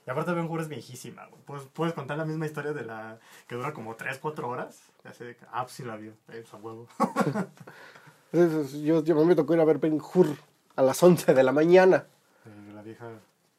Y 0.07 0.09
aparte 0.09 0.33
Ben 0.33 0.49
Hur 0.49 0.61
es 0.61 0.67
viejísima, 0.67 1.27
güey. 1.27 1.41
Puedes, 1.43 1.65
puedes 1.67 1.93
contar 1.93 2.17
la 2.17 2.25
misma 2.25 2.45
historia 2.45 2.73
de 2.73 2.85
la... 2.85 3.19
que 3.47 3.55
dura 3.55 3.73
como 3.73 3.95
3, 3.95 4.17
4 4.19 4.47
horas. 4.47 4.79
Y 5.03 5.07
así 5.09 5.23
de 5.23 5.35
que, 5.35 5.45
ah, 5.51 5.63
pues 5.63 5.73
sí 5.73 5.83
la 5.83 5.95
vio. 5.95 6.13
Pues 6.25 6.51
a 6.53 6.57
huevo. 6.57 6.87
Entonces, 8.35 8.81
yo, 8.81 9.01
yo 9.01 9.23
me 9.23 9.33
tocó 9.33 9.53
ir 9.53 9.61
a 9.61 9.65
ver 9.65 9.77
Ben 9.77 10.01
Hur 10.01 10.27
a 10.75 10.81
las 10.81 11.01
11 11.01 11.33
de 11.33 11.43
la 11.43 11.53
mañana. 11.53 12.05
Eh, 12.45 12.71
la 12.73 12.81
vieja... 12.81 13.09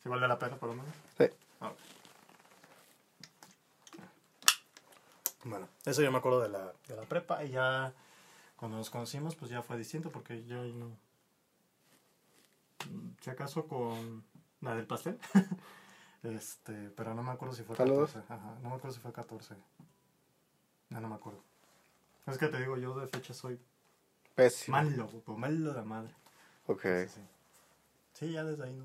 ¿Sí 0.02 0.08
vale 0.08 0.28
la 0.28 0.38
pena 0.38 0.56
por 0.56 0.68
lo 0.68 0.74
menos? 0.74 0.94
Sí. 1.16 1.24
Ah. 1.62 1.72
Bueno, 5.44 5.66
eso 5.86 6.02
yo 6.02 6.12
me 6.12 6.18
acuerdo 6.18 6.40
de 6.40 6.50
la, 6.50 6.74
de 6.88 6.94
la 6.94 7.02
prepa 7.02 7.42
y 7.42 7.52
ya 7.52 7.94
cuando 8.56 8.76
nos 8.76 8.90
conocimos 8.90 9.34
pues 9.34 9.50
ya 9.50 9.62
fue 9.62 9.78
distinto 9.78 10.10
porque 10.10 10.44
yo 10.44 10.62
no... 10.64 10.88
Mm, 12.90 13.16
Si 13.22 13.30
acaso 13.30 13.66
con 13.66 14.24
la 14.60 14.74
del 14.74 14.86
pastel. 14.86 15.18
este, 16.22 16.90
pero 16.90 17.14
no 17.14 17.22
me 17.22 17.30
acuerdo 17.30 17.54
si 17.54 17.62
fue 17.62 17.76
Saludos. 17.76 18.12
14. 18.12 18.34
Ajá, 18.34 18.54
no 18.62 18.68
me 18.68 18.74
acuerdo 18.74 18.94
si 18.94 19.00
fue 19.00 19.12
14. 19.12 19.54
No, 20.90 21.00
no 21.00 21.08
me 21.08 21.14
acuerdo. 21.14 21.40
Es 22.26 22.36
que 22.36 22.48
te 22.48 22.58
digo, 22.58 22.76
yo 22.76 22.94
de 22.98 23.06
fecha 23.06 23.32
soy 23.32 23.58
Pésimo. 24.36 24.76
malo, 24.76 25.08
güey, 25.08 25.38
malo 25.38 25.72
de 25.72 25.82
madre. 25.82 26.14
Ok. 26.66 26.82
Sí, 26.82 27.08
sí. 27.08 27.20
Sí, 28.12 28.32
ya 28.32 28.44
desde 28.44 28.64
ahí 28.64 28.72
no. 28.74 28.84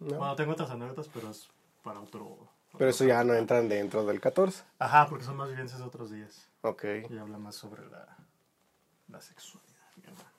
No. 0.00 0.18
Bueno, 0.18 0.36
tengo 0.36 0.52
otras 0.52 0.70
anécdotas, 0.70 1.08
pero 1.14 1.30
es 1.30 1.48
para 1.82 2.00
otro... 2.00 2.36
Pero 2.76 2.90
eso 2.90 3.04
ya 3.04 3.22
no 3.24 3.34
entran 3.34 3.68
dentro 3.68 4.04
del 4.04 4.20
14. 4.20 4.64
Ajá, 4.78 5.06
porque 5.08 5.24
son 5.24 5.36
más 5.36 5.48
vivencias 5.48 5.78
de 5.78 5.86
otros 5.86 6.10
días. 6.10 6.48
Ok. 6.62 6.84
Y 7.08 7.18
habla 7.18 7.38
más 7.38 7.54
sobre 7.54 7.86
la, 7.88 8.16
la 9.08 9.20
sexualidad, 9.20 9.72
mi 9.96 10.04
hermano. 10.04 10.30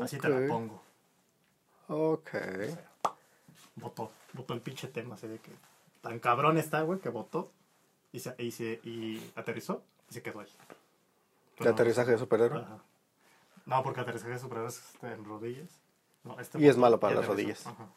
Así 0.00 0.18
te 0.18 0.28
la 0.28 0.48
pongo. 0.48 0.82
Ok. 1.88 2.30
Votó, 3.76 4.12
votó 4.32 4.54
el 4.54 4.60
pinche 4.60 4.88
tema, 4.88 5.16
así 5.16 5.26
de 5.26 5.38
que 5.38 5.50
tan 6.00 6.18
cabrón 6.20 6.56
está, 6.56 6.82
güey, 6.82 7.00
que 7.00 7.08
votó 7.08 7.50
y, 8.12 8.20
se, 8.20 8.34
y, 8.38 8.50
se, 8.50 8.80
y 8.84 9.32
aterrizó 9.34 9.82
y 10.08 10.14
se 10.14 10.22
quedó 10.22 10.40
ahí. 10.40 10.48
¿De 11.58 11.68
aterrizaje 11.68 12.12
de 12.12 12.18
superhéroe? 12.18 12.62
Ajá. 12.62 12.82
No, 13.66 13.82
porque 13.82 14.00
aterrizaje 14.00 14.32
de 14.32 14.38
superhéroes 14.38 14.78
está 14.94 15.12
en 15.12 15.24
rodillas. 15.24 15.70
No, 16.24 16.38
este 16.40 16.60
Y 16.60 16.68
es 16.68 16.76
malo 16.76 16.98
para 17.00 17.16
las 17.16 17.26
rodillas. 17.26 17.66
Ajá. 17.66 17.88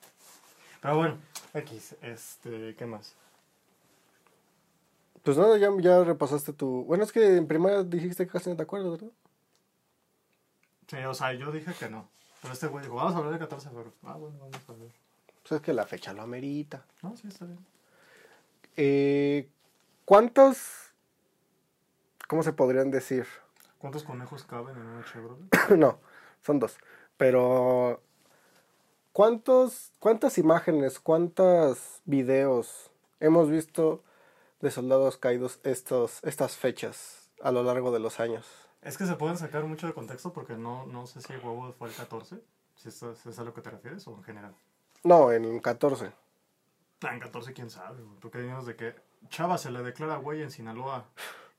Pero 0.82 0.98
bueno, 0.98 1.18
X, 1.54 1.96
este, 2.02 2.76
¿qué 2.76 2.86
más? 2.86 3.15
Pues 5.24 5.38
nada, 5.38 5.58
ya, 5.58 5.70
ya 5.80 6.04
repasaste 6.04 6.54
tu... 6.54 6.84
Bueno, 6.86 7.04
es 7.04 7.12
que 7.12 7.38
en 7.38 7.48
primaria 7.48 7.84
dijiste 7.84 8.28
que 8.28 8.32
casi 8.32 8.52
no 8.52 8.56
te 8.56 8.62
acuerdas, 8.62 8.91
¿verdad? 8.91 9.12
Sí, 10.88 10.98
o 10.98 11.13
sea, 11.15 11.34
yo 11.34 11.52
dije 11.52 11.74
que 11.74 11.89
no. 11.89 12.08
Pero 12.41 12.54
este 12.54 12.68
güey 12.68 12.84
dijo, 12.84 12.96
vamos 12.96 13.15
a 13.15 13.18
hablar 13.18 13.32
del 13.32 13.39
14 13.39 13.70
de 13.70 13.74
febrero. 13.74 13.94
Ah, 14.04 14.13
bueno, 14.13 14.38
vamos 14.38 14.70
a 14.70 14.74
ver. 14.74 14.91
Pues 15.41 15.52
es 15.54 15.62
que 15.62 15.74
la 15.74 15.88
fecha 15.88 16.13
lo 16.13 16.22
amerita. 16.22 16.86
No, 17.02 17.18
sí, 17.18 17.28
está 17.28 17.46
bien. 17.46 17.65
Eh, 18.78 19.50
¿Cuántos... 20.06 20.94
¿Cómo 22.28 22.44
se 22.44 22.54
podrían 22.54 22.91
decir? 22.91 23.26
¿Cuántos 23.86 24.04
conejos 24.04 24.43
caben 24.45 24.76
en 24.78 24.82
una 24.82 25.06
Chevrolet? 25.06 25.69
no, 25.78 26.00
son 26.41 26.58
dos. 26.58 26.76
Pero... 27.17 28.02
¿Cuántos, 29.12 29.93
¿Cuántas 30.00 30.39
imágenes, 30.39 31.00
cuántos 31.00 32.02
videos 32.06 32.89
hemos 33.19 33.52
visto 33.52 34.04
de 34.60 34.71
soldados 34.71 35.17
caídos 35.17 35.60
estos, 35.63 36.24
estas 36.24 36.58
fechas 36.58 37.30
a 37.43 37.52
lo 37.52 37.62
largo 37.62 37.91
de 37.91 38.00
los 38.00 38.19
años? 38.19 38.48
Es 38.82 38.98
que 38.98 39.06
se 39.06 39.13
pueden 39.17 39.38
sacar 39.38 39.65
mucho 39.65 39.86
de 39.86 39.93
contexto 39.93 40.34
porque 40.34 40.58
no, 40.58 40.88
no 40.88 41.06
sé 41.06 41.21
si 41.21 41.34
el 41.34 41.39
huevo 41.41 41.71
fue 41.78 41.89
el 41.89 41.93
14, 41.93 42.41
si 42.78 42.89
es, 42.89 43.04
es 43.04 43.38
a 43.38 43.43
lo 43.43 43.54
que 43.54 43.62
te 43.62 43.69
refieres 43.69 44.08
o 44.08 44.15
en 44.15 44.24
general. 44.24 44.56
No, 45.04 45.32
en 45.32 45.60
14. 45.60 46.12
Ah, 47.04 47.13
en 47.13 47.19
14 47.19 47.54
quién 47.54 47.69
sabe, 47.69 48.02
güey, 48.02 48.19
porque 48.19 48.39
unos 48.39 48.65
de 48.65 48.76
que 48.76 48.95
Chava 49.30 49.60
se 49.60 49.69
le 49.69 49.84
declara 49.84 50.15
güey 50.15 50.41
en 50.41 50.50
Sinaloa 50.50 51.06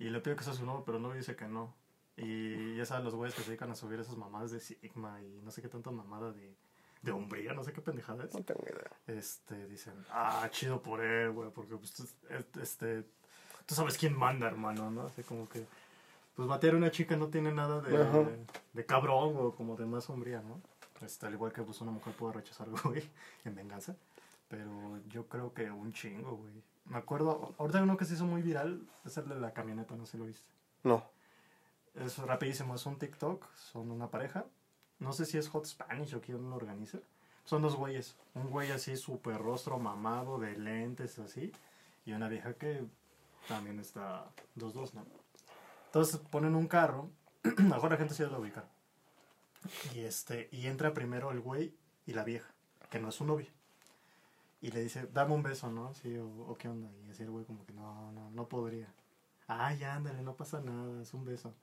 y 0.00 0.10
le 0.10 0.18
pide 0.18 0.34
que 0.34 0.42
sea 0.42 0.54
su 0.54 0.66
nombre, 0.66 0.82
pero 0.84 0.98
no 0.98 1.12
dice 1.12 1.36
que 1.36 1.46
no. 1.46 1.86
Y 2.16 2.76
ya 2.76 2.87
saben 2.87 3.05
los 3.05 3.14
güeyes 3.14 3.35
que 3.35 3.42
se 3.42 3.48
dedican 3.50 3.70
a 3.70 3.74
subir 3.74 4.00
esas 4.00 4.16
mamadas 4.16 4.50
de 4.50 4.61
Sigma 4.61 5.20
y 5.22 5.40
no 5.42 5.50
sé 5.50 5.61
qué 5.61 5.68
tanta 5.68 5.90
mamada 5.90 6.33
de, 6.33 6.55
de 7.02 7.12
hombría, 7.12 7.52
no 7.52 7.62
sé 7.62 7.72
qué 7.72 7.81
pendejada 7.83 8.24
es. 8.24 8.35
No 8.35 8.42
tengo 8.42 8.62
idea. 8.64 8.90
Este, 9.18 9.66
dicen, 9.66 9.94
ah, 10.11 10.48
chido 10.50 10.81
por 10.81 11.00
él, 11.02 11.33
güey, 11.33 11.50
porque 11.50 11.76
pues, 11.76 11.92
tú- 11.92 12.09
este, 12.61 13.05
tú 13.66 13.74
sabes 13.74 13.99
quién 13.99 14.16
manda, 14.16 14.47
hermano, 14.47 14.90
¿no? 14.90 15.03
Así 15.03 15.22
como 15.24 15.47
que, 15.49 15.66
pues 16.34 16.49
batear 16.49 16.74
a 16.74 16.78
una 16.78 16.90
chica 16.90 17.16
no 17.16 17.28
tiene 17.28 17.53
nada 17.53 17.80
de, 17.82 17.93
de, 18.24 18.38
de 18.72 18.86
cabrón 18.86 19.34
o 19.36 19.55
como 19.55 19.76
de 19.76 19.84
más 19.86 20.05
sombría, 20.05 20.40
¿no? 20.40 20.61
Este, 21.05 21.26
al 21.26 21.34
igual 21.34 21.53
que 21.53 21.62
pues 21.62 21.80
una 21.82 21.90
mujer 21.93 22.14
puede 22.14 22.32
rechazar, 22.34 22.68
güey, 22.84 23.07
en 23.45 23.55
venganza. 23.55 23.95
Pero 24.49 25.01
yo 25.09 25.26
creo 25.26 25.53
que 25.53 25.70
un 25.70 25.93
chingo, 25.93 26.36
güey. 26.36 26.53
Me 26.86 26.97
acuerdo, 26.99 27.53
ahorita 27.59 27.82
uno 27.82 27.97
que 27.97 28.05
se 28.05 28.14
hizo 28.14 28.24
muy 28.24 28.40
viral 28.43 28.80
es 29.05 29.16
el 29.18 29.28
de 29.28 29.34
la 29.40 29.53
camioneta, 29.53 29.97
no 29.97 30.07
sé 30.07 30.12
si 30.12 30.18
lo 30.18 30.24
viste. 30.24 30.47
No. 30.84 31.05
Es 31.97 32.18
rapidísimo, 32.18 32.74
es 32.74 32.84
un 32.86 32.99
TikTok, 32.99 33.47
son 33.55 33.90
una 33.90 34.11
pareja. 34.11 34.44
No 34.99 35.12
sé 35.12 35.24
si 35.24 35.38
es 35.38 35.49
Hot 35.49 35.66
Spanish 35.66 36.14
o 36.14 36.20
quién 36.20 36.49
lo 36.51 36.57
organiza. 36.57 36.99
Son 37.44 37.62
dos 37.62 37.76
güeyes. 37.76 38.16
Un 38.34 38.51
güey 38.51 38.70
así, 38.70 38.97
súper 38.97 39.38
rostro 39.38 39.78
mamado, 39.78 40.38
de 40.38 40.57
lentes 40.57 41.18
así. 41.18 41.53
Y 42.05 42.12
una 42.12 42.28
vieja 42.28 42.55
que 42.55 42.84
también 43.49 43.78
está 43.78 44.26
dos 44.55 44.74
dos, 44.74 44.94
¿no? 44.94 45.07
Entonces 45.86 46.20
ponen 46.30 46.55
un 46.55 46.66
carro, 46.66 47.11
mejor 47.59 47.90
la 47.90 47.97
gente 47.97 48.14
sí 48.14 48.22
lo 48.24 48.40
ubica. 48.40 48.64
Y 49.94 50.01
este, 50.01 50.49
y 50.53 50.66
entra 50.66 50.92
primero 50.92 51.30
el 51.30 51.40
güey 51.40 51.74
y 52.05 52.12
la 52.12 52.24
vieja, 52.24 52.53
que 52.90 52.99
no 52.99 53.09
es 53.09 53.14
su 53.14 53.24
novia. 53.24 53.49
Y 54.61 54.70
le 54.70 54.82
dice, 54.82 55.09
dame 55.12 55.34
un 55.34 55.42
beso, 55.42 55.70
¿no? 55.70 55.94
Sí, 55.94 56.16
o, 56.18 56.26
o 56.26 56.57
qué 56.59 56.68
onda. 56.68 56.90
Y 57.07 57.11
así 57.11 57.22
el 57.22 57.30
güey 57.30 57.44
como 57.44 57.64
que 57.64 57.72
no, 57.72 58.12
no, 58.12 58.30
no 58.30 58.49
podría. 58.49 58.92
Ah, 59.49 59.72
ya, 59.74 59.94
ándale, 59.94 60.22
no 60.22 60.34
pasa 60.34 60.61
nada, 60.61 61.01
es 61.03 61.14
un 61.14 61.24
beso. 61.24 61.55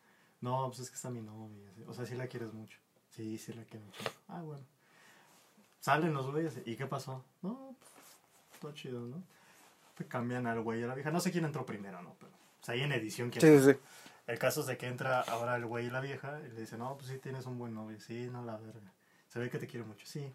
No, 0.43 0.67
pues 0.67 0.79
es 0.79 0.89
que 0.89 0.95
está 0.97 1.09
mi 1.09 1.21
novia. 1.21 1.71
O 1.87 1.93
sea, 1.93 2.05
sí 2.05 2.15
la 2.15 2.27
quieres 2.27 2.51
mucho. 2.51 2.77
Sí, 3.11 3.37
sí 3.37 3.53
la 3.53 3.63
quiero 3.63 3.85
mucho. 3.85 4.03
Ah, 4.27 4.41
bueno. 4.41 4.65
Salen 5.79 6.13
los 6.13 6.29
güeyes. 6.29 6.59
¿Y 6.65 6.75
qué 6.75 6.85
pasó? 6.85 7.23
No, 7.41 7.77
pues, 7.79 8.59
todo 8.59 8.73
chido, 8.73 8.99
¿no? 8.99 9.23
Pues 9.95 10.09
cambian 10.09 10.45
al 10.45 10.59
güey 10.59 10.81
y 10.81 10.83
a 10.83 10.87
la 10.87 10.95
vieja. 10.95 11.11
No 11.11 11.21
sé 11.21 11.31
quién 11.31 11.45
entró 11.45 11.65
primero, 11.65 12.01
¿no? 12.01 12.17
Pero, 12.19 12.33
pues 12.57 12.69
ahí 12.69 12.81
en 12.81 12.91
edición 12.91 13.29
quién 13.29 13.41
Sí, 13.41 13.63
sí, 13.63 13.71
sí. 13.71 13.79
el 14.27 14.37
caso 14.37 14.59
es 14.59 14.67
de 14.67 14.77
que 14.77 14.87
entra 14.87 15.21
ahora 15.21 15.55
el 15.55 15.65
güey 15.65 15.85
y 15.85 15.89
la 15.89 16.01
vieja 16.01 16.41
y 16.45 16.49
le 16.51 16.59
dice, 16.59 16.77
no, 16.77 16.97
pues 16.97 17.07
sí 17.07 17.19
tienes 17.19 17.45
un 17.45 17.57
buen 17.57 17.73
novio, 17.73 17.97
sí, 18.01 18.27
no 18.29 18.43
la 18.43 18.57
verga. 18.57 18.91
Se 19.29 19.39
ve 19.39 19.49
que 19.49 19.59
te 19.59 19.67
quiere 19.67 19.85
mucho, 19.85 20.05
sí. 20.05 20.29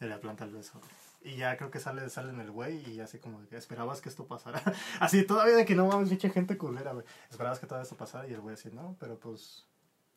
Y 0.00 0.04
le 0.04 0.18
planta 0.18 0.44
el 0.44 0.50
beso. 0.50 0.82
Y 1.20 1.36
ya 1.36 1.56
creo 1.56 1.70
que 1.70 1.80
sale, 1.80 2.08
sale 2.10 2.30
en 2.30 2.40
el 2.40 2.50
güey 2.50 2.88
y 2.90 3.00
así 3.00 3.18
como 3.18 3.40
de 3.40 3.48
que 3.48 3.56
esperabas 3.56 4.00
que 4.00 4.08
esto 4.08 4.26
pasara. 4.26 4.62
así 5.00 5.24
todavía 5.24 5.56
de 5.56 5.64
que 5.64 5.74
no 5.74 5.86
mames, 5.86 6.08
pinche 6.08 6.30
gente 6.30 6.56
culera, 6.56 6.92
güey. 6.92 7.04
Esperabas 7.30 7.58
que 7.58 7.66
todo 7.66 7.80
esto 7.80 7.96
pasara 7.96 8.28
y 8.28 8.34
el 8.34 8.40
güey 8.40 8.54
así, 8.54 8.70
no, 8.70 8.96
pero 9.00 9.18
pues 9.18 9.66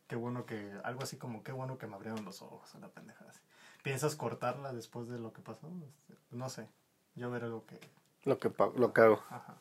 qué 0.07 0.15
bueno 0.15 0.45
que, 0.45 0.71
algo 0.83 1.01
así 1.01 1.17
como, 1.17 1.43
qué 1.43 1.51
bueno 1.51 1.77
que 1.77 1.87
me 1.87 1.95
abrieron 1.95 2.23
los 2.23 2.41
ojos, 2.41 2.73
una 2.75 2.89
pendejada 2.89 3.31
así. 3.31 3.41
¿Piensas 3.83 4.15
cortarla 4.15 4.73
después 4.73 5.07
de 5.07 5.17
lo 5.17 5.33
que 5.33 5.41
pasó? 5.41 5.67
Este, 5.87 6.15
no 6.31 6.49
sé. 6.49 6.69
Yo 7.15 7.31
veré 7.31 7.47
lo 7.47 7.65
que... 7.65 7.79
Lo 8.23 8.37
que, 8.37 8.53
lo 8.75 8.93
que 8.93 9.01
hago. 9.01 9.23
Ajá. 9.29 9.57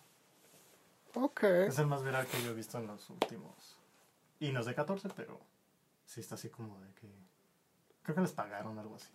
Ok. 1.15 1.45
Es 1.45 1.79
el 1.79 1.87
más 1.87 2.05
viral 2.05 2.27
que 2.27 2.43
yo 2.43 2.51
he 2.51 2.55
visto 2.55 2.79
en 2.79 2.87
los 2.87 3.09
últimos. 3.11 3.79
Y 4.39 4.53
no 4.53 4.61
es 4.61 4.67
de 4.67 4.75
14, 4.75 5.09
pero 5.17 5.41
sí 6.05 6.21
está 6.21 6.35
así 6.35 6.49
como 6.51 6.79
de 6.81 6.93
que. 6.95 7.09
Creo 8.03 8.15
que 8.15 8.21
les 8.23 8.33
pagaron 8.33 8.79
algo 8.79 8.97
así. 8.97 9.13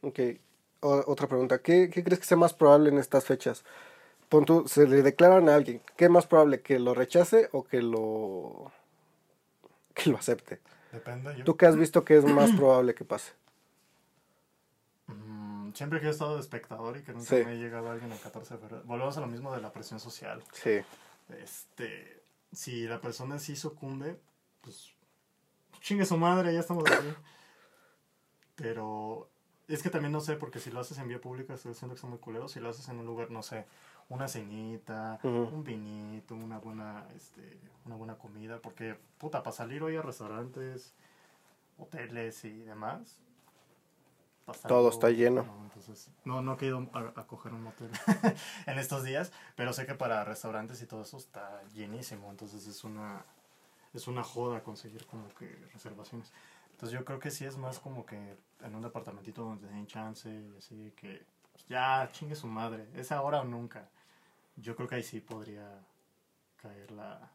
güey. 0.00 0.36
Ok. 0.36 0.40
Otra 0.82 1.28
pregunta. 1.28 1.60
¿Qué, 1.60 1.88
¿Qué 1.90 2.02
crees 2.02 2.18
que 2.20 2.26
sea 2.26 2.36
más 2.36 2.52
probable 2.54 2.88
en 2.90 2.98
estas 2.98 3.24
fechas? 3.24 3.64
Pon 4.28 4.44
tú, 4.44 4.66
se 4.66 4.86
le 4.88 5.02
declaran 5.02 5.48
a 5.48 5.54
alguien. 5.54 5.80
¿Qué 5.96 6.06
es 6.06 6.10
más 6.10 6.26
probable? 6.26 6.60
¿Que 6.60 6.78
lo 6.78 6.92
rechace 6.94 7.48
o 7.52 7.62
que 7.64 7.82
lo. 7.82 8.72
que 9.94 10.10
lo 10.10 10.18
acepte? 10.18 10.60
Depende. 10.90 11.36
Yo, 11.36 11.44
¿Tú 11.44 11.56
qué 11.56 11.66
has 11.66 11.76
visto 11.76 12.04
que 12.04 12.16
es 12.16 12.24
más 12.24 12.50
probable 12.56 12.94
que 12.94 13.04
pase? 13.04 13.32
Mm, 15.06 15.72
siempre 15.74 16.00
que 16.00 16.06
he 16.06 16.10
estado 16.10 16.34
de 16.34 16.40
espectador 16.40 16.96
y 16.96 17.02
que 17.02 17.12
nunca 17.12 17.26
Sí. 17.26 17.36
me 17.44 17.52
ha 17.52 17.54
llegado 17.54 17.90
alguien 17.90 18.10
el 18.10 18.18
14 18.18 18.54
de 18.54 18.60
febrero. 18.60 18.82
Volvemos 18.84 19.16
a 19.16 19.20
lo 19.20 19.26
mismo 19.26 19.54
de 19.54 19.60
la 19.60 19.72
presión 19.72 20.00
social. 20.00 20.42
Sí. 20.52 20.80
Este. 21.40 22.22
Si 22.52 22.86
la 22.86 23.00
persona 23.00 23.38
sí 23.38 23.54
sucumbe, 23.56 24.18
pues. 24.62 24.92
Chingue 25.80 26.04
su 26.04 26.16
madre, 26.16 26.52
ya 26.52 26.60
estamos 26.60 26.84
aquí. 26.90 27.08
Pero. 28.56 29.28
Es 29.68 29.82
que 29.82 29.90
también 29.90 30.12
no 30.12 30.20
sé, 30.20 30.36
porque 30.36 30.58
si 30.58 30.70
lo 30.70 30.80
haces 30.80 30.98
en 30.98 31.08
vía 31.08 31.20
pública, 31.20 31.54
estoy 31.54 31.70
diciendo 31.72 31.94
que 31.94 32.00
son 32.00 32.10
muy 32.10 32.18
culeros. 32.18 32.52
Si 32.52 32.60
lo 32.60 32.68
haces 32.68 32.88
en 32.88 32.98
un 32.98 33.06
lugar, 33.06 33.30
no 33.30 33.42
sé, 33.42 33.64
una 34.08 34.28
cenita, 34.28 35.18
Ujú. 35.22 35.54
un 35.54 35.64
vinito, 35.64 36.34
una 36.34 36.58
buena, 36.58 37.06
este, 37.16 37.58
una 37.86 37.96
buena 37.96 38.16
comida. 38.16 38.58
Porque, 38.60 38.98
puta, 39.18 39.42
para 39.42 39.54
salir 39.54 39.82
hoy 39.82 39.96
a 39.96 40.02
restaurantes, 40.02 40.94
hoteles 41.78 42.44
y 42.44 42.62
demás. 42.64 43.18
Todo 44.66 44.90
está 44.90 45.08
lleno. 45.08 45.44
No, 45.44 45.64
entonces, 45.64 46.10
no, 46.24 46.42
no 46.42 46.58
he 46.60 46.66
ido 46.66 46.90
a, 46.92 47.20
a 47.20 47.26
coger 47.26 47.54
un 47.54 47.66
hotel 47.66 47.90
en 48.66 48.78
estos 48.78 49.04
días, 49.04 49.32
pero 49.54 49.72
sé 49.72 49.86
que 49.86 49.94
para 49.94 50.24
restaurantes 50.24 50.82
y 50.82 50.86
todo 50.86 51.02
eso 51.02 51.16
está 51.16 51.62
llenísimo. 51.72 52.28
Entonces 52.30 52.66
es 52.66 52.82
una, 52.82 53.24
es 53.94 54.08
una 54.08 54.24
joda 54.24 54.62
conseguir 54.62 55.06
como 55.06 55.28
que 55.34 55.46
reservaciones. 55.72 56.32
Entonces 56.72 56.98
yo 56.98 57.04
creo 57.04 57.20
que 57.20 57.30
sí 57.30 57.44
es 57.44 57.56
más 57.56 57.78
como 57.78 58.04
que 58.04 58.36
en 58.62 58.74
un 58.74 58.82
departamentito 58.82 59.42
donde 59.42 59.68
den 59.68 59.86
chance 59.86 60.28
y 60.28 60.56
así 60.56 60.92
que 60.96 61.24
pues, 61.52 61.66
ya 61.68 62.08
chingue 62.12 62.34
su 62.34 62.46
madre, 62.46 62.88
es 62.94 63.12
ahora 63.12 63.40
o 63.40 63.44
nunca. 63.44 63.88
Yo 64.56 64.76
creo 64.76 64.88
que 64.88 64.96
ahí 64.96 65.02
sí 65.02 65.20
podría 65.20 65.68
caer 66.56 66.90
la... 66.92 67.30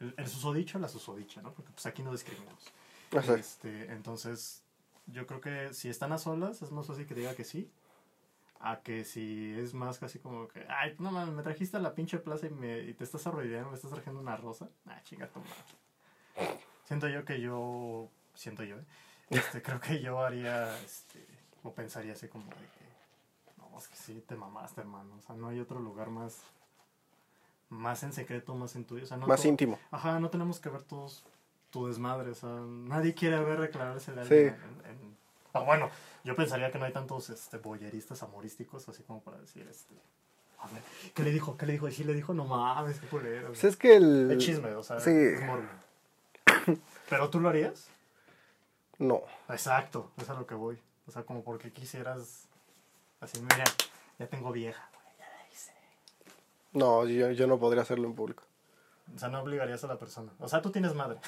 El, 0.00 0.14
el 0.16 0.26
susodicho, 0.26 0.78
la 0.78 0.88
susodicha, 0.88 1.40
¿no? 1.42 1.52
Porque 1.52 1.72
pues 1.72 1.86
aquí 1.86 2.02
no 2.02 2.12
discriminamos. 2.12 2.62
Sea, 3.10 3.34
Este, 3.34 3.92
entonces, 3.92 4.62
yo 5.06 5.26
creo 5.26 5.40
que 5.40 5.72
si 5.72 5.88
están 5.88 6.12
a 6.12 6.18
solas, 6.18 6.60
es 6.62 6.70
más 6.70 6.86
fácil 6.86 7.06
que 7.06 7.14
diga 7.14 7.34
que 7.34 7.44
sí. 7.44 7.70
A 8.58 8.80
que 8.80 9.04
si 9.04 9.54
es 9.58 9.74
más 9.74 9.98
casi 9.98 10.18
como 10.18 10.48
que, 10.48 10.66
ay, 10.68 10.96
no 10.98 11.10
mames, 11.10 11.34
me 11.34 11.42
trajiste 11.42 11.76
a 11.76 11.80
la 11.80 11.94
pinche 11.94 12.18
plaza 12.18 12.46
y, 12.46 12.50
me, 12.50 12.80
y 12.80 12.94
te 12.94 13.04
estás 13.04 13.26
arrodillando, 13.26 13.70
me 13.70 13.76
estás 13.76 13.90
trayendo 13.90 14.20
una 14.20 14.36
rosa. 14.36 14.68
Ah, 14.86 15.00
chinga 15.04 15.28
tu 15.28 15.40
madre. 15.40 16.56
Siento 16.84 17.08
yo 17.08 17.24
que 17.24 17.40
yo, 17.40 18.08
siento 18.34 18.64
yo, 18.64 18.78
¿eh? 18.78 18.84
Este, 19.30 19.62
creo 19.62 19.80
que 19.80 20.00
yo 20.00 20.20
haría, 20.20 20.78
este, 20.80 21.24
o 21.62 21.72
pensaría 21.72 22.12
así 22.12 22.28
como 22.28 22.44
de 22.46 22.50
que, 22.56 23.56
no, 23.58 23.78
es 23.78 23.88
que 23.88 23.96
sí, 23.96 24.22
te 24.26 24.36
mamaste, 24.36 24.80
hermano. 24.80 25.14
O 25.18 25.22
sea, 25.22 25.34
no 25.36 25.48
hay 25.48 25.60
otro 25.60 25.80
lugar 25.80 26.08
más, 26.10 26.38
más 27.68 28.02
en 28.02 28.12
secreto, 28.12 28.54
más 28.54 28.76
en 28.76 28.84
tuyo. 28.84 29.04
O 29.04 29.06
sea, 29.06 29.16
no 29.16 29.26
más 29.26 29.40
todo- 29.40 29.48
íntimo. 29.48 29.78
Ajá, 29.90 30.18
no 30.20 30.30
tenemos 30.30 30.60
que 30.60 30.68
ver 30.68 30.82
todos 30.82 31.24
tu 31.70 31.86
desmadre, 31.88 32.30
o 32.30 32.34
sea, 32.34 32.48
nadie 32.50 33.12
quiere 33.14 33.38
ver 33.42 33.60
declararse 33.60 34.12
Sí. 34.12 34.18
alguien 34.18 34.54
en, 34.84 34.90
en- 34.90 35.16
Ah, 35.52 35.60
bueno, 35.60 35.90
yo 36.22 36.36
pensaría 36.36 36.70
que 36.70 36.78
no 36.78 36.84
hay 36.84 36.92
tantos 36.92 37.30
este, 37.30 37.56
boyeristas 37.58 38.22
amorísticos, 38.22 38.88
así 38.90 39.02
como 39.02 39.22
para 39.22 39.38
decir, 39.38 39.66
este... 39.68 39.94
A 40.58 40.66
ver, 40.68 40.82
¿qué 41.14 41.22
le 41.22 41.30
dijo? 41.30 41.56
¿Qué 41.56 41.64
le 41.66 41.72
dijo? 41.74 41.88
Y 41.88 41.92
si 41.92 42.04
le 42.04 42.12
dijo, 42.14 42.34
no 42.34 42.44
mames, 42.44 42.98
qué 43.00 43.06
culero. 43.08 43.48
Pues 43.48 43.64
es 43.64 43.76
que 43.76 43.96
el... 43.96 44.30
Es 44.30 44.38
chisme, 44.38 44.74
o 44.74 44.82
sea, 44.82 45.00
Sí. 45.00 45.10
es 45.10 45.42
morbo. 45.42 45.66
¿Pero 47.10 47.30
tú 47.30 47.40
lo 47.40 47.48
harías? 47.48 47.88
No. 48.98 49.22
Exacto, 49.48 50.10
es 50.16 50.28
a 50.30 50.34
lo 50.34 50.46
que 50.46 50.54
voy. 50.54 50.80
O 51.06 51.10
sea, 51.10 51.22
como 51.24 51.42
porque 51.44 51.72
quisieras... 51.72 52.48
Así, 53.20 53.40
mira, 53.40 53.64
ya 54.18 54.26
tengo 54.28 54.52
vieja. 54.52 54.88
güey, 54.92 55.16
ya 55.18 55.26
la 55.28 55.48
hice. 55.52 55.72
No, 56.72 57.06
yo, 57.06 57.30
yo 57.32 57.46
no 57.46 57.58
podría 57.58 57.82
hacerlo 57.82 58.06
en 58.08 58.14
público. 58.14 58.42
O 59.14 59.18
sea, 59.18 59.28
no 59.28 59.40
obligarías 59.40 59.82
a 59.84 59.86
la 59.86 59.98
persona. 59.98 60.32
O 60.40 60.48
sea, 60.48 60.60
tú 60.62 60.70
tienes 60.70 60.94
madre, 60.94 61.18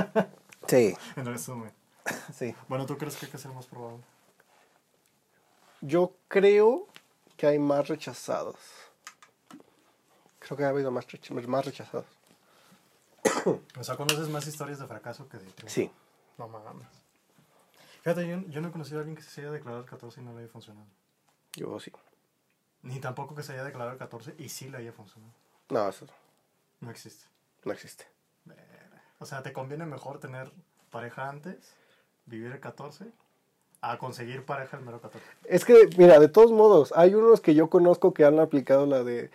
Sí. 0.66 0.96
en 1.16 1.26
resumen. 1.26 1.72
Sí. 2.34 2.54
Bueno, 2.68 2.84
¿tú 2.86 2.98
crees 2.98 3.16
que 3.16 3.26
hay 3.26 3.32
que 3.32 3.38
ser 3.38 3.52
más 3.52 3.66
probable? 3.66 4.02
Yo 5.80 6.14
creo 6.28 6.86
que 7.36 7.46
hay 7.46 7.58
más 7.58 7.88
rechazados. 7.88 8.56
Creo 10.38 10.56
que 10.56 10.64
ha 10.64 10.68
habido 10.70 10.90
más, 10.90 11.06
rech- 11.06 11.46
más 11.46 11.64
rechazados. 11.64 12.06
O 13.78 13.84
sea, 13.84 13.96
conoces 13.96 14.28
más 14.28 14.46
historias 14.46 14.78
de 14.78 14.86
fracaso 14.86 15.28
que 15.28 15.38
de 15.38 15.44
triunfo. 15.52 15.74
Sí. 15.74 15.90
No 16.38 16.48
mames. 16.48 16.86
Fíjate, 18.02 18.28
yo, 18.28 18.40
yo 18.48 18.60
no 18.60 18.68
he 18.68 18.72
conocido 18.72 18.98
a 18.98 19.00
alguien 19.00 19.16
que 19.16 19.22
se 19.22 19.40
haya 19.40 19.50
declarado 19.50 19.82
el 19.82 19.88
14 19.88 20.20
y 20.20 20.24
no 20.24 20.32
le 20.34 20.40
haya 20.40 20.48
funcionado. 20.48 20.86
Yo 21.54 21.78
sí. 21.80 21.90
Ni 22.82 23.00
tampoco 23.00 23.34
que 23.34 23.42
se 23.42 23.52
haya 23.52 23.64
declarado 23.64 23.92
el 23.92 23.98
14 23.98 24.34
y 24.38 24.48
sí 24.50 24.68
le 24.68 24.78
haya 24.78 24.92
funcionado. 24.92 25.32
No, 25.70 25.88
eso 25.88 26.06
No 26.80 26.90
existe. 26.90 27.24
no 27.64 27.72
existe. 27.72 28.06
O 29.20 29.26
sea, 29.26 29.42
¿te 29.42 29.52
conviene 29.54 29.86
mejor 29.86 30.18
tener 30.20 30.52
pareja 30.90 31.28
antes, 31.30 31.74
vivir 32.26 32.52
el 32.52 32.60
14, 32.60 33.06
a 33.80 33.96
conseguir 33.98 34.44
pareja 34.44 34.76
el 34.76 34.84
mero 34.84 35.00
14? 35.00 35.26
Es 35.44 35.64
que, 35.64 35.88
mira, 35.96 36.18
de 36.20 36.28
todos 36.28 36.52
modos, 36.52 36.92
hay 36.94 37.14
unos 37.14 37.40
que 37.40 37.54
yo 37.54 37.70
conozco 37.70 38.12
que 38.12 38.24
han 38.26 38.38
aplicado 38.38 38.84
la 38.84 39.02
de 39.02 39.30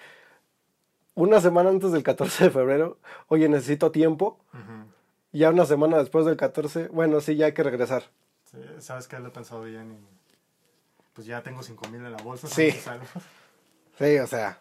una 1.16 1.42
semana 1.42 1.70
antes 1.70 1.92
del 1.92 2.04
14 2.04 2.46
de 2.46 2.50
febrero, 2.52 2.98
oye, 3.30 3.50
necesito 3.50 3.92
tiempo. 3.92 4.38
Y 4.54 4.58
ya 5.32 5.50
una 5.50 5.66
semana 5.66 5.98
después 5.98 6.26
del 6.26 6.38
14, 6.38 6.88
bueno, 6.90 7.22
sí, 7.22 7.36
ya 7.36 7.48
hay 7.48 7.54
que 7.54 7.64
regresar. 7.64 8.04
Sí, 8.46 8.58
Sabes 8.80 9.08
que 9.08 9.20
lo 9.20 9.28
he 9.28 9.32
pensado 9.32 9.64
bien 9.64 9.92
y 9.92 10.00
pues 11.14 11.28
ya 11.28 11.44
tengo 11.44 11.62
5 11.62 11.88
mil 11.90 12.04
en 12.06 12.12
la 12.12 12.24
bolsa. 12.24 12.48
Sí. 12.48 12.72
Sí, 13.98 14.18
o 14.18 14.28
sea, 14.28 14.58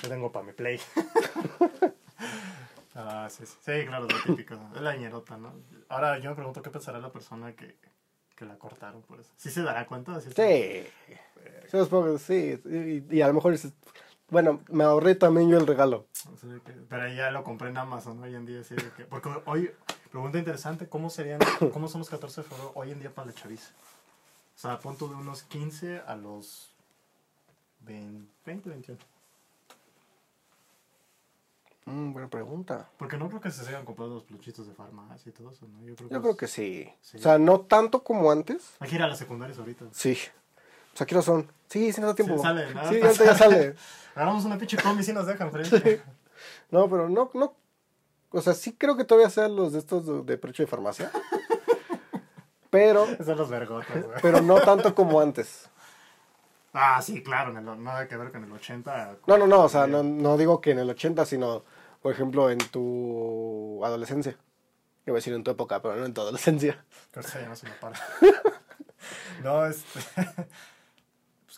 Yo 0.00 0.08
tengo 0.08 0.30
para 0.30 0.46
mi 0.46 0.52
play. 0.52 0.78
ah, 2.94 3.26
sí, 3.28 3.44
sí. 3.44 3.56
Sí, 3.60 3.84
claro, 3.84 4.06
lo 4.06 4.22
típico. 4.24 4.54
Es 4.76 4.80
la 4.80 4.94
ñerota, 4.96 5.36
¿no? 5.36 5.52
Ahora 5.88 6.20
yo 6.20 6.30
me 6.30 6.36
pregunto 6.36 6.62
qué 6.62 6.70
pensará 6.70 7.00
la 7.00 7.10
persona 7.10 7.52
que, 7.56 7.76
que 8.36 8.44
la 8.44 8.56
cortaron 8.58 9.02
por 9.02 9.18
eso. 9.18 9.32
¿Sí 9.36 9.50
se 9.50 9.62
dará 9.62 9.88
cuenta? 9.88 10.20
¿Sí 10.20 10.28
sí. 10.30 10.86
Sí, 11.68 11.78
supongo 11.78 12.12
que 12.12 12.18
sí. 12.20 12.62
Y, 13.10 13.16
y 13.16 13.22
a 13.22 13.26
lo 13.26 13.34
mejor 13.34 13.50
dices, 13.50 13.72
bueno, 14.30 14.60
me 14.68 14.84
ahorré 14.84 15.14
también 15.14 15.48
yo 15.48 15.58
el 15.58 15.66
regalo. 15.66 16.06
Pero 16.88 17.08
ya 17.08 17.30
lo 17.30 17.44
compré 17.44 17.70
en 17.70 17.78
Amazon 17.78 18.22
hoy 18.22 18.34
en 18.34 18.46
día. 18.46 18.60
Así 18.60 18.74
de 18.74 18.90
que, 18.96 19.04
porque 19.04 19.30
hoy, 19.46 19.70
pregunta 20.10 20.38
interesante, 20.38 20.88
¿cómo 20.88 21.10
serían, 21.10 21.40
cómo 21.72 21.88
son 21.88 22.00
los 22.00 22.10
14 22.10 22.42
de 22.42 22.48
febrero 22.48 22.72
hoy 22.74 22.90
en 22.92 23.00
día 23.00 23.10
para 23.14 23.28
la 23.28 23.34
chaviza? 23.34 23.70
O 24.56 24.58
sea, 24.58 24.78
punto 24.78 25.08
de 25.08 25.14
unos 25.14 25.42
15 25.44 26.02
a 26.06 26.16
los 26.16 26.74
20, 27.80 28.30
20 28.44 28.68
21. 28.70 28.98
Mm, 31.86 32.12
buena 32.12 32.28
pregunta. 32.28 32.88
Porque 32.98 33.16
no 33.16 33.28
creo 33.28 33.40
que 33.40 33.50
se 33.50 33.64
sigan 33.64 33.84
comprando 33.84 34.16
los 34.16 34.24
peluchitos 34.24 34.66
de 34.66 34.74
farmacia 34.74 35.30
y 35.30 35.32
todo 35.32 35.50
eso, 35.50 35.66
¿no? 35.66 35.84
Yo 35.84 35.96
creo 35.96 36.08
que, 36.08 36.14
Yo 36.14 36.22
creo 36.22 36.36
que 36.36 36.46
sí. 36.46 36.92
Sí. 37.00 37.16
O 37.16 37.20
sea, 37.20 37.38
no 37.38 37.62
tanto 37.62 38.04
como 38.04 38.30
antes. 38.30 38.76
Hay 38.80 38.90
que 38.90 38.96
ir 38.96 39.02
a 39.02 39.08
las 39.08 39.18
secundarias 39.18 39.58
ahorita. 39.58 39.86
Sí. 39.92 40.16
O 40.94 40.96
sea, 40.96 41.06
¿qué 41.06 41.14
hora 41.14 41.22
son? 41.22 41.50
Sí, 41.68 41.92
sí 41.92 42.00
nos 42.00 42.10
da 42.10 42.14
tiempo. 42.14 42.36
Sí, 42.36 42.42
sale, 42.42 42.74
¿no? 42.74 42.88
Sí, 42.88 43.00
ahorita 43.00 43.24
ya 43.24 43.34
sale. 43.34 43.74
Agarramos 44.14 44.44
una 44.44 44.58
pinche 44.58 44.76
combi 44.76 45.02
y 45.02 45.04
sí 45.04 45.12
nos 45.12 45.26
dejan 45.26 45.50
frente. 45.52 46.02
No, 46.70 46.88
pero 46.88 47.08
no, 47.08 47.30
no. 47.34 47.54
O 48.30 48.40
sea, 48.40 48.54
sí 48.54 48.74
creo 48.74 48.96
que 48.96 49.04
todavía 49.04 49.30
sean 49.30 49.56
los 49.56 49.72
de 49.72 49.78
estos 49.80 50.26
de, 50.26 50.38
precio 50.38 50.64
de 50.64 50.70
farmacia. 50.70 51.10
pero, 52.70 53.06
son 53.24 53.38
los 53.38 53.48
vergotas, 53.48 54.04
güey. 54.04 54.18
pero 54.22 54.40
no 54.40 54.60
tanto 54.60 54.94
como 54.94 55.20
antes. 55.20 55.68
Ah, 56.72 57.00
sí, 57.02 57.22
claro, 57.22 57.56
el- 57.56 57.82
nada 57.82 58.06
que 58.06 58.16
ver 58.16 58.30
con 58.30 58.44
el 58.44 58.52
80. 58.52 59.16
No, 59.26 59.38
no, 59.38 59.46
no, 59.46 59.64
o 59.64 59.68
sea, 59.68 59.86
no, 59.86 60.02
no 60.02 60.36
digo 60.36 60.60
que 60.60 60.70
en 60.70 60.78
el 60.78 60.90
80, 60.90 61.24
sino, 61.26 61.64
por 62.00 62.12
ejemplo, 62.12 62.50
en 62.50 62.58
tu 62.58 63.84
adolescencia. 63.84 64.36
Iba 65.06 65.16
a 65.16 65.18
decir 65.18 65.34
en 65.34 65.42
tu 65.42 65.50
época, 65.50 65.82
pero 65.82 65.96
no 65.96 66.04
en 66.06 66.14
tu 66.14 66.20
adolescencia. 66.20 66.84
Creo 67.10 67.24
que 67.24 67.40
ya 67.40 67.48
no 67.48 67.56
se 67.56 67.66
me 67.66 67.72
para. 67.74 67.98
no, 69.42 69.66
este. 69.66 70.00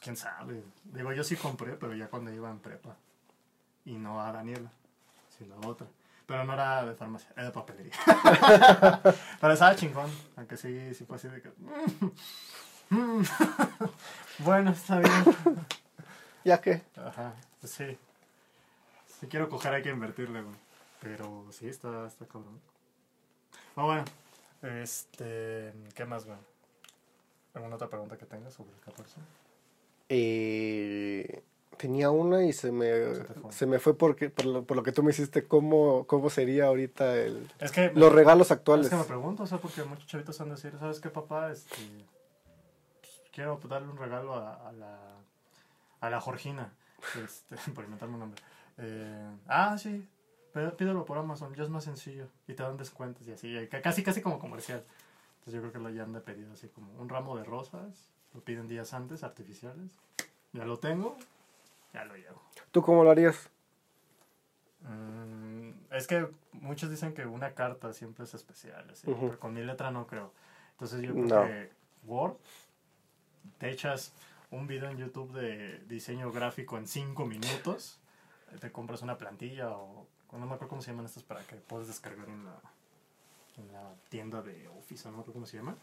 Quién 0.02 0.16
sabe. 0.16 0.64
Digo, 0.84 1.12
yo 1.12 1.22
sí 1.22 1.36
compré, 1.36 1.74
pero 1.74 1.94
ya 1.94 2.08
cuando 2.08 2.32
iba 2.32 2.50
en 2.50 2.58
prepa. 2.58 2.96
Y 3.84 3.92
no 3.92 4.20
a 4.20 4.32
Daniela, 4.32 4.70
sino 5.38 5.54
a 5.54 5.66
otra. 5.66 5.86
Pero 6.26 6.44
no 6.44 6.54
era 6.54 6.84
de 6.84 6.94
farmacia, 6.94 7.30
era 7.36 7.46
de 7.46 7.52
papelería. 7.52 7.92
pero 9.40 9.52
estaba 9.52 9.76
chingón, 9.76 10.10
aunque 10.36 10.56
sí, 10.56 10.94
sí 10.94 11.04
fue 11.04 11.16
así 11.16 11.28
de 11.28 11.40
que. 11.40 11.50
mm, 12.90 13.22
bueno, 14.38 14.70
está 14.70 14.98
bien. 14.98 15.12
¿Ya 16.44 16.60
qué? 16.60 16.82
Ajá, 16.96 17.34
pues 17.60 17.72
sí. 17.72 17.98
Si 19.20 19.26
quiero 19.28 19.48
coger 19.48 19.74
hay 19.74 19.82
que 19.82 19.90
invertirle, 19.90 20.42
güey. 20.42 20.56
Pero 21.00 21.46
sí, 21.52 21.68
está, 21.68 22.06
está 22.06 22.26
cabrón. 22.26 22.60
Ah, 23.76 23.84
bueno, 23.84 24.04
este. 24.62 25.72
¿Qué 25.94 26.04
más, 26.06 26.24
güey? 26.24 26.38
¿Alguna 27.54 27.76
otra 27.76 27.88
pregunta 27.88 28.16
que 28.16 28.26
tengas 28.26 28.54
sobre 28.54 28.72
el 28.72 28.80
14? 28.80 29.20
Eh, 30.14 31.42
tenía 31.78 32.10
una 32.10 32.44
y 32.44 32.52
se 32.52 32.70
me, 32.70 32.86
Se 33.14 33.24
se 33.50 33.66
me 33.66 33.78
fue 33.78 33.96
porque, 33.96 34.28
por, 34.30 34.44
lo, 34.46 34.64
por 34.64 34.76
lo 34.76 34.82
que 34.82 34.92
tú 34.92 35.02
me 35.02 35.10
hiciste, 35.10 35.46
¿cómo, 35.48 36.06
cómo 36.06 36.30
sería 36.30 36.66
ahorita 36.66 37.16
el, 37.16 37.50
Es 37.58 37.72
que. 37.72 37.90
los 37.94 38.12
regalos 38.12 38.48
Es 38.48 38.52
actuales? 38.52 38.88
que 38.90 38.96
me 38.96 39.04
pregunto, 39.04 39.42
o 39.42 39.46
sea, 39.46 39.58
porque 39.58 39.82
muchos 39.84 40.06
chavitos 40.06 40.40
han 40.40 40.48
de 40.50 40.54
decir, 40.56 40.74
¿sabes 40.78 41.00
qué, 41.00 41.08
papá? 41.10 41.50
Este. 41.50 41.74
pues, 43.00 43.22
quiero 43.32 43.58
darle 43.68 43.88
un 43.88 43.96
regalo 43.96 44.34
a, 44.34 44.68
a 44.68 44.72
la. 44.72 44.98
A 46.00 46.10
la 46.10 46.20
Jorgina. 46.20 46.72
Este, 47.24 47.56
por 47.74 47.84
inventarme 47.84 48.14
un 48.14 48.20
nombre. 48.20 48.42
Eh, 48.78 49.30
ah, 49.46 49.76
sí. 49.78 50.06
pí- 50.52 50.60
Pídelo 50.76 51.04
por 51.04 51.16
Amazon, 51.18 51.54
ya 51.54 51.62
es 51.62 51.68
más 51.70 51.84
sencillo. 51.84 52.26
Y 52.48 52.54
te 52.54 52.62
dan 52.62 52.76
descuentos 52.76 53.26
y 53.28 53.32
así. 53.32 53.56
eh, 53.56 53.68
ca- 53.68 53.80
Casi, 53.82 54.02
casi 54.02 54.20
como 54.20 54.38
comercial. 54.38 54.84
Entonces 55.38 55.54
yo 55.54 55.60
creo 55.60 55.72
que 55.72 55.78
lo 55.78 55.90
ya 55.90 56.02
han 56.04 56.12
de 56.12 56.20
pedir 56.20 56.48
así 56.52 56.68
como 56.68 56.92
un 57.00 57.08
ramo 57.08 57.36
de 57.36 57.44
rosas. 57.44 58.10
Lo 58.34 58.40
piden 58.40 58.68
días 58.68 58.94
antes, 58.94 59.22
artificiales. 59.22 59.90
Ya 60.52 60.64
lo 60.64 60.78
tengo, 60.78 61.16
ya 61.92 62.04
lo 62.04 62.16
llevo. 62.16 62.42
¿Tú 62.70 62.82
cómo 62.82 63.04
lo 63.04 63.10
harías? 63.10 63.48
Mm, 64.80 65.70
es 65.92 66.06
que 66.06 66.26
muchos 66.52 66.90
dicen 66.90 67.14
que 67.14 67.24
una 67.26 67.52
carta 67.54 67.92
siempre 67.92 68.24
es 68.24 68.34
especial, 68.34 68.88
así, 68.90 69.08
Ujú. 69.08 69.28
pero 69.28 69.40
con 69.40 69.54
mi 69.54 69.62
letra 69.62 69.90
no 69.90 70.06
creo. 70.06 70.32
Entonces 70.72 71.02
yo 71.02 71.12
creo 71.12 71.26
No. 71.26 71.46
que 71.46 71.70
Word, 72.04 72.36
te 73.58 73.70
echas 73.70 74.12
un 74.50 74.66
video 74.66 74.90
en 74.90 74.98
YouTube 74.98 75.32
de 75.32 75.78
diseño 75.86 76.32
gráfico 76.32 76.76
en 76.78 76.86
5 76.86 77.26
minutos, 77.26 77.98
te 78.60 78.72
compras 78.72 79.02
una 79.02 79.16
plantilla 79.16 79.70
o 79.70 80.06
no 80.32 80.38
me 80.46 80.54
acuerdo 80.54 80.68
cómo 80.68 80.82
se 80.82 80.90
llaman 80.90 81.06
estas 81.06 81.22
para 81.22 81.42
que 81.46 81.56
puedas 81.56 81.86
descargar 81.86 82.28
en 82.28 82.44
la, 82.44 82.60
en 83.58 83.72
la 83.72 83.94
tienda 84.08 84.42
de 84.42 84.66
Office, 84.68 85.04
no 85.04 85.12
me 85.12 85.20
acuerdo 85.20 85.34
cómo 85.34 85.46
se 85.46 85.58
llama. 85.58 85.76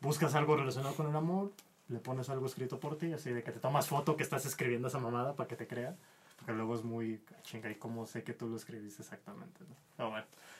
Buscas 0.00 0.34
algo 0.34 0.56
relacionado 0.56 0.94
con 0.94 1.08
el 1.08 1.16
amor, 1.16 1.52
le 1.88 1.98
pones 1.98 2.28
algo 2.28 2.46
escrito 2.46 2.78
por 2.80 2.98
ti, 2.98 3.12
así 3.12 3.30
de 3.30 3.42
que 3.42 3.52
te 3.52 3.60
tomas 3.60 3.88
foto 3.88 4.16
que 4.16 4.22
estás 4.22 4.44
escribiendo 4.46 4.88
esa 4.88 4.98
mamada 4.98 5.34
para 5.34 5.48
que 5.48 5.56
te 5.56 5.66
crea. 5.66 5.96
Porque 6.36 6.52
luego 6.52 6.74
es 6.74 6.84
muy 6.84 7.22
chinga 7.42 7.70
y 7.70 7.76
cómo 7.76 8.06
sé 8.06 8.22
que 8.22 8.34
tú 8.34 8.48
lo 8.48 8.56
escribiste 8.56 9.02
exactamente. 9.02 9.60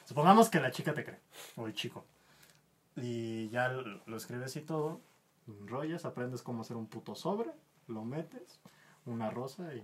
supongamos 0.05 0.49
que 0.49 0.59
la 0.59 0.71
chica 0.71 0.93
te 0.93 1.03
cree, 1.03 1.19
o 1.55 1.67
el 1.67 1.73
chico. 1.73 2.05
Y 2.95 3.49
ya 3.49 3.69
lo 3.69 4.17
escribes 4.17 4.55
y 4.55 4.61
todo, 4.61 5.01
enrollas, 5.47 6.05
aprendes 6.05 6.41
cómo 6.41 6.61
hacer 6.61 6.77
un 6.77 6.87
puto 6.87 7.15
sobre, 7.15 7.51
lo 7.87 8.03
metes, 8.03 8.59
una 9.05 9.29
rosa 9.29 9.73
y 9.75 9.83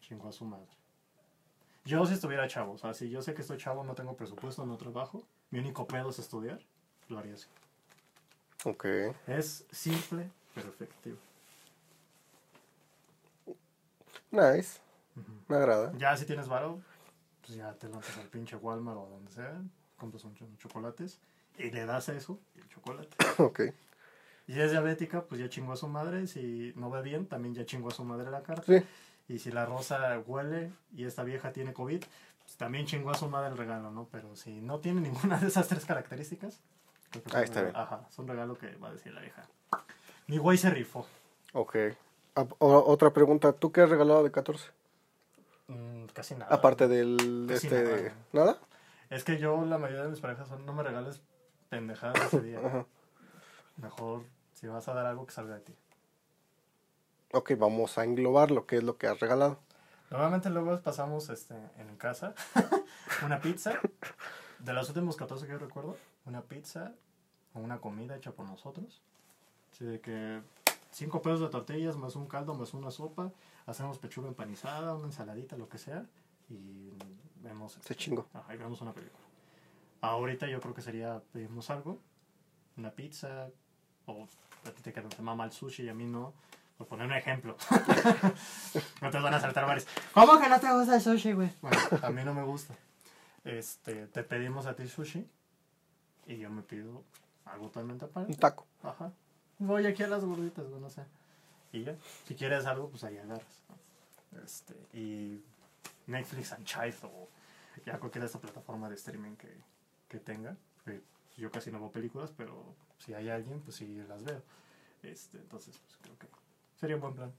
chingo 0.00 0.28
a 0.28 0.32
su 0.32 0.44
madre. 0.44 0.66
Yo 1.84 2.04
si 2.06 2.14
estuviera 2.14 2.46
chavo, 2.46 2.72
o 2.72 2.78
sea, 2.78 2.94
si 2.94 3.08
yo 3.08 3.22
sé 3.22 3.34
que 3.34 3.42
estoy 3.42 3.58
chavo, 3.58 3.84
no 3.84 3.94
tengo 3.94 4.14
presupuesto, 4.14 4.66
no 4.66 4.76
trabajo, 4.76 5.22
mi 5.50 5.58
único 5.58 5.86
pedo 5.86 6.10
es 6.10 6.18
estudiar, 6.18 6.60
lo 7.08 7.18
haría 7.18 7.34
así. 7.34 7.46
Ok. 8.64 8.84
Es 9.26 9.64
simple, 9.70 10.30
pero 10.54 10.68
efectivo. 10.68 11.16
Nice. 14.30 14.80
Me 15.48 15.56
agrada. 15.56 15.92
Ya 15.96 16.16
si 16.16 16.24
tienes 16.24 16.48
varo, 16.48 16.80
pues 17.40 17.56
ya 17.56 17.72
te 17.74 17.88
lanzas 17.88 18.18
al 18.18 18.28
pinche 18.28 18.56
Walmart 18.56 18.98
o 18.98 19.08
donde 19.08 19.30
sea, 19.32 19.60
compras 19.96 20.24
un 20.24 20.34
chocolates 20.58 21.20
y 21.58 21.70
le 21.70 21.84
das 21.84 22.08
eso, 22.08 22.38
el 22.56 22.68
chocolate. 22.68 23.16
Ok. 23.38 23.60
Y 24.46 24.54
si 24.54 24.60
es 24.60 24.70
diabética, 24.72 25.24
pues 25.24 25.40
ya 25.40 25.48
chingó 25.48 25.72
a 25.72 25.76
su 25.76 25.86
madre. 25.86 26.26
Si 26.26 26.72
no 26.74 26.90
ve 26.90 27.02
bien, 27.02 27.26
también 27.26 27.54
ya 27.54 27.64
chingó 27.64 27.88
a 27.88 27.92
su 27.92 28.04
madre 28.04 28.30
la 28.30 28.42
carta. 28.42 28.64
Sí. 28.66 28.84
Y 29.28 29.38
si 29.38 29.52
la 29.52 29.64
rosa 29.64 30.18
huele 30.26 30.72
y 30.92 31.04
esta 31.04 31.22
vieja 31.22 31.52
tiene 31.52 31.72
COVID, 31.72 32.02
pues 32.42 32.56
también 32.56 32.84
chingó 32.84 33.10
a 33.10 33.14
su 33.14 33.28
madre 33.28 33.50
el 33.50 33.56
regalo, 33.56 33.92
¿no? 33.92 34.08
Pero 34.10 34.34
si 34.34 34.60
no 34.60 34.80
tiene 34.80 35.00
ninguna 35.08 35.38
de 35.38 35.46
esas 35.46 35.68
tres 35.68 35.84
características, 35.84 36.60
Ahí 37.32 37.44
está 37.44 37.62
bien. 37.62 37.76
Ajá, 37.76 38.06
es 38.08 38.18
un 38.18 38.28
regalo 38.28 38.56
que 38.56 38.74
va 38.76 38.88
a 38.88 38.92
decir 38.92 39.12
la 39.12 39.20
vieja. 39.20 39.44
Mi 40.26 40.38
güey 40.38 40.58
se 40.58 40.70
rifó. 40.70 41.06
Ok. 41.52 41.76
Ah, 42.36 42.46
o- 42.58 42.84
otra 42.92 43.10
pregunta. 43.12 43.52
¿Tú 43.52 43.72
qué 43.72 43.80
has 43.82 43.90
regalado 43.90 44.22
de 44.22 44.30
14? 44.30 44.70
Mm, 45.68 46.04
casi 46.12 46.34
nada. 46.34 46.54
Aparte 46.54 46.86
del... 46.88 47.46
Casi 47.48 47.66
este, 47.66 48.12
nada. 48.32 48.58
Es 49.08 49.24
que 49.24 49.38
yo, 49.38 49.64
la 49.64 49.78
mayoría 49.78 50.04
de 50.04 50.10
mis 50.10 50.20
parejas 50.20 50.48
son, 50.48 50.64
no 50.64 50.72
me 50.72 50.82
regales 50.84 51.20
pendejadas 51.68 52.22
ese 52.26 52.40
día. 52.42 52.60
Ajá. 52.64 52.86
Mejor, 53.76 54.22
si 54.54 54.68
vas 54.68 54.86
a 54.88 54.94
dar 54.94 55.06
algo, 55.06 55.26
que 55.26 55.32
salga 55.32 55.54
de 55.54 55.60
ti. 55.62 55.74
Ok, 57.32 57.52
vamos 57.56 57.96
a 57.98 58.04
englobar 58.04 58.50
lo 58.50 58.66
que 58.66 58.76
es 58.76 58.82
lo 58.84 58.96
que 58.98 59.06
has 59.06 59.18
regalado. 59.20 59.58
Normalmente 60.10 60.50
luego 60.50 60.80
pasamos 60.80 61.28
este, 61.28 61.54
en 61.78 61.96
casa 61.96 62.34
una 63.24 63.40
pizza. 63.40 63.78
De 64.58 64.72
los 64.72 64.88
últimos 64.88 65.16
14 65.16 65.46
que 65.46 65.52
yo 65.52 65.58
recuerdo, 65.58 65.96
una 66.30 66.42
pizza 66.42 66.94
o 67.54 67.58
una 67.60 67.80
comida 67.80 68.16
hecha 68.16 68.32
por 68.32 68.46
nosotros. 68.46 69.02
Así 69.72 69.84
de 69.84 70.00
que 70.00 70.40
5 70.92 71.22
pesos 71.22 71.40
de 71.40 71.48
tortillas 71.48 71.96
más 71.96 72.16
un 72.16 72.26
caldo 72.26 72.54
más 72.54 72.72
una 72.72 72.90
sopa. 72.90 73.30
Hacemos 73.66 73.98
pechuga 73.98 74.28
empanizada, 74.28 74.94
una 74.94 75.06
ensaladita, 75.06 75.56
lo 75.56 75.68
que 75.68 75.78
sea. 75.78 76.06
Y 76.48 76.90
vemos, 77.42 77.78
Se 77.82 77.94
chingo. 77.94 78.26
ajá, 78.32 78.54
y 78.54 78.58
vemos 78.58 78.80
una 78.80 78.92
película. 78.92 79.22
Ahorita 80.00 80.46
yo 80.46 80.60
creo 80.60 80.74
que 80.74 80.82
sería 80.82 81.22
pedimos 81.32 81.68
algo, 81.68 81.98
una 82.76 82.90
pizza, 82.90 83.50
o 84.06 84.26
a 84.66 84.70
ti 84.70 84.82
te 84.82 84.92
queda 84.92 85.08
te 85.08 85.20
mama 85.20 85.44
el 85.44 85.52
sushi 85.52 85.84
y 85.84 85.88
a 85.88 85.94
mí 85.94 86.06
no. 86.06 86.32
Por 86.78 86.86
poner 86.86 87.06
un 87.06 87.12
ejemplo. 87.12 87.56
no 89.02 89.10
te 89.10 89.18
van 89.20 89.34
a 89.34 89.40
saltar 89.40 89.66
varios. 89.66 89.86
¿Cómo 90.14 90.40
que 90.40 90.48
no 90.48 90.58
te 90.58 90.72
gusta 90.72 90.94
el 90.94 91.02
sushi, 91.02 91.32
güey? 91.34 91.52
Bueno, 91.60 91.76
a 92.02 92.08
mí 92.08 92.24
no 92.24 92.32
me 92.32 92.42
gusta. 92.42 92.74
Este, 93.44 94.06
te 94.06 94.24
pedimos 94.24 94.64
a 94.64 94.74
ti 94.74 94.88
sushi 94.88 95.28
y 96.26 96.38
yo 96.38 96.50
me 96.50 96.62
pido 96.62 97.02
algo 97.44 97.66
totalmente 97.66 98.04
aparte. 98.04 98.32
Un 98.32 98.38
taco. 98.38 98.66
Ajá. 98.82 99.12
Voy 99.58 99.86
aquí 99.86 100.02
a 100.02 100.08
las 100.08 100.24
gorditas, 100.24 100.66
güey, 100.68 100.80
no 100.80 100.90
sé. 100.90 101.02
Y 101.72 101.84
ya, 101.84 101.94
si 102.26 102.34
quieres 102.34 102.66
algo, 102.66 102.88
pues 102.88 103.04
ahí 103.04 103.18
agarras. 103.18 103.62
¿no? 103.68 104.42
Este, 104.42 104.74
y 104.92 105.42
Netflix 106.06 106.52
and 106.52 106.64
Child 106.64 107.04
o 107.04 107.28
ya 107.84 107.98
cualquier 107.98 108.22
de 108.22 108.26
esta 108.26 108.40
plataforma 108.40 108.88
de 108.88 108.94
streaming 108.96 109.36
que, 109.36 109.54
que 110.08 110.18
tenga. 110.18 110.56
que 110.84 111.02
yo 111.36 111.50
casi 111.50 111.70
no 111.70 111.80
veo 111.80 111.90
películas, 111.90 112.32
pero 112.36 112.74
si 112.98 113.14
hay 113.14 113.28
alguien, 113.28 113.60
pues 113.60 113.76
sí 113.76 114.02
las 114.08 114.22
veo. 114.24 114.42
Este, 115.02 115.38
entonces, 115.38 115.76
pues 115.86 115.98
creo 116.02 116.18
que 116.18 116.26
sería 116.78 116.96
un 116.96 117.02
buen 117.02 117.14
plan. 117.14 117.32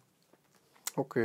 Ok. 0.96 1.16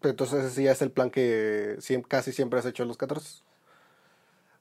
Pero 0.00 0.10
entonces 0.10 0.44
ese 0.44 0.62
ya 0.62 0.72
es 0.72 0.82
el 0.82 0.90
plan 0.90 1.10
que 1.10 1.78
casi 2.08 2.32
siempre 2.32 2.58
has 2.58 2.66
hecho 2.66 2.82
en 2.82 2.88
los 2.88 2.96
14. 2.96 3.42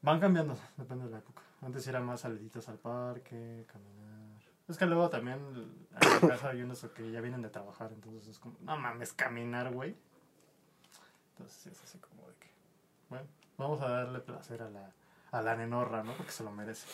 Van 0.01 0.19
cambiando, 0.19 0.57
depende 0.77 1.05
de 1.05 1.11
la 1.11 1.17
época. 1.19 1.32
Antes 1.65 1.87
era 1.87 1.99
más 2.01 2.21
saliditas 2.21 2.67
al 2.69 2.77
parque, 2.77 3.65
caminar. 3.71 4.41
Es 4.67 4.77
que 4.77 4.85
luego 4.85 5.09
también 5.09 5.39
en 5.39 6.21
la 6.21 6.27
casa 6.29 6.49
hay 6.49 6.61
unos 6.61 6.83
que 6.95 7.11
ya 7.11 7.21
vienen 7.21 7.41
de 7.41 7.49
trabajar, 7.49 7.91
entonces 7.93 8.27
es 8.27 8.39
como, 8.39 8.55
no 8.61 8.77
mames, 8.77 9.13
caminar, 9.13 9.71
güey. 9.73 9.95
Entonces 11.31 11.67
es 11.67 11.83
así 11.83 11.97
como 11.99 12.27
de 12.27 12.33
que, 12.35 12.49
bueno, 13.09 13.25
vamos 13.57 13.81
a 13.81 13.89
darle 13.89 14.19
placer 14.19 14.61
a 14.61 14.69
la, 14.69 14.91
a 15.31 15.41
la 15.41 15.55
nenorra, 15.55 16.03
¿no? 16.03 16.13
Porque 16.13 16.31
se 16.31 16.43
lo 16.43 16.51
merece. 16.51 16.87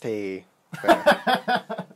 Sí. 0.00 0.44
pero- 0.82 0.94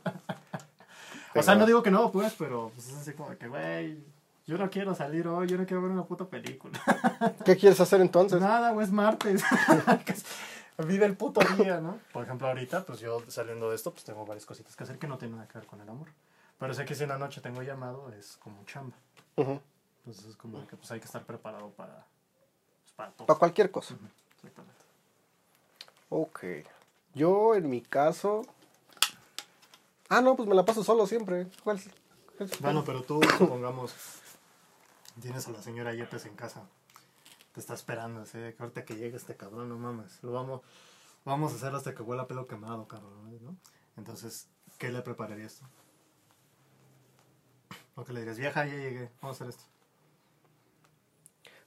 O 1.35 1.43
sea, 1.43 1.55
no 1.55 1.65
digo 1.67 1.83
que 1.83 1.91
no, 1.91 2.11
pues, 2.11 2.33
pero 2.37 2.71
pues 2.73 2.89
es 2.89 2.97
así 2.97 3.13
como 3.13 3.29
de 3.29 3.37
que, 3.37 3.47
güey, 3.47 4.03
yo 4.47 4.57
no 4.57 4.69
quiero 4.69 4.95
salir 4.95 5.27
hoy, 5.27 5.47
yo 5.47 5.57
no 5.57 5.65
quiero 5.65 5.81
ver 5.83 5.91
una 5.91 6.03
puta 6.03 6.25
película. 6.25 6.77
¿Qué 7.45 7.55
quieres 7.55 7.79
hacer 7.79 8.01
entonces? 8.01 8.41
Nada, 8.41 8.71
güey, 8.71 8.85
es 8.87 8.91
martes. 8.91 9.43
Vive 10.85 11.05
el 11.05 11.15
puto 11.17 11.41
día, 11.57 11.79
¿no? 11.81 11.99
Por 12.13 12.23
ejemplo, 12.23 12.47
ahorita, 12.47 12.85
pues 12.85 12.99
yo 12.99 13.21
saliendo 13.27 13.69
de 13.69 13.75
esto, 13.75 13.91
pues 13.91 14.03
tengo 14.05 14.25
varias 14.25 14.45
cositas 14.45 14.75
que 14.75 14.83
hacer 14.83 14.97
que 14.97 15.07
no 15.07 15.17
tienen 15.17 15.37
nada 15.37 15.47
que 15.47 15.57
ver 15.57 15.67
con 15.67 15.81
el 15.81 15.89
amor. 15.89 16.07
Pero 16.57 16.73
sé 16.73 16.85
que 16.85 16.95
si 16.95 17.03
en 17.03 17.09
la 17.09 17.17
noche 17.17 17.41
tengo 17.41 17.61
llamado, 17.61 18.11
es 18.13 18.37
como 18.37 18.63
chamba. 18.65 18.95
Entonces 19.35 20.25
es 20.25 20.35
como 20.35 20.65
que 20.67 20.75
pues 20.75 20.89
hay 20.91 20.99
que 20.99 21.05
estar 21.05 21.23
preparado 21.25 21.69
para, 21.71 22.05
pues, 22.83 22.93
para 22.95 23.11
todo. 23.11 23.27
Para 23.27 23.39
cualquier 23.39 23.71
cosa. 23.71 23.93
Ujú, 23.93 24.05
Exactamente. 24.35 24.85
Ok. 26.09 26.39
Yo, 27.13 27.55
en 27.55 27.69
mi 27.69 27.81
caso. 27.81 28.41
Ah, 30.09 30.21
no, 30.21 30.35
pues 30.35 30.47
me 30.49 30.55
la 30.55 30.65
paso 30.65 30.83
solo 30.83 31.05
siempre. 31.07 31.47
¿Cuál 31.63 31.77
es- 31.77 31.89
cuál 32.37 32.49
es- 32.49 32.59
Bueno, 32.61 32.83
pero 32.85 33.03
tú, 33.03 33.19
supongamos, 33.37 33.93
tienes 35.21 35.47
a 35.47 35.51
la 35.51 35.61
señora 35.61 35.93
Yepes 35.93 36.25
en 36.25 36.35
casa. 36.35 36.63
Te 37.53 37.59
está 37.59 37.73
esperando, 37.73 38.21
así 38.21 38.37
que 38.37 38.55
ahorita 38.59 38.85
que 38.85 38.95
llegue 38.95 39.17
este 39.17 39.35
cabrón, 39.35 39.69
no 39.69 39.77
mames. 39.77 40.19
Lo 40.23 40.31
vamos, 40.31 40.61
vamos 41.25 41.51
a 41.51 41.55
hacer 41.55 41.73
hasta 41.73 41.93
que 41.95 42.03
huela 42.03 42.27
pelo 42.27 42.47
quemado, 42.47 42.87
cabrón, 42.87 43.39
¿no? 43.41 43.55
Entonces, 43.97 44.47
¿qué 44.77 44.89
le 44.89 45.01
prepararías 45.01 45.55
tú? 45.59 45.65
O 47.95 48.03
que 48.05 48.13
le 48.13 48.19
dirías, 48.21 48.37
vieja, 48.37 48.65
ya 48.65 48.75
llegué, 48.75 49.11
vamos 49.21 49.41
a 49.41 49.43
hacer 49.43 49.49
esto. 49.49 49.63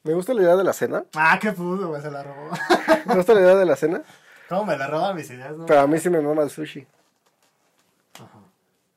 Me 0.05 0.15
gusta 0.15 0.35
la 0.35 0.43
idea 0.43 0.57
de 0.57 0.65
la 0.65 0.73
cena. 0.73 1.05
Ah, 1.15 1.39
qué 1.41 1.53
puto, 1.53 1.89
güey, 1.89 2.03
se 2.03 2.11
la 2.11 2.23
robó. 2.25 2.51
Me 3.07 3.15
gusta 3.17 3.35
la 3.35 3.41
idea 3.41 3.55
de 3.55 3.65
la 3.67 3.77
cena. 3.77 4.03
¿Cómo 4.49 4.65
me 4.67 4.77
la 4.77 4.87
roban 4.89 5.15
mis 5.17 5.31
ideas, 5.31 5.57
no? 5.57 5.65
Pero 5.67 5.81
a 5.81 5.87
mí 5.87 5.99
sí 5.99 6.11
me 6.11 6.21
mama 6.21 6.43
el 6.43 6.51
sushi. 6.51 6.87
Ajá. 8.15 8.41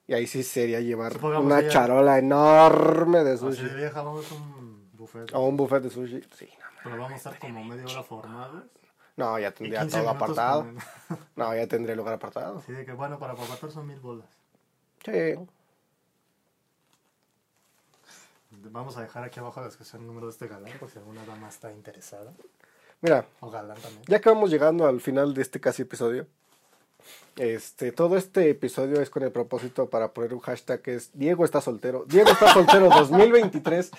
Y 0.08 0.14
ahí 0.14 0.28
sí 0.28 0.44
sería 0.44 0.80
llevar 0.82 1.14
Supongamos 1.14 1.46
una 1.46 1.60
ella- 1.60 1.70
charola 1.70 2.18
enorme 2.20 3.24
de 3.24 3.34
Así 3.34 3.40
sushi. 3.42 3.64
de 3.64 3.76
vieja, 3.76 4.02
vamos 4.02 4.30
a 4.32 4.36
un 4.36 4.90
buffet. 4.94 5.34
O 5.34 5.42
un 5.48 5.56
buffet 5.56 5.84
de 5.84 5.90
sushi. 5.92 6.22
Sí, 6.36 6.50
no. 6.60 6.64
Pero 6.86 6.96
vamos 6.98 7.12
a 7.12 7.16
estar 7.16 7.38
como 7.40 7.62
media 7.66 7.84
hora 7.86 8.04
formados. 8.04 8.64
No, 9.18 9.38
ya 9.40 9.52
tendría 9.52 9.82
15 9.82 9.98
todo 10.00 10.10
apartado. 10.10 10.66
No, 11.36 11.54
ya 11.56 11.68
tendría 11.68 11.96
lugar 11.96 12.14
apartado. 12.14 12.60
Así 12.60 12.72
de 12.72 12.86
que, 12.86 12.94
bueno, 12.94 13.20
para 13.20 13.36
papatar 13.36 13.72
son 13.72 13.88
mil 13.88 14.00
bolas. 14.00 14.28
Sí. 15.04 15.36
Vamos 18.72 18.98
a 18.98 19.02
dejar 19.02 19.24
aquí 19.24 19.40
abajo 19.40 19.60
la 19.60 19.68
descripción 19.68 20.02
el 20.02 20.08
número 20.08 20.28
de 20.28 20.32
este 20.34 20.48
galán, 20.48 20.72
por 20.80 20.90
si 20.90 20.98
alguna 20.98 21.26
dama 21.26 21.50
está 21.50 21.72
interesada. 21.72 22.32
Mira, 23.02 23.26
O 23.42 23.50
galán 23.52 23.78
también. 23.80 24.04
ya 24.08 24.20
que 24.22 24.30
vamos 24.30 24.50
llegando 24.50 24.86
al 24.88 25.02
final 25.02 25.34
de 25.34 25.42
este 25.42 25.60
casi 25.60 25.82
episodio. 25.84 26.28
Este, 27.36 27.92
todo 27.92 28.18
este 28.18 28.50
episodio 28.50 29.02
es 29.02 29.10
con 29.10 29.24
el 29.24 29.32
propósito 29.32 29.90
para 29.90 30.12
poner 30.14 30.34
un 30.34 30.40
hashtag 30.40 30.82
que 30.82 30.96
es 30.96 31.12
Diego 31.14 31.46
está 31.46 31.62
soltero. 31.62 32.06
Diego 32.08 32.30
está 32.32 32.54
soltero 32.54 32.90
2023. 32.90 33.92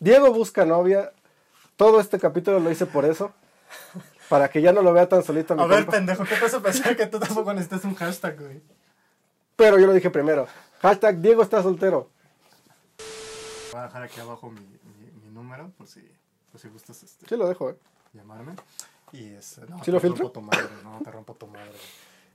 Diego 0.00 0.32
busca 0.32 0.64
novia. 0.64 1.12
Todo 1.78 2.00
este 2.00 2.18
capítulo 2.18 2.58
lo 2.58 2.70
hice 2.72 2.86
por 2.86 3.04
eso. 3.04 3.32
Para 4.28 4.50
que 4.50 4.60
ya 4.60 4.72
no 4.72 4.82
lo 4.82 4.92
vea 4.92 5.08
tan 5.08 5.22
solito 5.22 5.54
mi 5.54 5.62
A 5.62 5.66
ver, 5.66 5.78
compa. 5.84 5.92
pendejo, 5.92 6.24
¿qué 6.24 6.34
te 6.36 6.44
hace 6.44 6.60
pensar 6.60 6.96
que 6.96 7.06
tú 7.06 7.18
tampoco 7.20 7.54
necesitas 7.54 7.84
un 7.84 7.94
hashtag, 7.94 8.38
güey? 8.38 8.60
Pero 9.54 9.78
yo 9.78 9.86
lo 9.86 9.92
dije 9.92 10.10
primero. 10.10 10.48
Hashtag 10.82 11.18
Diego 11.20 11.40
está 11.42 11.62
soltero. 11.62 12.10
Voy 13.72 13.80
a 13.80 13.84
dejar 13.84 14.02
aquí 14.02 14.18
abajo 14.20 14.50
mi, 14.50 14.60
mi, 14.60 15.10
mi 15.22 15.30
número, 15.30 15.70
por 15.78 15.86
si, 15.86 16.00
por 16.50 16.60
si 16.60 16.68
gustas 16.68 17.00
este, 17.04 17.26
Sí 17.28 17.36
lo 17.36 17.48
dejo, 17.48 17.70
eh. 17.70 17.76
llamarme. 18.12 18.54
Y 19.12 19.28
este, 19.34 19.62
no, 19.66 19.78
¿Sí 19.78 19.84
te 19.86 19.92
lo 19.92 20.00
filtro? 20.00 20.24
rompo 20.24 20.32
tu 20.32 20.40
madre, 20.42 20.68
no, 20.82 21.00
te 21.04 21.10
rompo 21.12 21.34
tu 21.34 21.46
madre. 21.46 21.72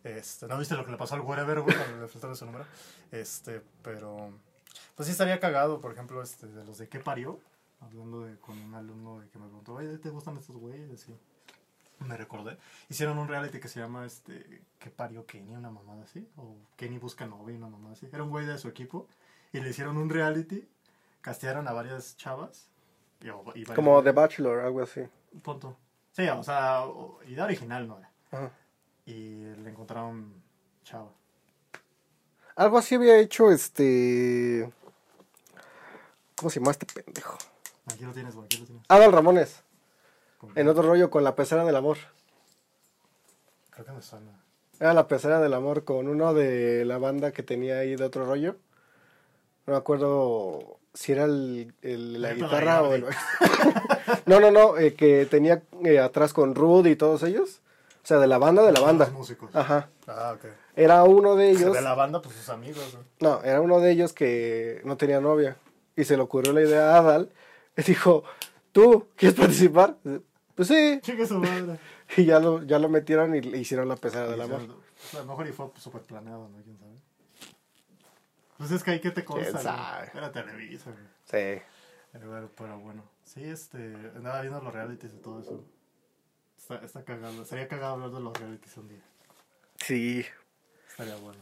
Este, 0.06 0.48
¿no 0.48 0.58
viste 0.58 0.76
lo 0.76 0.86
que 0.86 0.91
le 0.91 0.98
pasó 0.98 1.16
al 1.16 1.22
wherever, 1.22 1.60
güey, 1.62 1.76
cuando 1.76 2.02
le 2.02 2.08
filtraron 2.08 2.36
su 2.38 2.46
número? 2.46 2.66
Este, 3.12 3.62
pero, 3.84 4.32
pues 4.96 5.06
sí 5.08 5.12
estaría 5.12 5.39
cagado, 5.39 5.80
por 5.82 5.91
ejemplo, 5.91 6.22
este, 6.24 6.48
de 6.48 6.64
los 6.66 6.78
de 6.78 6.88
qué 6.89 7.00
parió, 7.00 7.39
hablando 7.84 8.21
de, 8.21 8.38
con 8.39 8.57
un 8.59 8.73
alumno 8.73 9.19
de 9.19 9.29
que 9.29 9.39
me 9.39 9.45
preguntó, 9.45 9.73
oye, 9.73 9.97
¿te 9.97 10.09
gustan 10.09 10.38
estos 10.38 10.57
güeyes? 10.57 11.07
Y 11.07 12.03
me 12.03 12.17
recordé. 12.17 12.57
Hicieron 12.89 13.17
un 13.17 13.27
reality 13.27 13.59
que 13.59 13.67
se 13.67 13.79
llama, 13.79 14.05
este, 14.05 14.63
¿qué 14.79 14.89
parió 14.89 15.25
Kenny? 15.25 15.55
Una 15.55 15.69
mamada 15.69 16.03
así, 16.03 16.27
o 16.38 16.55
Kenny 16.75 16.97
busca 16.97 17.25
novia, 17.25 17.55
una 17.55 17.69
mamada 17.69 17.93
así. 17.93 18.09
Era 18.11 18.23
un 18.23 18.29
güey 18.29 18.45
de 18.45 18.57
su 18.57 18.67
equipo, 18.67 19.07
y 19.51 19.59
le 19.59 19.69
hicieron 19.69 19.97
un 19.97 20.09
reality, 20.09 20.67
castearon 21.21 21.67
a 21.67 21.73
varias 21.73 22.17
chavas, 22.17 22.69
y, 23.21 23.27
y 23.27 23.31
varios 23.31 23.75
Como. 23.75 24.03
The 24.03 24.11
Bachelor, 24.11 24.59
algo 24.59 24.81
así. 24.81 25.01
Punto. 25.41 25.77
Sí, 26.11 26.27
o 26.27 26.43
sea, 26.43 26.84
idea 27.27 27.45
original 27.45 27.88
no 27.88 27.97
era. 27.97 28.11
Ajá. 28.31 28.51
Y 29.05 29.43
le 29.55 29.69
encontraron 29.69 30.41
chava. 30.84 31.11
Algo 32.55 32.77
así 32.77 32.95
había 32.95 33.17
hecho 33.17 33.49
este. 33.49 34.71
¿Cómo 36.36 36.49
se 36.49 36.59
llama 36.59 36.71
este 36.71 36.86
pendejo? 36.86 37.38
Aquí 37.91 38.03
lo 38.05 38.11
tienes, 38.11 38.34
güey, 38.36 38.45
aquí 38.45 38.57
lo 38.57 38.65
tienes. 38.65 38.84
Adal 38.88 39.11
Ramones. 39.11 39.61
En 40.55 40.67
otro 40.67 40.84
rollo 40.84 41.09
con 41.09 41.23
la 41.23 41.36
pecera 41.36 41.63
del 41.63 41.75
amor. 41.75 41.97
Creo 43.71 43.86
que 43.86 43.91
me 43.93 44.01
suena. 44.01 44.39
Era 44.79 44.93
la 44.93 45.07
pecera 45.07 45.39
del 45.39 45.53
amor 45.53 45.84
con 45.84 46.07
uno 46.07 46.34
de 46.34 46.84
la 46.86 46.97
banda 46.97 47.31
que 47.31 47.43
tenía 47.43 47.77
ahí 47.79 47.95
de 47.95 48.03
otro 48.03 48.25
rollo. 48.25 48.57
No 49.65 49.73
me 49.73 49.77
acuerdo 49.77 50.77
si 50.93 51.13
era 51.13 51.23
el, 51.23 51.73
el- 51.81 52.21
la 52.21 52.34
guitarra 52.34 52.81
o 52.84 52.93
el... 52.93 53.05
No, 54.25 54.39
no, 54.39 54.51
no, 54.51 54.77
el 54.77 54.95
que 54.95 55.25
tenía 55.25 55.63
eh, 55.84 55.99
atrás 55.99 56.34
con 56.34 56.55
Rudy 56.55 56.91
y 56.91 56.95
todos 56.95 57.23
ellos. 57.23 57.61
O 58.03 58.05
sea, 58.07 58.19
de 58.19 58.27
la 58.27 58.38
banda 58.38 58.63
de 58.63 58.71
la 58.73 58.81
banda. 58.81 59.05
Los 59.05 59.13
músicos. 59.13 59.55
Ajá. 59.55 59.88
Ah, 60.07 60.34
ok. 60.36 60.45
Era 60.75 61.03
uno 61.05 61.36
de 61.36 61.51
ellos. 61.51 61.73
De 61.73 61.81
la 61.81 61.93
banda, 61.93 62.21
pues 62.21 62.36
sus 62.36 62.49
amigos. 62.49 62.97
No, 63.21 63.41
era 63.43 63.61
uno 63.61 63.79
de 63.79 63.91
ellos 63.91 64.11
que 64.11 64.81
no 64.84 64.97
tenía 64.97 65.21
novia. 65.21 65.55
Y 65.95 66.03
se 66.03 66.17
le 66.17 66.23
ocurrió 66.23 66.51
la 66.51 66.61
idea 66.61 66.95
a 66.95 66.99
Adal. 66.99 67.29
Y 67.78 67.82
dijo, 67.82 68.24
¿tú 68.71 69.07
quieres 69.15 69.39
participar? 69.39 69.97
Pues 70.55 70.67
sí. 70.67 70.99
Chique 71.01 71.26
su 71.26 71.39
madre. 71.39 71.80
Y 72.15 72.26
ya 72.26 72.39
lo, 72.39 72.61
ya 72.61 72.78
lo 72.78 72.89
metieron 72.89 73.34
y 73.34 73.41
le 73.41 73.57
hicieron 73.57 73.88
la 73.88 73.95
pesada 73.95 74.30
del 74.30 74.41
amor. 74.41 74.61
A 75.13 75.17
lo 75.17 75.26
mejor 75.26 75.47
y 75.47 75.51
fue 75.51 75.71
súper 75.80 76.01
planeado, 76.01 76.47
¿no? 76.47 76.61
¿Quién 76.61 76.78
sabe? 76.78 76.91
Pues 78.57 78.71
es 78.71 78.84
que 78.84 78.91
hay 78.91 78.99
que 78.99 79.09
te 79.09 79.26
consta. 79.26 80.11
Era 80.13 80.32
Televisa, 80.32 80.91
güey. 80.91 81.03
Sí. 81.26 81.61
Pero, 82.11 82.30
bueno, 82.30 82.49
pero 82.55 82.80
bueno. 82.80 83.03
Sí, 83.24 83.43
este... 83.43 83.78
Andaba 84.15 84.41
viendo 84.41 84.61
los 84.61 84.71
realities 84.71 85.13
y 85.13 85.17
todo 85.17 85.39
eso. 85.39 85.65
Está, 86.55 86.76
está 86.86 87.03
cagado. 87.03 87.45
Sería 87.45 87.67
cagado 87.67 87.93
hablar 87.93 88.11
de 88.11 88.19
los 88.19 88.38
realities 88.38 88.78
un 88.78 88.89
día. 88.89 89.03
Sí. 89.78 90.24
Estaría 90.88 91.15
bueno. 91.15 91.39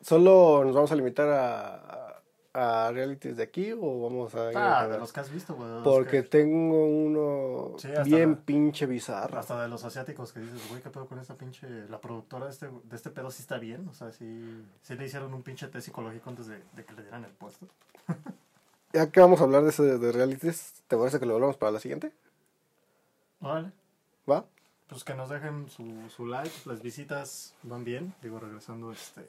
¿Solo 0.00 0.64
nos 0.64 0.74
vamos 0.74 0.92
a 0.92 0.96
limitar 0.96 1.28
a, 1.28 2.13
a 2.56 2.90
realities 2.92 3.36
de 3.36 3.42
aquí 3.42 3.72
o 3.72 4.02
vamos 4.02 4.32
a 4.36 4.50
ir 4.52 4.56
a 4.56 4.80
Ah, 4.82 4.88
de 4.88 4.98
los 4.98 5.12
que 5.12 5.20
has 5.20 5.30
visto, 5.30 5.54
güey. 5.56 5.68
Porque 5.82 6.22
que- 6.22 6.28
tengo 6.28 6.86
uno 6.86 7.76
Sí, 7.78 7.88
bien 8.04 8.30
la- 8.30 8.36
pinche 8.38 8.86
bizarro. 8.86 9.38
Hasta 9.38 9.60
de 9.60 9.68
los 9.68 9.82
asiáticos 9.84 10.32
que 10.32 10.38
dices, 10.40 10.68
güey, 10.68 10.80
¿qué 10.80 10.88
pedo 10.90 11.06
con 11.06 11.18
esta 11.18 11.34
pinche... 11.34 11.66
La 11.88 12.00
productora 12.00 12.44
de 12.46 12.52
este, 12.52 12.68
de 12.68 12.96
este 12.96 13.10
pedo 13.10 13.30
sí 13.32 13.42
está 13.42 13.58
bien? 13.58 13.88
O 13.88 13.94
sea, 13.94 14.12
sí, 14.12 14.64
sí 14.82 14.94
le 14.94 15.04
hicieron 15.06 15.34
un 15.34 15.42
pinche 15.42 15.66
test 15.66 15.86
psicológico 15.86 16.30
antes 16.30 16.46
de, 16.46 16.62
de 16.76 16.84
que 16.84 16.92
le 16.94 17.02
dieran 17.02 17.24
el 17.24 17.32
puesto. 17.32 17.66
Ya 18.92 19.10
que 19.10 19.18
vamos 19.18 19.40
a 19.40 19.42
hablar 19.44 19.64
de 19.64 19.70
ese 19.70 19.82
de 19.98 20.12
realities, 20.12 20.74
¿te 20.86 20.96
parece 20.96 21.18
que 21.18 21.26
lo 21.26 21.34
hablamos 21.34 21.56
para 21.56 21.72
la 21.72 21.80
siguiente? 21.80 22.12
Vale. 23.40 23.72
¿Va? 24.30 24.44
Pues 24.86 25.02
que 25.02 25.14
nos 25.14 25.28
dejen 25.30 25.68
su, 25.68 26.08
su 26.14 26.26
like, 26.26 26.54
las 26.66 26.80
visitas 26.80 27.54
van 27.64 27.82
bien. 27.82 28.14
Digo, 28.22 28.38
regresando 28.38 28.92
este 28.92 29.28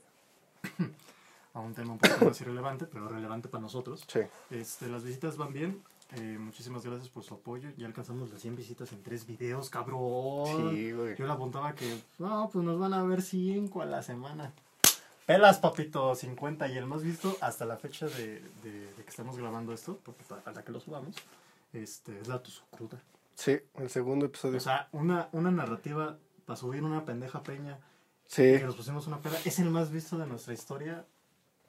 a 1.56 1.60
un 1.62 1.74
tema 1.74 1.94
un 1.94 1.98
poco 1.98 2.26
más 2.26 2.40
irrelevante, 2.42 2.86
pero 2.86 3.08
relevante 3.08 3.50
para 3.50 3.62
nosotros. 3.64 4.04
Sí. 4.08 4.20
Este, 4.52 4.88
las 4.88 5.04
visitas 5.04 5.38
van 5.38 5.52
bien. 5.54 5.82
Eh, 6.12 6.38
muchísimas 6.40 6.86
gracias 6.86 7.10
por 7.10 7.24
su 7.24 7.34
apoyo. 7.34 7.70
Ya 7.78 7.88
alcanzamos 7.88 8.30
las 8.32 8.40
100 8.42 8.56
visitas 8.56 8.92
en 8.94 9.02
tres 9.02 9.26
videos, 9.26 9.72
cabrón. 9.72 10.70
Sí, 10.76 10.92
güey. 10.92 11.16
Yo 11.18 11.26
le 11.26 11.32
apuntaba 11.34 11.74
que, 11.74 12.00
no, 12.20 12.48
pues 12.54 12.64
nos 12.64 12.78
van 12.80 12.94
a 12.94 13.04
ver 13.04 13.24
5 13.24 13.82
a 13.82 13.86
la 13.86 14.04
semana. 14.04 14.54
Pelas, 15.26 15.58
papito, 15.58 16.14
50. 16.14 16.68
Y 16.68 16.78
el 16.78 16.86
más 16.86 17.02
visto 17.02 17.36
hasta 17.42 17.66
la 17.66 17.78
fecha 17.78 18.06
de, 18.06 18.42
de- 18.64 18.94
de 18.96 19.04
que 19.04 19.10
estamos 19.10 19.36
grabando 19.38 19.74
esto, 19.74 20.00
porque 20.04 20.24
falta 20.24 20.64
que 20.64 20.72
lo 20.72 20.80
subamos, 20.80 21.16
este, 21.74 22.20
es 22.20 22.28
la 22.28 22.44
Tuzu 22.44 22.62
Cruda. 22.70 23.02
Sí, 23.34 23.58
el 23.76 23.90
segundo 23.90 24.28
episodio. 24.28 24.58
O 24.58 24.62
sea, 24.62 24.88
una, 24.92 25.28
una 25.32 25.50
narrativa 25.50 26.18
para 26.46 26.56
subir 26.58 26.84
una 26.84 27.04
pendeja 27.04 27.42
peña 27.42 27.80
sí. 28.28 28.44
que 28.44 28.64
nos 28.66 28.76
pusimos 28.76 29.08
una 29.08 29.18
peda 29.20 29.40
es 29.44 29.58
el 29.60 29.72
más 29.72 29.90
visto 29.92 30.18
de 30.20 30.28
nuestra 30.28 30.54
historia. 30.54 31.04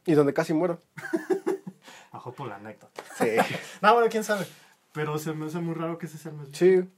Y 0.07 0.15
donde 0.15 0.33
casi 0.33 0.55
muero. 0.55 0.81
Ajo 2.13 2.33
por 2.33 2.49
la 2.49 2.57
anécdota. 2.57 3.03
Sí. 3.19 3.27
No, 3.83 3.93
bueno, 3.95 4.09
quién 4.11 4.25
sabe. 4.25 4.47
Pero 4.93 5.19
se 5.19 5.33
me 5.35 5.47
hace 5.47 5.59
muy 5.59 5.75
raro 5.75 5.99
que 5.99 6.07
ese 6.07 6.17
sea 6.19 6.31
el 6.33 6.39
más 6.39 6.51
visto. 6.51 6.65
sí. 6.65 6.89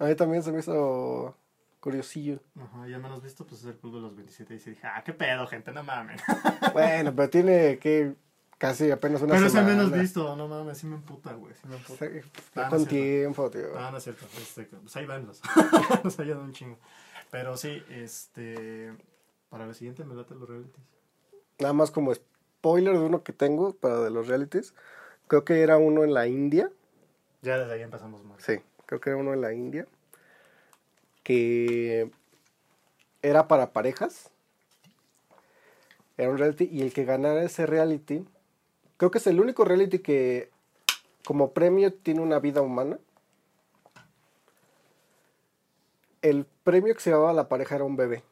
A 0.00 0.04
mí 0.04 0.14
también 0.14 0.44
se 0.44 0.52
me 0.52 0.60
hizo 0.60 1.34
curiosillo. 1.80 2.38
Ajá, 2.60 2.88
y 2.88 2.92
el 2.92 3.00
menos 3.00 3.20
visto, 3.20 3.44
pues 3.44 3.62
es 3.62 3.66
el 3.66 3.76
club 3.78 3.94
de 3.96 4.00
los 4.00 4.14
27. 4.14 4.54
Y 4.54 4.58
se 4.60 4.70
dije, 4.70 4.86
ah, 4.86 5.02
qué 5.04 5.12
pedo, 5.12 5.44
gente, 5.48 5.72
no 5.72 5.82
mames. 5.82 6.20
Bueno, 6.72 7.12
pero 7.16 7.28
tiene 7.30 7.78
que 7.78 8.14
casi 8.58 8.90
apenas 8.92 9.22
una 9.22 9.34
Pero 9.34 9.46
es 9.46 9.54
el 9.54 9.60
semana. 9.60 9.82
menos 9.84 9.90
visto, 9.98 10.36
no 10.36 10.46
mames, 10.46 10.78
sí 10.78 10.86
me 10.86 10.94
emputa, 10.96 11.32
güey, 11.32 11.52
sí 11.54 11.66
me 11.66 11.76
emputa. 11.76 12.06
Ah, 12.54 12.68
con 12.68 12.86
tiempo, 12.86 13.50
tío. 13.50 13.76
Ah, 13.76 13.90
no 13.90 13.96
es 13.98 14.04
cierto, 14.04 14.24
este, 14.40 14.64
pues 14.64 14.94
ahí 14.96 15.06
van 15.06 15.26
los. 15.26 15.40
Nos 16.04 16.20
ayudan 16.20 16.42
un 16.42 16.52
chingo. 16.52 16.78
Pero 17.32 17.56
sí, 17.56 17.82
este. 17.90 18.92
Para 19.48 19.66
la 19.66 19.74
siguiente 19.74 20.04
me 20.04 20.14
late 20.14 20.34
los 20.36 20.48
realities. 20.48 20.84
Nada 21.58 21.72
más 21.72 21.90
como 21.90 22.12
spoiler 22.58 22.94
de 22.94 23.04
uno 23.04 23.22
que 23.22 23.32
tengo 23.32 23.72
para 23.74 24.00
de 24.00 24.10
los 24.10 24.26
realities. 24.26 24.74
Creo 25.28 25.44
que 25.44 25.60
era 25.60 25.76
uno 25.76 26.02
en 26.04 26.12
la 26.12 26.26
India. 26.26 26.70
Ya 27.42 27.56
desde 27.58 27.72
ahí 27.72 27.82
empezamos 27.82 28.24
mal. 28.24 28.40
Sí, 28.40 28.58
creo 28.86 29.00
que 29.00 29.10
era 29.10 29.18
uno 29.18 29.32
en 29.32 29.40
la 29.40 29.52
India. 29.52 29.86
Que 31.22 32.10
era 33.22 33.46
para 33.46 33.72
parejas. 33.72 34.30
Era 36.16 36.30
un 36.30 36.38
reality. 36.38 36.68
Y 36.72 36.82
el 36.82 36.92
que 36.92 37.04
ganara 37.04 37.42
ese 37.44 37.64
reality. 37.66 38.26
Creo 38.96 39.12
que 39.12 39.18
es 39.18 39.26
el 39.28 39.38
único 39.38 39.64
reality 39.64 40.00
que 40.00 40.50
como 41.24 41.52
premio 41.52 41.92
tiene 41.94 42.20
una 42.20 42.40
vida 42.40 42.60
humana. 42.60 42.98
El 46.22 46.44
premio 46.64 46.92
que 46.94 47.00
se 47.00 47.10
llevaba 47.10 47.30
a 47.30 47.34
la 47.34 47.48
pareja 47.48 47.76
era 47.76 47.84
un 47.84 47.96
bebé. 47.96 48.24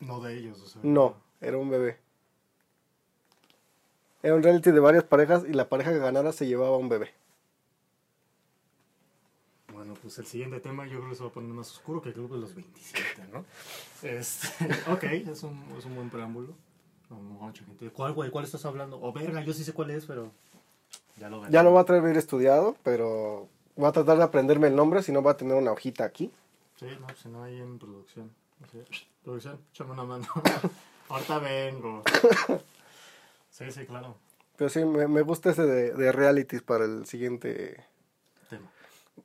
No 0.00 0.20
de 0.20 0.36
ellos, 0.36 0.60
o 0.60 0.66
sea. 0.66 0.80
No, 0.82 1.14
era 1.40 1.58
un 1.58 1.70
bebé. 1.70 2.01
Era 4.22 4.34
un 4.34 4.42
reality 4.42 4.70
de 4.70 4.80
varias 4.80 5.04
parejas 5.04 5.44
y 5.48 5.52
la 5.52 5.68
pareja 5.68 5.90
que 5.92 5.98
ganara 5.98 6.32
se 6.32 6.46
llevaba 6.46 6.76
un 6.76 6.88
bebé. 6.88 7.10
Bueno, 9.72 9.94
pues 10.00 10.16
el 10.18 10.26
siguiente 10.26 10.60
tema 10.60 10.86
yo 10.86 10.98
creo 10.98 11.10
que 11.10 11.16
se 11.16 11.22
va 11.22 11.30
a 11.30 11.32
poner 11.32 11.50
más 11.50 11.70
oscuro 11.72 12.00
que 12.00 12.10
el 12.10 12.14
Club 12.14 12.30
de 12.32 12.38
los 12.38 12.54
27, 12.54 13.24
¿no? 13.32 13.44
Este, 14.02 14.46
ok, 14.92 15.02
es 15.04 15.42
un, 15.42 15.64
es 15.76 15.84
un 15.84 15.96
buen 15.96 16.08
preámbulo. 16.08 16.54
No, 17.10 17.16
mucha 17.16 17.64
gente. 17.64 17.90
¿Cuál, 17.90 18.12
güey? 18.12 18.30
¿Cuál 18.30 18.44
estás 18.44 18.64
hablando? 18.64 19.00
O 19.02 19.12
verga, 19.12 19.42
yo 19.42 19.52
sí 19.52 19.64
sé 19.64 19.72
cuál 19.72 19.90
es, 19.90 20.06
pero 20.06 20.30
ya 21.18 21.28
lo 21.28 21.40
veré. 21.40 21.52
Ya 21.52 21.62
lo 21.62 21.72
voy 21.72 21.80
a 21.80 21.84
traer 21.84 22.16
estudiado, 22.16 22.76
pero 22.84 23.48
voy 23.74 23.88
a 23.88 23.92
tratar 23.92 24.18
de 24.18 24.24
aprenderme 24.24 24.68
el 24.68 24.76
nombre, 24.76 25.02
si 25.02 25.10
no 25.10 25.20
voy 25.20 25.32
a 25.32 25.36
tener 25.36 25.56
una 25.56 25.72
hojita 25.72 26.04
aquí. 26.04 26.30
Sí, 26.76 26.86
no, 27.00 27.06
si 27.16 27.28
no 27.28 27.42
hay 27.42 27.60
en 27.60 27.78
producción. 27.78 28.30
Así, 28.62 28.78
producción, 29.24 29.58
échame 29.72 29.92
una 29.92 30.04
mano. 30.04 30.26
Ahorita 31.08 31.38
vengo. 31.40 32.02
Sí, 33.52 33.70
sí, 33.70 33.84
claro. 33.86 34.16
Pero 34.56 34.70
sí, 34.70 34.84
me, 34.84 35.06
me 35.06 35.20
gusta 35.20 35.50
ese 35.50 35.62
de, 35.62 35.92
de 35.92 36.10
realities 36.10 36.62
para 36.62 36.84
el 36.86 37.04
siguiente. 37.06 37.84
Tema. 38.48 38.68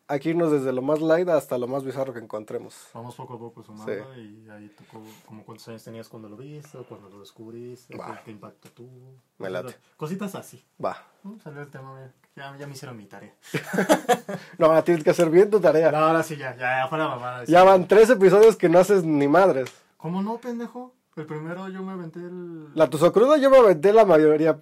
Hay 0.10 0.20
que 0.20 0.30
irnos 0.30 0.52
desde 0.52 0.74
lo 0.74 0.82
más 0.82 1.00
light 1.02 1.30
hasta 1.30 1.58
lo 1.58 1.66
más 1.68 1.86
bizarro 1.86 2.14
que 2.14 2.20
encontremos. 2.20 2.90
Vamos 2.94 3.16
poco 3.16 3.36
a 3.36 3.40
poco 3.40 3.64
sumando 3.64 4.16
y 4.18 4.50
ahí 4.50 4.68
tocó 4.78 5.02
como 5.26 5.44
cuántos 5.46 5.68
años 5.70 5.84
tenías 5.84 6.10
cuando 6.10 6.28
lo 6.28 6.36
viste, 6.36 6.78
cuando 6.90 7.10
lo 7.10 7.22
descubriste, 7.22 7.98
qué 8.26 8.32
impacto 8.32 8.70
tuvo. 8.72 9.16
Me 9.38 9.50
late. 9.50 9.76
Cositas 9.96 10.36
así. 10.36 10.64
Va. 10.84 11.06
Uh, 11.24 11.40
Salió 11.40 11.62
el 11.62 11.70
tema, 11.70 11.94
mira. 11.94 12.14
Ya, 12.36 12.58
ya 12.58 12.68
me 12.68 12.74
hicieron 12.74 12.98
mi 12.98 13.06
tarea. 13.06 13.34
No, 14.58 14.68
ahora 14.68 14.84
tienes 14.84 15.04
que 15.04 15.12
hacer 15.12 15.30
bien 15.30 15.50
tu 15.50 15.60
tarea. 15.60 15.92
No, 15.92 16.00
ahora 16.00 16.24
sí, 16.24 16.36
ya, 16.36 16.56
ya, 16.56 16.82
ya 16.82 16.88
fuera 16.88 17.08
mamada. 17.08 17.46
Ya 17.46 17.64
van 17.64 17.88
tres 17.88 18.10
episodios 18.10 18.56
que 18.58 18.70
no 18.70 18.80
haces 18.80 19.04
ni 19.04 19.28
madres. 19.28 19.72
¿Cómo 19.98 20.22
no, 20.22 20.38
pendejo? 20.38 20.94
El 21.18 21.26
primero 21.26 21.68
yo 21.70 21.82
me 21.82 21.94
aventé 21.94 22.20
el... 22.20 22.74
La 22.76 22.90
tuzo 22.90 23.12
cruda 23.12 23.38
yo 23.38 23.50
me 23.50 23.58
aventé 23.58 23.92
la 23.92 24.06
mayoría. 24.06 24.62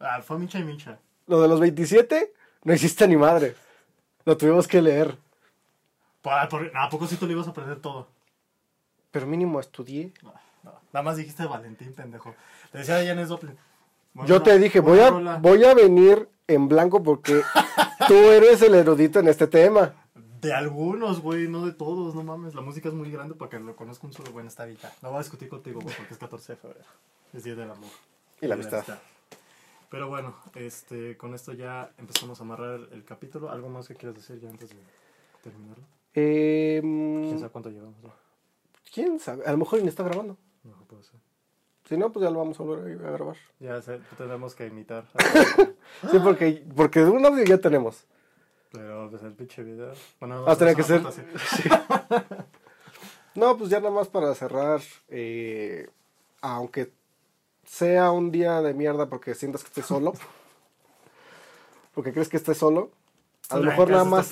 Ah, 0.00 0.20
fue 0.22 0.38
Micha 0.38 0.58
y 0.58 0.64
Micha. 0.64 0.98
Lo 1.28 1.40
de 1.40 1.48
los 1.48 1.60
27 1.60 2.32
no 2.64 2.74
hiciste 2.74 3.06
ni 3.06 3.16
madre. 3.16 3.54
Lo 4.24 4.36
tuvimos 4.36 4.66
que 4.66 4.82
leer. 4.82 5.16
¿A 6.24 6.88
poco 6.90 7.06
sí 7.06 7.16
tú 7.16 7.26
le 7.26 7.32
ibas 7.34 7.46
a 7.46 7.50
aprender 7.50 7.78
todo? 7.78 8.08
Pero 9.12 9.26
mínimo 9.26 9.60
estudié. 9.60 10.12
No, 10.22 10.34
no. 10.64 10.72
Nada 10.92 11.04
más 11.04 11.16
dijiste 11.16 11.46
Valentín, 11.46 11.92
pendejo. 11.92 12.34
Te 12.72 12.78
decía 12.78 13.04
Janis 13.04 13.28
Joplin. 13.28 13.56
Bueno, 14.14 14.28
Yo 14.28 14.42
te 14.42 14.58
dije, 14.58 14.80
voy 14.80 14.98
a, 15.00 15.10
rola. 15.10 15.36
voy 15.36 15.64
a 15.64 15.74
venir 15.74 16.28
en 16.48 16.68
blanco 16.68 17.02
porque 17.02 17.40
tú 18.08 18.14
eres 18.14 18.62
el 18.62 18.74
erudito 18.74 19.20
en 19.20 19.28
este 19.28 19.46
tema. 19.46 19.94
De 20.44 20.52
algunos, 20.52 21.20
güey, 21.20 21.48
no 21.48 21.64
de 21.64 21.72
todos, 21.72 22.14
no 22.14 22.22
mames. 22.22 22.54
La 22.54 22.60
música 22.60 22.88
es 22.88 22.94
muy 22.94 23.10
grande 23.10 23.34
para 23.34 23.50
que 23.50 23.58
lo 23.58 23.74
conozca 23.74 24.06
un 24.06 24.12
solo. 24.12 24.30
Bueno, 24.32 24.48
está 24.48 24.64
ahorita. 24.64 24.92
No 25.02 25.08
voy 25.08 25.16
a 25.16 25.22
discutir 25.22 25.48
contigo, 25.48 25.80
güey, 25.80 25.94
porque 25.96 26.12
es 26.12 26.18
14 26.18 26.52
de 26.52 26.56
febrero. 26.56 26.84
Es 27.32 27.44
Día 27.44 27.54
del 27.54 27.70
Amor. 27.70 27.90
Y 28.40 28.46
la 28.46 28.54
amistad. 28.54 28.84
Pero 29.90 30.08
bueno, 30.08 30.34
este, 30.54 31.16
con 31.16 31.34
esto 31.34 31.52
ya 31.52 31.92
empezamos 31.98 32.40
a 32.40 32.42
amarrar 32.42 32.80
el 32.92 33.04
capítulo. 33.04 33.50
¿Algo 33.50 33.68
más 33.68 33.88
que 33.88 33.94
quieras 33.94 34.16
decir 34.16 34.38
ya 34.40 34.50
antes 34.50 34.70
de 34.70 34.76
terminarlo? 35.42 35.84
Eh, 36.14 36.80
¿Quién 36.82 37.38
sabe 37.38 37.50
cuánto 37.50 37.70
llevamos? 37.70 38.02
No, 38.02 38.12
¿Quién 38.92 39.18
sabe? 39.20 39.44
A 39.46 39.52
lo 39.52 39.58
mejor 39.58 39.80
ni 39.82 39.88
está 39.88 40.02
grabando. 40.02 40.36
no 40.62 40.84
puede 40.86 41.04
ser. 41.04 41.20
Si 41.88 41.96
no, 41.96 42.10
pues 42.12 42.22
ya 42.22 42.30
lo 42.30 42.38
vamos 42.38 42.58
a 42.60 42.62
volver 42.62 43.06
a 43.06 43.10
grabar. 43.10 43.36
Ya 43.60 43.80
sé, 43.82 44.00
tenemos 44.16 44.54
que 44.54 44.66
imitar. 44.66 45.06
Sí, 46.10 46.18
porque, 46.24 46.64
porque 46.74 47.04
un 47.04 47.24
audio 47.24 47.44
ya 47.44 47.58
tenemos. 47.58 48.04
Pero 48.74 49.08
pues 49.08 49.22
el 49.22 49.32
pinche 49.34 49.62
video. 49.62 49.92
Bueno, 50.18 50.44
Ah, 50.46 50.56
tenía 50.56 50.74
que 50.74 50.82
ser-. 50.82 51.00
No, 53.36 53.56
pues 53.56 53.70
ya 53.70 53.78
nada 53.80 53.90
más 53.92 54.08
para 54.08 54.34
cerrar. 54.34 54.80
eh, 55.08 55.88
aunque 56.40 56.92
sea 57.64 58.10
un 58.12 58.30
día 58.30 58.60
de 58.60 58.74
mierda 58.74 59.06
porque 59.08 59.34
sientas 59.34 59.62
que 59.62 59.68
estés 59.68 59.86
solo. 59.86 60.12
porque 61.94 62.12
crees 62.12 62.28
que 62.28 62.36
estés 62.36 62.58
solo. 62.58 62.90
A 63.50 63.56
lo 63.58 63.64
mejor 63.64 63.86
¿qué 63.86 63.92
nada 63.92 64.04
más, 64.04 64.30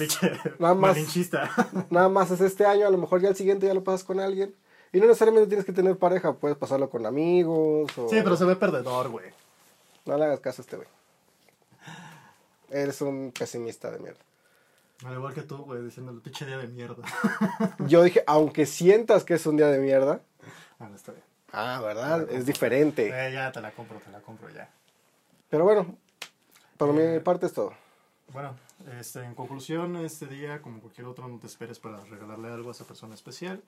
nada 0.59 0.75
más- 0.75 0.97
nada 1.91 2.09
más 2.09 2.31
es 2.31 2.41
este 2.41 2.65
año. 2.67 2.87
A 2.87 2.91
lo 2.91 2.99
mejor 2.99 3.21
ya 3.21 3.29
el 3.29 3.37
siguiente 3.37 3.67
ya 3.67 3.75
lo 3.75 3.85
pasas 3.85 4.05
con 4.05 4.21
alguien. 4.21 4.55
Y 4.93 4.99
no 5.01 5.07
necesariamente 5.07 5.49
tienes 5.49 5.65
que 5.65 5.73
tener 5.73 5.97
pareja. 5.97 6.35
Puedes 6.35 6.57
pasarlo 6.59 6.91
con 6.91 7.07
amigos. 7.07 7.97
O... 7.97 8.09
Sí, 8.09 8.17
pero 8.23 8.37
se 8.37 8.45
ve 8.45 8.57
perdedor, 8.57 9.09
güey. 9.09 9.31
No 10.05 10.17
le 10.19 10.25
hagas 10.25 10.41
caso 10.41 10.61
a 10.61 10.65
este 10.65 10.77
güey. 10.77 10.89
Eres 12.71 13.01
un 13.03 13.33
pesimista 13.39 13.91
de 13.91 13.99
mierda. 13.99 14.21
Al 15.05 15.15
igual 15.15 15.35
que 15.35 15.43
tú, 15.43 15.59
güey, 15.59 15.83
diciendo 15.83 16.13
el 16.13 16.21
pinche 16.21 16.47
día 16.47 16.59
de 16.59 16.69
mierda. 16.69 17.03
Yo 17.89 18.03
dije, 18.03 18.23
aunque 18.27 18.67
sientas 18.67 19.25
que 19.25 19.35
es 19.35 19.47
un 19.47 19.57
día 19.57 19.67
de 19.67 19.79
mierda. 19.79 20.21
Ah, 20.79 20.89
no, 20.89 20.95
está 20.97 21.13
bien. 21.13 21.25
Ah, 21.53 21.81
¿verdad? 21.83 22.31
Es 22.31 22.47
diferente. 22.47 23.09
Eh, 23.09 23.33
ya 23.33 23.51
te 23.53 23.61
la 23.61 23.73
compro, 23.73 23.99
te 23.99 24.11
la 24.11 24.21
compro 24.21 24.49
ya. 24.51 24.71
Pero 25.51 25.65
bueno, 25.65 25.97
por 26.77 26.89
Eh, 26.91 27.15
mi 27.15 27.21
parte 27.21 27.47
es 27.47 27.53
todo. 27.53 27.73
Bueno, 28.33 28.55
este, 28.99 29.23
en 29.25 29.35
conclusión, 29.35 29.97
este 29.97 30.27
día, 30.27 30.63
como 30.63 30.81
cualquier 30.81 31.07
otro, 31.07 31.29
no 31.29 31.39
te 31.39 31.47
esperes 31.47 31.79
para 31.79 32.01
regalarle 32.05 32.49
algo 32.49 32.69
a 32.71 32.73
esa 32.73 32.85
persona 32.85 33.15
especial. 33.15 33.61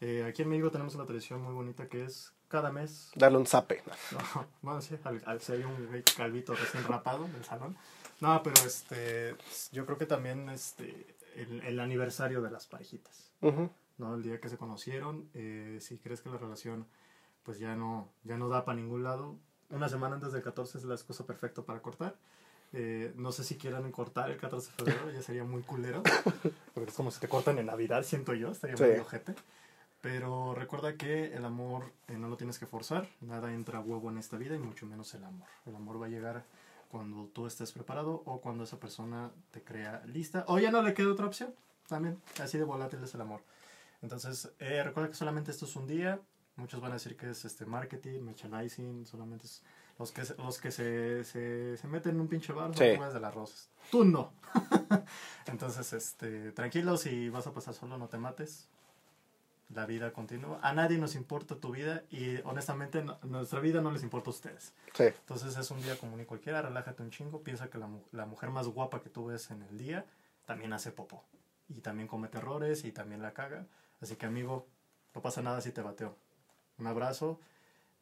Eh, 0.00 0.24
aquí 0.28 0.42
en 0.42 0.48
México 0.50 0.70
tenemos 0.70 0.94
una 0.94 1.06
tradición 1.06 1.40
muy 1.42 1.54
bonita 1.54 1.88
que 1.88 2.04
es 2.04 2.32
cada 2.48 2.70
mes. 2.70 3.10
Darle 3.16 3.38
un 3.38 3.46
zape. 3.46 3.82
No, 4.12 4.46
bueno, 4.62 4.82
sí, 4.82 4.96
al, 5.02 5.22
al- 5.26 5.40
si 5.40 5.52
hay 5.52 5.64
un 5.64 5.86
güey 5.88 6.02
calvito 6.16 6.54
recién 6.54 6.84
rapado 6.84 7.24
del 7.24 7.44
salón. 7.44 7.76
No, 8.24 8.42
pero 8.42 8.56
este, 8.66 9.36
yo 9.72 9.84
creo 9.84 9.98
que 9.98 10.06
también 10.06 10.48
este, 10.48 11.14
el, 11.36 11.60
el 11.62 11.78
aniversario 11.78 12.40
de 12.40 12.50
las 12.50 12.66
parejitas. 12.66 13.30
Ujú. 13.42 13.68
¿no? 13.98 14.14
El 14.14 14.22
día 14.22 14.40
que 14.40 14.48
se 14.48 14.56
conocieron, 14.56 15.28
eh, 15.34 15.78
si 15.80 15.98
crees 15.98 16.20
que 16.22 16.30
la 16.30 16.38
relación 16.38 16.86
pues 17.42 17.58
ya 17.58 17.76
no, 17.76 18.08
ya 18.24 18.38
no 18.38 18.48
da 18.48 18.64
para 18.64 18.76
ningún 18.76 19.04
lado, 19.04 19.36
una 19.68 19.88
semana 19.90 20.14
antes 20.14 20.32
del 20.32 20.42
14 20.42 20.78
es 20.78 20.84
la 20.84 20.96
cosa 20.96 21.26
perfecta 21.26 21.60
para 21.62 21.82
cortar. 21.82 22.16
Eh, 22.72 23.12
no 23.16 23.30
sé 23.32 23.44
si 23.44 23.56
quieran 23.56 23.92
cortar 23.92 24.30
el 24.30 24.38
14 24.38 24.70
de 24.70 24.76
febrero, 24.76 25.10
ya 25.12 25.22
sería 25.22 25.44
muy 25.44 25.62
culero, 25.62 26.02
porque 26.74 26.90
es 26.90 26.96
como 26.96 27.10
si 27.10 27.20
te 27.20 27.28
cortan 27.28 27.58
en 27.58 27.66
Navidad, 27.66 28.02
siento 28.04 28.32
yo, 28.34 28.50
estaría 28.50 28.76
muy 28.76 28.94
Sí. 28.94 29.00
ojete. 29.00 29.34
Pero 30.00 30.54
recuerda 30.54 30.96
que 30.96 31.34
el 31.34 31.44
amor 31.44 31.92
eh, 32.08 32.16
no 32.18 32.28
lo 32.28 32.36
tienes 32.36 32.58
que 32.58 32.66
forzar, 32.66 33.06
nada 33.20 33.52
entra 33.52 33.78
a 33.78 33.82
huevo 33.82 34.10
en 34.10 34.18
esta 34.18 34.36
vida 34.38 34.54
y 34.54 34.58
mucho 34.58 34.86
menos 34.86 35.12
el 35.14 35.24
amor. 35.24 35.48
El 35.66 35.76
amor 35.76 36.00
va 36.00 36.06
a 36.06 36.08
llegar 36.10 36.44
cuando 36.94 37.26
tú 37.26 37.44
estés 37.48 37.72
preparado 37.72 38.22
o 38.24 38.40
cuando 38.40 38.62
esa 38.62 38.78
persona 38.78 39.32
te 39.50 39.64
crea 39.64 40.00
lista 40.06 40.44
o 40.46 40.60
ya 40.60 40.70
no 40.70 40.80
le 40.80 40.94
queda 40.94 41.10
otra 41.10 41.26
opción. 41.26 41.52
También, 41.88 42.20
así 42.40 42.56
de 42.56 42.62
volátil 42.62 43.02
es 43.02 43.12
el 43.16 43.20
amor. 43.20 43.40
Entonces, 44.00 44.52
eh, 44.60 44.80
recuerda 44.84 45.08
que 45.08 45.16
solamente 45.16 45.50
esto 45.50 45.64
es 45.64 45.74
un 45.74 45.88
día. 45.88 46.20
Muchos 46.54 46.80
van 46.80 46.92
a 46.92 46.94
decir 46.94 47.16
que 47.16 47.30
es 47.30 47.44
este 47.44 47.66
marketing, 47.66 48.20
merchandising, 48.20 49.06
solamente 49.06 49.46
es 49.46 49.64
los 49.98 50.12
que, 50.12 50.22
los 50.38 50.60
que 50.60 50.70
se, 50.70 51.24
se, 51.24 51.76
se 51.76 51.88
meten 51.88 52.14
en 52.14 52.20
un 52.20 52.28
pinche 52.28 52.52
bar, 52.52 52.70
Sí. 52.72 52.78
son 52.86 52.96
güeyes 52.98 53.14
de 53.14 53.20
las 53.20 53.34
rosas. 53.34 53.68
Tú 53.90 54.04
no. 54.04 54.30
Entonces, 55.46 55.92
este, 55.92 56.52
tranquilo, 56.52 56.96
si 56.96 57.28
vas 57.28 57.48
a 57.48 57.52
pasar 57.52 57.74
solo, 57.74 57.98
no 57.98 58.06
te 58.08 58.18
mates. 58.18 58.68
La 59.72 59.86
vida 59.86 60.12
continúa. 60.12 60.58
A 60.62 60.72
nadie 60.74 60.98
nos 60.98 61.14
importa 61.14 61.56
tu 61.56 61.72
vida 61.72 62.02
y 62.10 62.36
honestamente 62.44 63.02
no- 63.02 63.18
nuestra 63.22 63.60
vida 63.60 63.80
no 63.80 63.90
les 63.90 64.02
importa 64.02 64.30
a 64.30 64.32
ustedes. 64.32 64.74
Sí. 64.92 65.04
Entonces 65.04 65.56
es 65.56 65.70
un 65.70 65.80
día 65.82 65.96
común 65.98 66.20
y 66.20 66.24
cualquiera, 66.24 66.60
relájate 66.62 67.02
un 67.02 67.10
chingo, 67.10 67.42
piensa 67.42 67.68
que 67.70 67.78
la 68.12 68.26
mujer 68.26 68.50
más 68.50 68.68
guapa 68.68 69.00
que 69.02 69.08
tú 69.10 69.26
ves 69.26 69.50
en 69.50 69.62
el 69.62 69.78
día 69.78 70.04
también 70.46 70.72
hace 70.72 70.90
popó. 70.92 71.24
Y 71.68 71.80
también 71.80 72.08
comete 72.08 72.38
errores 72.38 72.84
y 72.84 72.92
también 72.92 73.22
la 73.22 73.32
caga. 73.32 73.64
Así 74.02 74.16
que 74.16 74.26
amigo, 74.26 74.66
no 75.14 75.22
pasa 75.22 75.40
nada 75.40 75.60
si 75.62 75.72
te 75.72 75.80
bateo. 75.80 76.14
Un 76.78 76.86
abrazo 76.86 77.40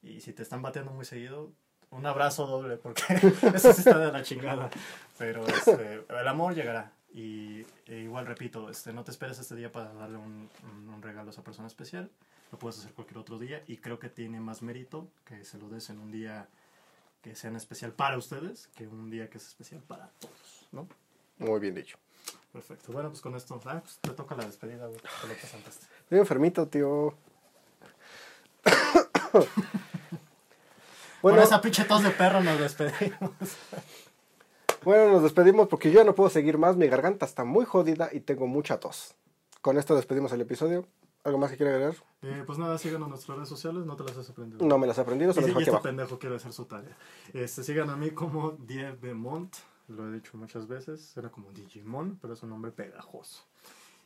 y 0.02 0.20
si 0.20 0.32
te 0.32 0.42
están 0.42 0.62
bateando 0.62 0.90
muy 0.92 1.04
seguido, 1.04 1.52
un 1.90 2.04
abrazo 2.06 2.46
doble 2.46 2.76
porque 2.76 3.02
eso 3.54 3.72
sí 3.72 3.82
está 3.82 3.98
de 3.98 4.10
la 4.10 4.22
chingada. 4.22 4.68
Pero 5.16 5.46
este, 5.46 6.04
el 6.08 6.28
amor 6.28 6.54
llegará. 6.54 6.90
Y 7.14 7.66
e 7.86 7.98
igual 8.00 8.26
repito, 8.26 8.70
este, 8.70 8.92
no 8.92 9.04
te 9.04 9.10
esperes 9.10 9.38
este 9.38 9.54
día 9.54 9.70
para 9.70 9.92
darle 9.92 10.16
un, 10.18 10.48
un- 10.64 10.88
un 10.88 11.02
regalo 11.02 11.28
a 11.28 11.32
esa 11.32 11.42
persona 11.44 11.66
especial. 11.68 12.10
Lo 12.50 12.58
puedes 12.58 12.78
hacer 12.78 12.92
cualquier 12.92 13.18
otro 13.18 13.38
día 13.38 13.62
y 13.66 13.78
creo 13.78 13.98
que 13.98 14.08
tiene 14.08 14.40
más 14.40 14.62
mérito 14.62 15.08
que 15.24 15.44
se 15.44 15.58
lo 15.58 15.68
des 15.68 15.90
en 15.90 15.98
un 15.98 16.10
día 16.10 16.48
que 17.22 17.34
sean 17.36 17.54
especial 17.56 17.92
para 17.92 18.16
ustedes 18.18 18.68
que 18.74 18.86
un 18.88 19.10
día 19.10 19.28
que 19.30 19.38
es 19.38 19.46
especial 19.46 19.80
para 19.82 20.08
todos, 20.18 20.66
¿no? 20.72 20.88
Muy 21.38 21.60
bien 21.60 21.74
dicho. 21.74 21.98
Perfecto. 22.52 22.92
Bueno, 22.92 23.08
pues 23.10 23.20
con 23.20 23.34
esto, 23.36 23.60
ah, 23.66 23.80
pues 23.82 23.98
te 23.98 24.10
toca 24.10 24.34
la 24.34 24.44
despedida, 24.44 24.86
güey. 24.86 24.98
Te 25.00 25.28
lo 25.28 25.34
presentaste. 25.34 25.86
Estoy 26.00 26.18
enfermito, 26.18 26.66
tío. 26.68 27.14
Bueno, 31.22 31.38
con 31.38 31.46
esa 31.46 31.60
pinche 31.60 31.84
tos 31.84 32.02
de 32.02 32.10
perro 32.10 32.40
nos 32.42 32.58
despedimos. 32.58 33.32
Bueno, 34.84 35.12
nos 35.12 35.22
despedimos 35.22 35.68
porque 35.68 35.90
yo 35.90 36.00
ya 36.00 36.04
no 36.04 36.14
puedo 36.14 36.30
seguir 36.30 36.58
más. 36.58 36.76
Mi 36.76 36.86
garganta 36.88 37.26
está 37.26 37.44
muy 37.44 37.64
jodida 37.64 38.08
y 38.12 38.20
tengo 38.20 38.46
mucha 38.46 38.78
tos. 38.80 39.14
Con 39.60 39.78
esto 39.78 39.94
despedimos 39.94 40.32
el 40.32 40.40
episodio. 40.40 40.86
¿Algo 41.24 41.38
más 41.38 41.52
que 41.52 41.56
quiera 41.56 41.72
agregar? 41.72 41.94
Eh, 42.22 42.42
pues 42.44 42.58
nada, 42.58 42.76
síganos 42.78 43.06
en 43.06 43.10
nuestras 43.10 43.36
redes 43.36 43.48
sociales, 43.48 43.86
no 43.86 43.94
te 43.94 44.02
las 44.02 44.16
has 44.16 44.28
aprendido. 44.28 44.66
No 44.66 44.76
me 44.76 44.88
las 44.88 44.98
he 44.98 45.02
aprendido, 45.02 45.32
se 45.32 45.40
Y, 45.40 45.44
las 45.44 45.54
y 45.54 45.58
este 45.58 45.70
abajo. 45.70 45.84
pendejo 45.84 46.18
quiere 46.18 46.34
hacer 46.34 46.52
su 46.52 46.64
tarea. 46.64 46.96
Este, 47.32 47.62
sigan 47.62 47.90
a 47.90 47.96
mí 47.96 48.10
como 48.10 48.52
Die 48.58 48.90
Bemont, 49.00 49.54
lo 49.86 50.08
he 50.08 50.12
dicho 50.14 50.36
muchas 50.36 50.66
veces, 50.66 51.16
era 51.16 51.28
como 51.30 51.52
Digimon, 51.52 52.18
pero 52.20 52.34
es 52.34 52.42
un 52.42 52.50
nombre 52.50 52.72
pegajoso. 52.72 53.44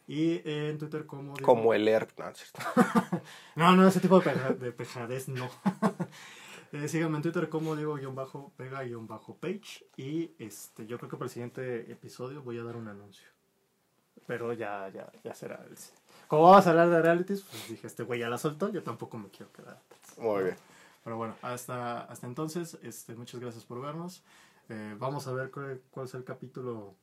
Y 0.06 0.42
en 0.44 0.76
Twitter 0.76 1.06
como... 1.06 1.32
Como 1.42 1.72
el 1.72 1.88
ERP. 1.88 2.18
No. 2.18 2.26
No, 3.56 3.74
no, 3.76 3.88
ese 3.88 4.00
tipo 4.00 4.18
de, 4.20 4.24
peja- 4.30 4.52
de 4.52 4.72
pejadez 4.72 5.28
no. 5.28 5.48
Eh, 6.72 6.88
síganme 6.88 7.16
en 7.16 7.22
Twitter 7.22 7.48
como 7.48 7.76
Diego-Pega-Page. 7.76 9.86
Y 9.96 10.32
este, 10.38 10.86
yo 10.86 10.98
creo 10.98 11.10
que 11.10 11.16
para 11.16 11.26
el 11.26 11.30
siguiente 11.30 11.90
episodio 11.90 12.42
voy 12.42 12.58
a 12.58 12.64
dar 12.64 12.76
un 12.76 12.88
anuncio. 12.88 13.28
Pero 14.26 14.52
ya, 14.52 14.88
ya, 14.88 15.10
ya 15.22 15.34
será. 15.34 15.64
el- 15.68 15.76
Como 16.28 16.42
vamos 16.42 16.66
a 16.66 16.70
hablar 16.70 16.90
de 16.90 17.00
realities, 17.02 17.42
pues 17.42 17.68
dije, 17.68 17.86
este 17.86 18.02
güey 18.02 18.20
ya 18.20 18.28
la 18.28 18.38
soltó, 18.38 18.68
yo 18.70 18.82
tampoco 18.82 19.18
me 19.18 19.28
quiero 19.28 19.52
quedar 19.52 19.74
atrás. 19.76 20.18
Muy 20.18 20.44
bien. 20.44 20.56
Pero 21.04 21.16
bueno, 21.16 21.36
hasta, 21.42 22.00
hasta 22.02 22.26
entonces, 22.26 22.78
este, 22.82 23.14
muchas 23.14 23.40
gracias 23.40 23.64
por 23.64 23.80
vernos. 23.80 24.24
Eh, 24.68 24.96
vamos 24.98 25.28
a 25.28 25.32
ver 25.32 25.52
cuál, 25.52 25.80
cuál 25.92 26.06
es 26.06 26.14
el 26.14 26.24
capítulo 26.24 26.94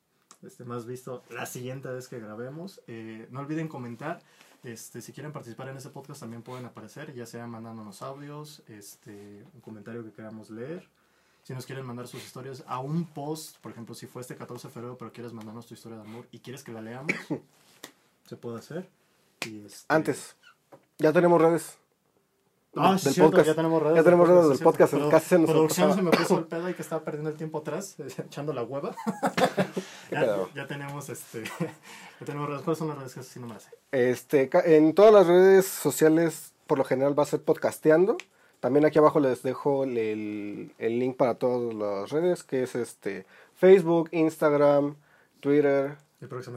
este, 0.42 0.64
más 0.64 0.84
visto 0.84 1.22
la 1.30 1.46
siguiente 1.46 1.88
vez 1.88 2.08
que 2.08 2.20
grabemos. 2.20 2.82
Eh, 2.86 3.26
no 3.30 3.40
olviden 3.40 3.68
comentar. 3.68 4.20
Este, 4.64 5.02
si 5.02 5.12
quieren 5.12 5.30
participar 5.32 5.68
en 5.68 5.76
ese 5.76 5.90
podcast 5.90 6.20
también 6.20 6.42
pueden 6.42 6.64
aparecer, 6.64 7.14
ya 7.14 7.26
sea 7.26 7.46
mandándonos 7.46 8.00
audios, 8.00 8.62
este, 8.66 9.44
un 9.54 9.60
comentario 9.60 10.02
que 10.02 10.10
queramos 10.10 10.48
leer. 10.50 10.88
Si 11.42 11.52
nos 11.52 11.66
quieren 11.66 11.84
mandar 11.84 12.08
sus 12.08 12.24
historias 12.24 12.64
a 12.66 12.78
un 12.78 13.04
post, 13.04 13.58
por 13.58 13.72
ejemplo, 13.72 13.94
si 13.94 14.06
fue 14.06 14.22
este 14.22 14.34
14 14.34 14.68
de 14.68 14.72
febrero, 14.74 14.96
pero 14.96 15.12
quieres 15.12 15.34
mandarnos 15.34 15.66
tu 15.66 15.74
historia 15.74 15.98
de 15.98 16.04
amor 16.04 16.26
y 16.32 16.38
quieres 16.38 16.62
que 16.64 16.72
la 16.72 16.80
leamos, 16.80 17.12
se 18.26 18.36
puede 18.36 18.58
hacer. 18.58 18.88
Y 19.46 19.66
este- 19.66 19.84
Antes, 19.88 20.34
ya 20.98 21.12
tenemos 21.12 21.40
redes. 21.42 21.76
Ah, 22.76 22.98
sí, 22.98 23.04
del 23.06 23.14
cierto, 23.14 23.30
podcast. 23.30 23.46
ya 23.48 23.54
tenemos 23.54 23.82
redes. 23.82 23.94
Ya 23.94 24.02
del 24.02 24.04
tenemos 24.04 24.28
redes 24.28 24.48
del 24.48 24.58
podcast, 24.58 24.94
Produ- 24.94 25.10
casi 25.10 25.26
se 25.28 25.38
nos 25.38 25.50
Producción 25.50 25.88
pasaba. 25.88 25.94
se 25.94 26.02
me 26.02 26.10
puso 26.24 26.38
el 26.38 26.44
pedo 26.48 26.68
y 26.70 26.74
que 26.74 26.82
estaba 26.82 27.04
perdiendo 27.04 27.30
el 27.30 27.36
tiempo 27.36 27.58
atrás, 27.58 27.96
echando 28.18 28.52
la 28.52 28.62
hueva. 28.62 28.94
¿Qué 30.08 30.14
ya, 30.14 30.20
pedo? 30.20 30.48
ya 30.54 30.66
tenemos 30.66 31.08
este. 31.08 31.44
ya 31.44 32.26
tenemos 32.26 32.48
redes. 32.48 32.62
¿Cuáles 32.62 32.78
son 32.78 32.88
las 32.88 32.98
redes 32.98 33.14
que 33.14 33.20
así 33.20 33.40
no 33.40 33.46
me 33.46 33.58
sé? 33.60 33.70
Este, 33.92 34.50
en 34.76 34.94
todas 34.94 35.12
las 35.12 35.26
redes 35.26 35.66
sociales, 35.66 36.52
por 36.66 36.78
lo 36.78 36.84
general 36.84 37.18
va 37.18 37.22
a 37.22 37.26
ser 37.26 37.42
podcasteando. 37.42 38.16
También 38.60 38.86
aquí 38.86 38.98
abajo 38.98 39.20
les 39.20 39.42
dejo 39.42 39.84
el, 39.84 40.72
el 40.78 40.98
link 40.98 41.16
para 41.16 41.34
todas 41.34 41.74
las 41.74 42.10
redes, 42.10 42.42
que 42.44 42.62
es 42.62 42.74
este 42.74 43.26
Facebook, 43.54 44.08
Instagram, 44.12 44.96
Twitter 45.40 45.96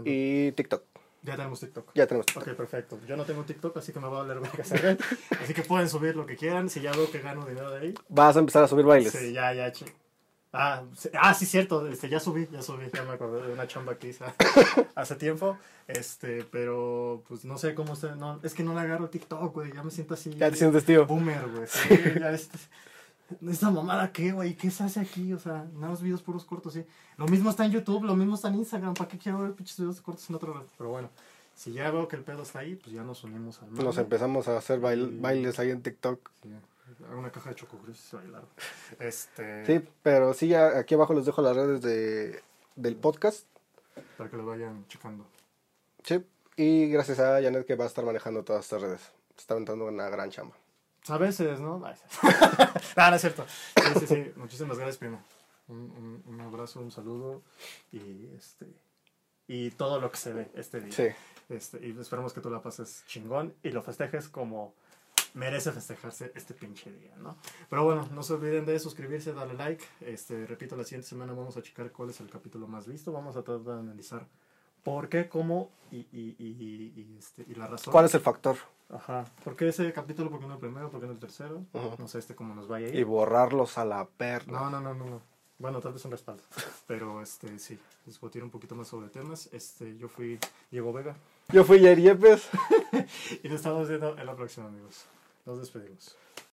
y 0.05 0.53
TikTok. 0.53 0.83
Ya 1.27 1.35
tenemos 1.35 1.59
TikTok. 1.59 1.91
Ya 1.93 2.07
tenemos 2.07 2.25
TikTok. 2.25 2.47
Ok, 2.47 2.53
perfecto. 2.55 2.99
Yo 3.05 3.17
no 3.17 3.25
tengo 3.25 3.43
TikTok, 3.43 3.75
así 3.75 3.91
que 3.91 3.99
me 3.99 4.07
va 4.07 4.21
a 4.21 4.23
verga 4.23 4.49
esa 4.57 4.77
red. 4.77 4.97
Así 5.43 5.53
que 5.53 5.61
pueden 5.61 5.89
subir 5.89 6.15
lo 6.15 6.25
que 6.25 6.37
quieran. 6.37 6.69
Si 6.69 6.79
ya 6.79 6.91
veo 6.93 7.11
que 7.11 7.19
gano 7.19 7.45
dinero 7.45 7.69
de 7.71 7.79
ahí. 7.79 7.93
Vas 8.07 8.37
a 8.37 8.39
empezar 8.39 8.63
a 8.63 8.67
subir 8.69 8.85
bailes. 8.85 9.11
Sí, 9.11 9.33
ya, 9.33 9.53
ya. 9.53 9.71
Ah, 10.53 10.83
sí, 10.95 11.09
ah, 11.13 11.33
sí, 11.33 11.45
cierto. 11.45 11.85
Este, 11.87 12.07
ya 12.07 12.21
subí, 12.21 12.47
ya 12.49 12.61
subí. 12.61 12.85
Ya 12.93 13.03
me 13.03 13.11
acordé 13.11 13.45
de 13.45 13.51
una 13.51 13.67
chamba 13.67 13.95
que 13.95 14.07
hice 14.07 14.23
hace 14.95 15.15
tiempo. 15.15 15.57
Este, 15.85 16.45
pero 16.49 17.23
pues 17.27 17.43
no 17.43 17.57
sé 17.57 17.75
cómo 17.75 17.97
se. 17.97 18.15
No, 18.15 18.39
es 18.41 18.53
que 18.53 18.63
no 18.63 18.73
le 18.73 18.79
agarro 18.79 19.09
TikTok, 19.09 19.53
güey. 19.53 19.73
Ya 19.73 19.83
me 19.83 19.91
siento 19.91 20.13
así. 20.13 20.33
Ya 20.33 20.49
te 20.49 20.55
sientes 20.55 20.85
tío. 20.85 21.05
Boomer, 21.05 21.45
güey. 21.49 21.67
Sí, 21.67 21.89
ya 22.19 22.31
este. 22.31 22.57
¿Esta 23.49 23.69
mamada 23.69 24.11
qué, 24.11 24.31
güey? 24.31 24.55
¿Qué 24.55 24.71
se 24.71 24.83
hace 24.83 24.99
aquí? 24.99 25.33
O 25.33 25.39
sea, 25.39 25.65
nada 25.75 25.89
más 25.89 26.01
videos 26.01 26.21
puros 26.21 26.45
cortos, 26.45 26.73
sí. 26.73 26.85
Lo 27.17 27.25
mismo 27.27 27.49
está 27.49 27.65
en 27.65 27.71
YouTube, 27.71 28.03
lo 28.05 28.15
mismo 28.15 28.35
está 28.35 28.47
en 28.47 28.55
Instagram. 28.55 28.93
¿Para 28.93 29.09
qué 29.09 29.17
quiero 29.17 29.39
ver 29.39 29.53
pinches 29.53 29.77
videos 29.77 29.99
cortos 30.01 30.29
en 30.29 30.35
otro 30.35 30.53
lado? 30.53 30.65
Pero 30.77 30.89
bueno, 30.91 31.09
si 31.55 31.73
ya 31.73 31.91
veo 31.91 32.07
que 32.07 32.15
el 32.15 32.23
pedo 32.23 32.43
está 32.43 32.59
ahí, 32.59 32.75
pues 32.75 32.93
ya 32.95 33.03
nos 33.03 33.23
unimos 33.23 33.61
al 33.61 33.73
Nos 33.73 33.83
mame. 33.95 34.01
empezamos 34.01 34.47
a 34.47 34.57
hacer 34.57 34.79
bail- 34.79 35.11
Y- 35.13 35.19
bailes 35.19 35.59
ahí 35.59 35.71
en 35.71 35.81
TikTok. 35.81 36.29
Sí, 36.41 36.49
una 37.15 37.29
caja 37.31 37.49
de 37.49 37.55
chococruz 37.55 37.97
y 37.99 38.01
se 38.09 38.15
bailaron. 38.15 38.47
Este, 38.99 39.65
Sí, 39.65 39.87
pero 40.01 40.33
sí, 40.33 40.47
ya 40.47 40.77
aquí 40.77 40.95
abajo 40.95 41.13
les 41.13 41.25
dejo 41.25 41.41
las 41.41 41.55
redes 41.55 41.81
de, 41.81 42.41
del 42.75 42.95
podcast. 42.95 43.45
Para 44.17 44.29
que 44.29 44.37
lo 44.37 44.45
vayan 44.45 44.85
checando. 44.87 45.25
Sí. 46.03 46.23
Y 46.55 46.87
gracias 46.89 47.19
a 47.19 47.41
Janet 47.41 47.65
que 47.65 47.75
va 47.75 47.83
a 47.83 47.87
estar 47.87 48.05
manejando 48.05 48.43
todas 48.43 48.63
estas 48.63 48.81
redes. 48.81 49.01
Está 49.37 49.53
aventando 49.53 49.85
una 49.85 50.09
gran 50.09 50.29
chamba. 50.31 50.55
A 51.09 51.17
veces, 51.17 51.59
¿no? 51.59 51.79
No, 52.97 53.09
no 53.09 53.15
es 53.15 53.21
cierto. 53.21 53.45
Sí, 53.47 53.99
sí, 53.99 54.07
sí. 54.07 54.31
Muchísimas 54.35 54.77
gracias, 54.77 54.97
primo. 54.97 55.23
Un, 55.67 55.77
un, 55.77 56.23
un 56.25 56.41
abrazo, 56.41 56.79
un 56.79 56.91
saludo 56.91 57.41
y 57.91 58.27
este 58.37 58.67
y 59.47 59.71
todo 59.71 59.99
lo 59.99 60.11
que 60.11 60.17
se 60.17 60.33
ve 60.33 60.51
este 60.55 60.81
día. 60.81 60.91
Sí. 60.91 61.07
Este, 61.49 61.85
y 61.85 61.97
esperemos 61.99 62.33
que 62.33 62.41
tú 62.41 62.49
la 62.49 62.61
pases 62.61 63.03
chingón 63.07 63.53
y 63.63 63.69
lo 63.71 63.81
festejes 63.81 64.27
como 64.27 64.73
merece 65.33 65.71
festejarse 65.71 66.31
este 66.35 66.53
pinche 66.53 66.91
día, 66.91 67.15
¿no? 67.17 67.37
Pero 67.69 67.85
bueno, 67.85 68.09
no 68.11 68.23
se 68.23 68.33
olviden 68.33 68.65
de 68.65 68.79
suscribirse, 68.79 69.33
darle 69.33 69.53
like. 69.53 69.85
Este, 70.01 70.45
repito, 70.45 70.75
la 70.75 70.83
siguiente 70.83 71.07
semana 71.07 71.33
vamos 71.33 71.55
a 71.55 71.61
checar 71.61 71.91
cuál 71.91 72.09
es 72.09 72.19
el 72.19 72.29
capítulo 72.29 72.67
más 72.67 72.87
visto. 72.87 73.11
Vamos 73.11 73.35
a 73.37 73.43
tratar 73.43 73.63
de 73.63 73.79
analizar 73.79 74.27
por 74.87 75.09
qué, 75.09 75.27
cómo 75.27 75.69
y, 75.91 75.97
y, 75.97 76.35
y, 76.39 76.47
y, 76.47 76.93
y, 77.01 77.15
este, 77.19 77.45
y 77.47 77.55
la 77.55 77.67
razón. 77.67 77.91
¿Cuál 77.91 78.05
es 78.05 78.13
el 78.15 78.21
factor? 78.21 78.55
Ajá. 78.89 79.25
¿Por 79.43 79.57
qué 79.57 79.67
ese 79.67 79.91
capítulo? 79.91 80.29
¿Por 80.29 80.39
qué 80.39 80.47
no 80.47 80.53
el 80.53 80.59
primero? 80.61 80.89
¿Por 80.89 81.01
qué 81.01 81.07
no 81.07 81.11
el 81.11 81.19
tercero? 81.19 81.65
Ujú. 81.73 81.95
No 81.97 82.07
sé 82.07 82.19
este 82.19 82.35
cómo 82.35 82.55
nos 82.55 82.69
vaya 82.69 82.87
a 82.87 82.89
Y 82.91 82.99
ir. 82.99 83.05
borrarlos 83.05 83.77
a 83.77 83.83
la 83.83 84.05
perna. 84.05 84.59
No, 84.59 84.69
no, 84.69 84.79
no, 84.79 84.93
no, 84.93 85.05
no. 85.05 85.21
Bueno, 85.59 85.81
tal 85.81 85.91
vez 85.91 86.05
un 86.05 86.11
respaldo. 86.11 86.43
Pero 86.87 87.21
este, 87.21 87.59
sí, 87.59 87.77
discutir 88.05 88.43
un 88.43 88.49
poquito 88.49 88.75
más 88.75 88.87
sobre 88.87 89.09
temas. 89.09 89.49
Este, 89.51 89.97
yo 89.97 90.07
fui 90.07 90.39
Diego 90.71 90.93
Vega. 90.93 91.17
Yo 91.49 91.65
fui 91.65 91.79
Yepes. 91.79 92.47
Y 93.43 93.47
nos 93.49 93.57
estamos 93.57 93.89
viendo 93.89 94.17
en 94.17 94.25
la 94.25 94.35
próxima, 94.35 94.67
amigos. 94.67 95.03
Nos 95.45 95.59
despedimos. 95.59 96.15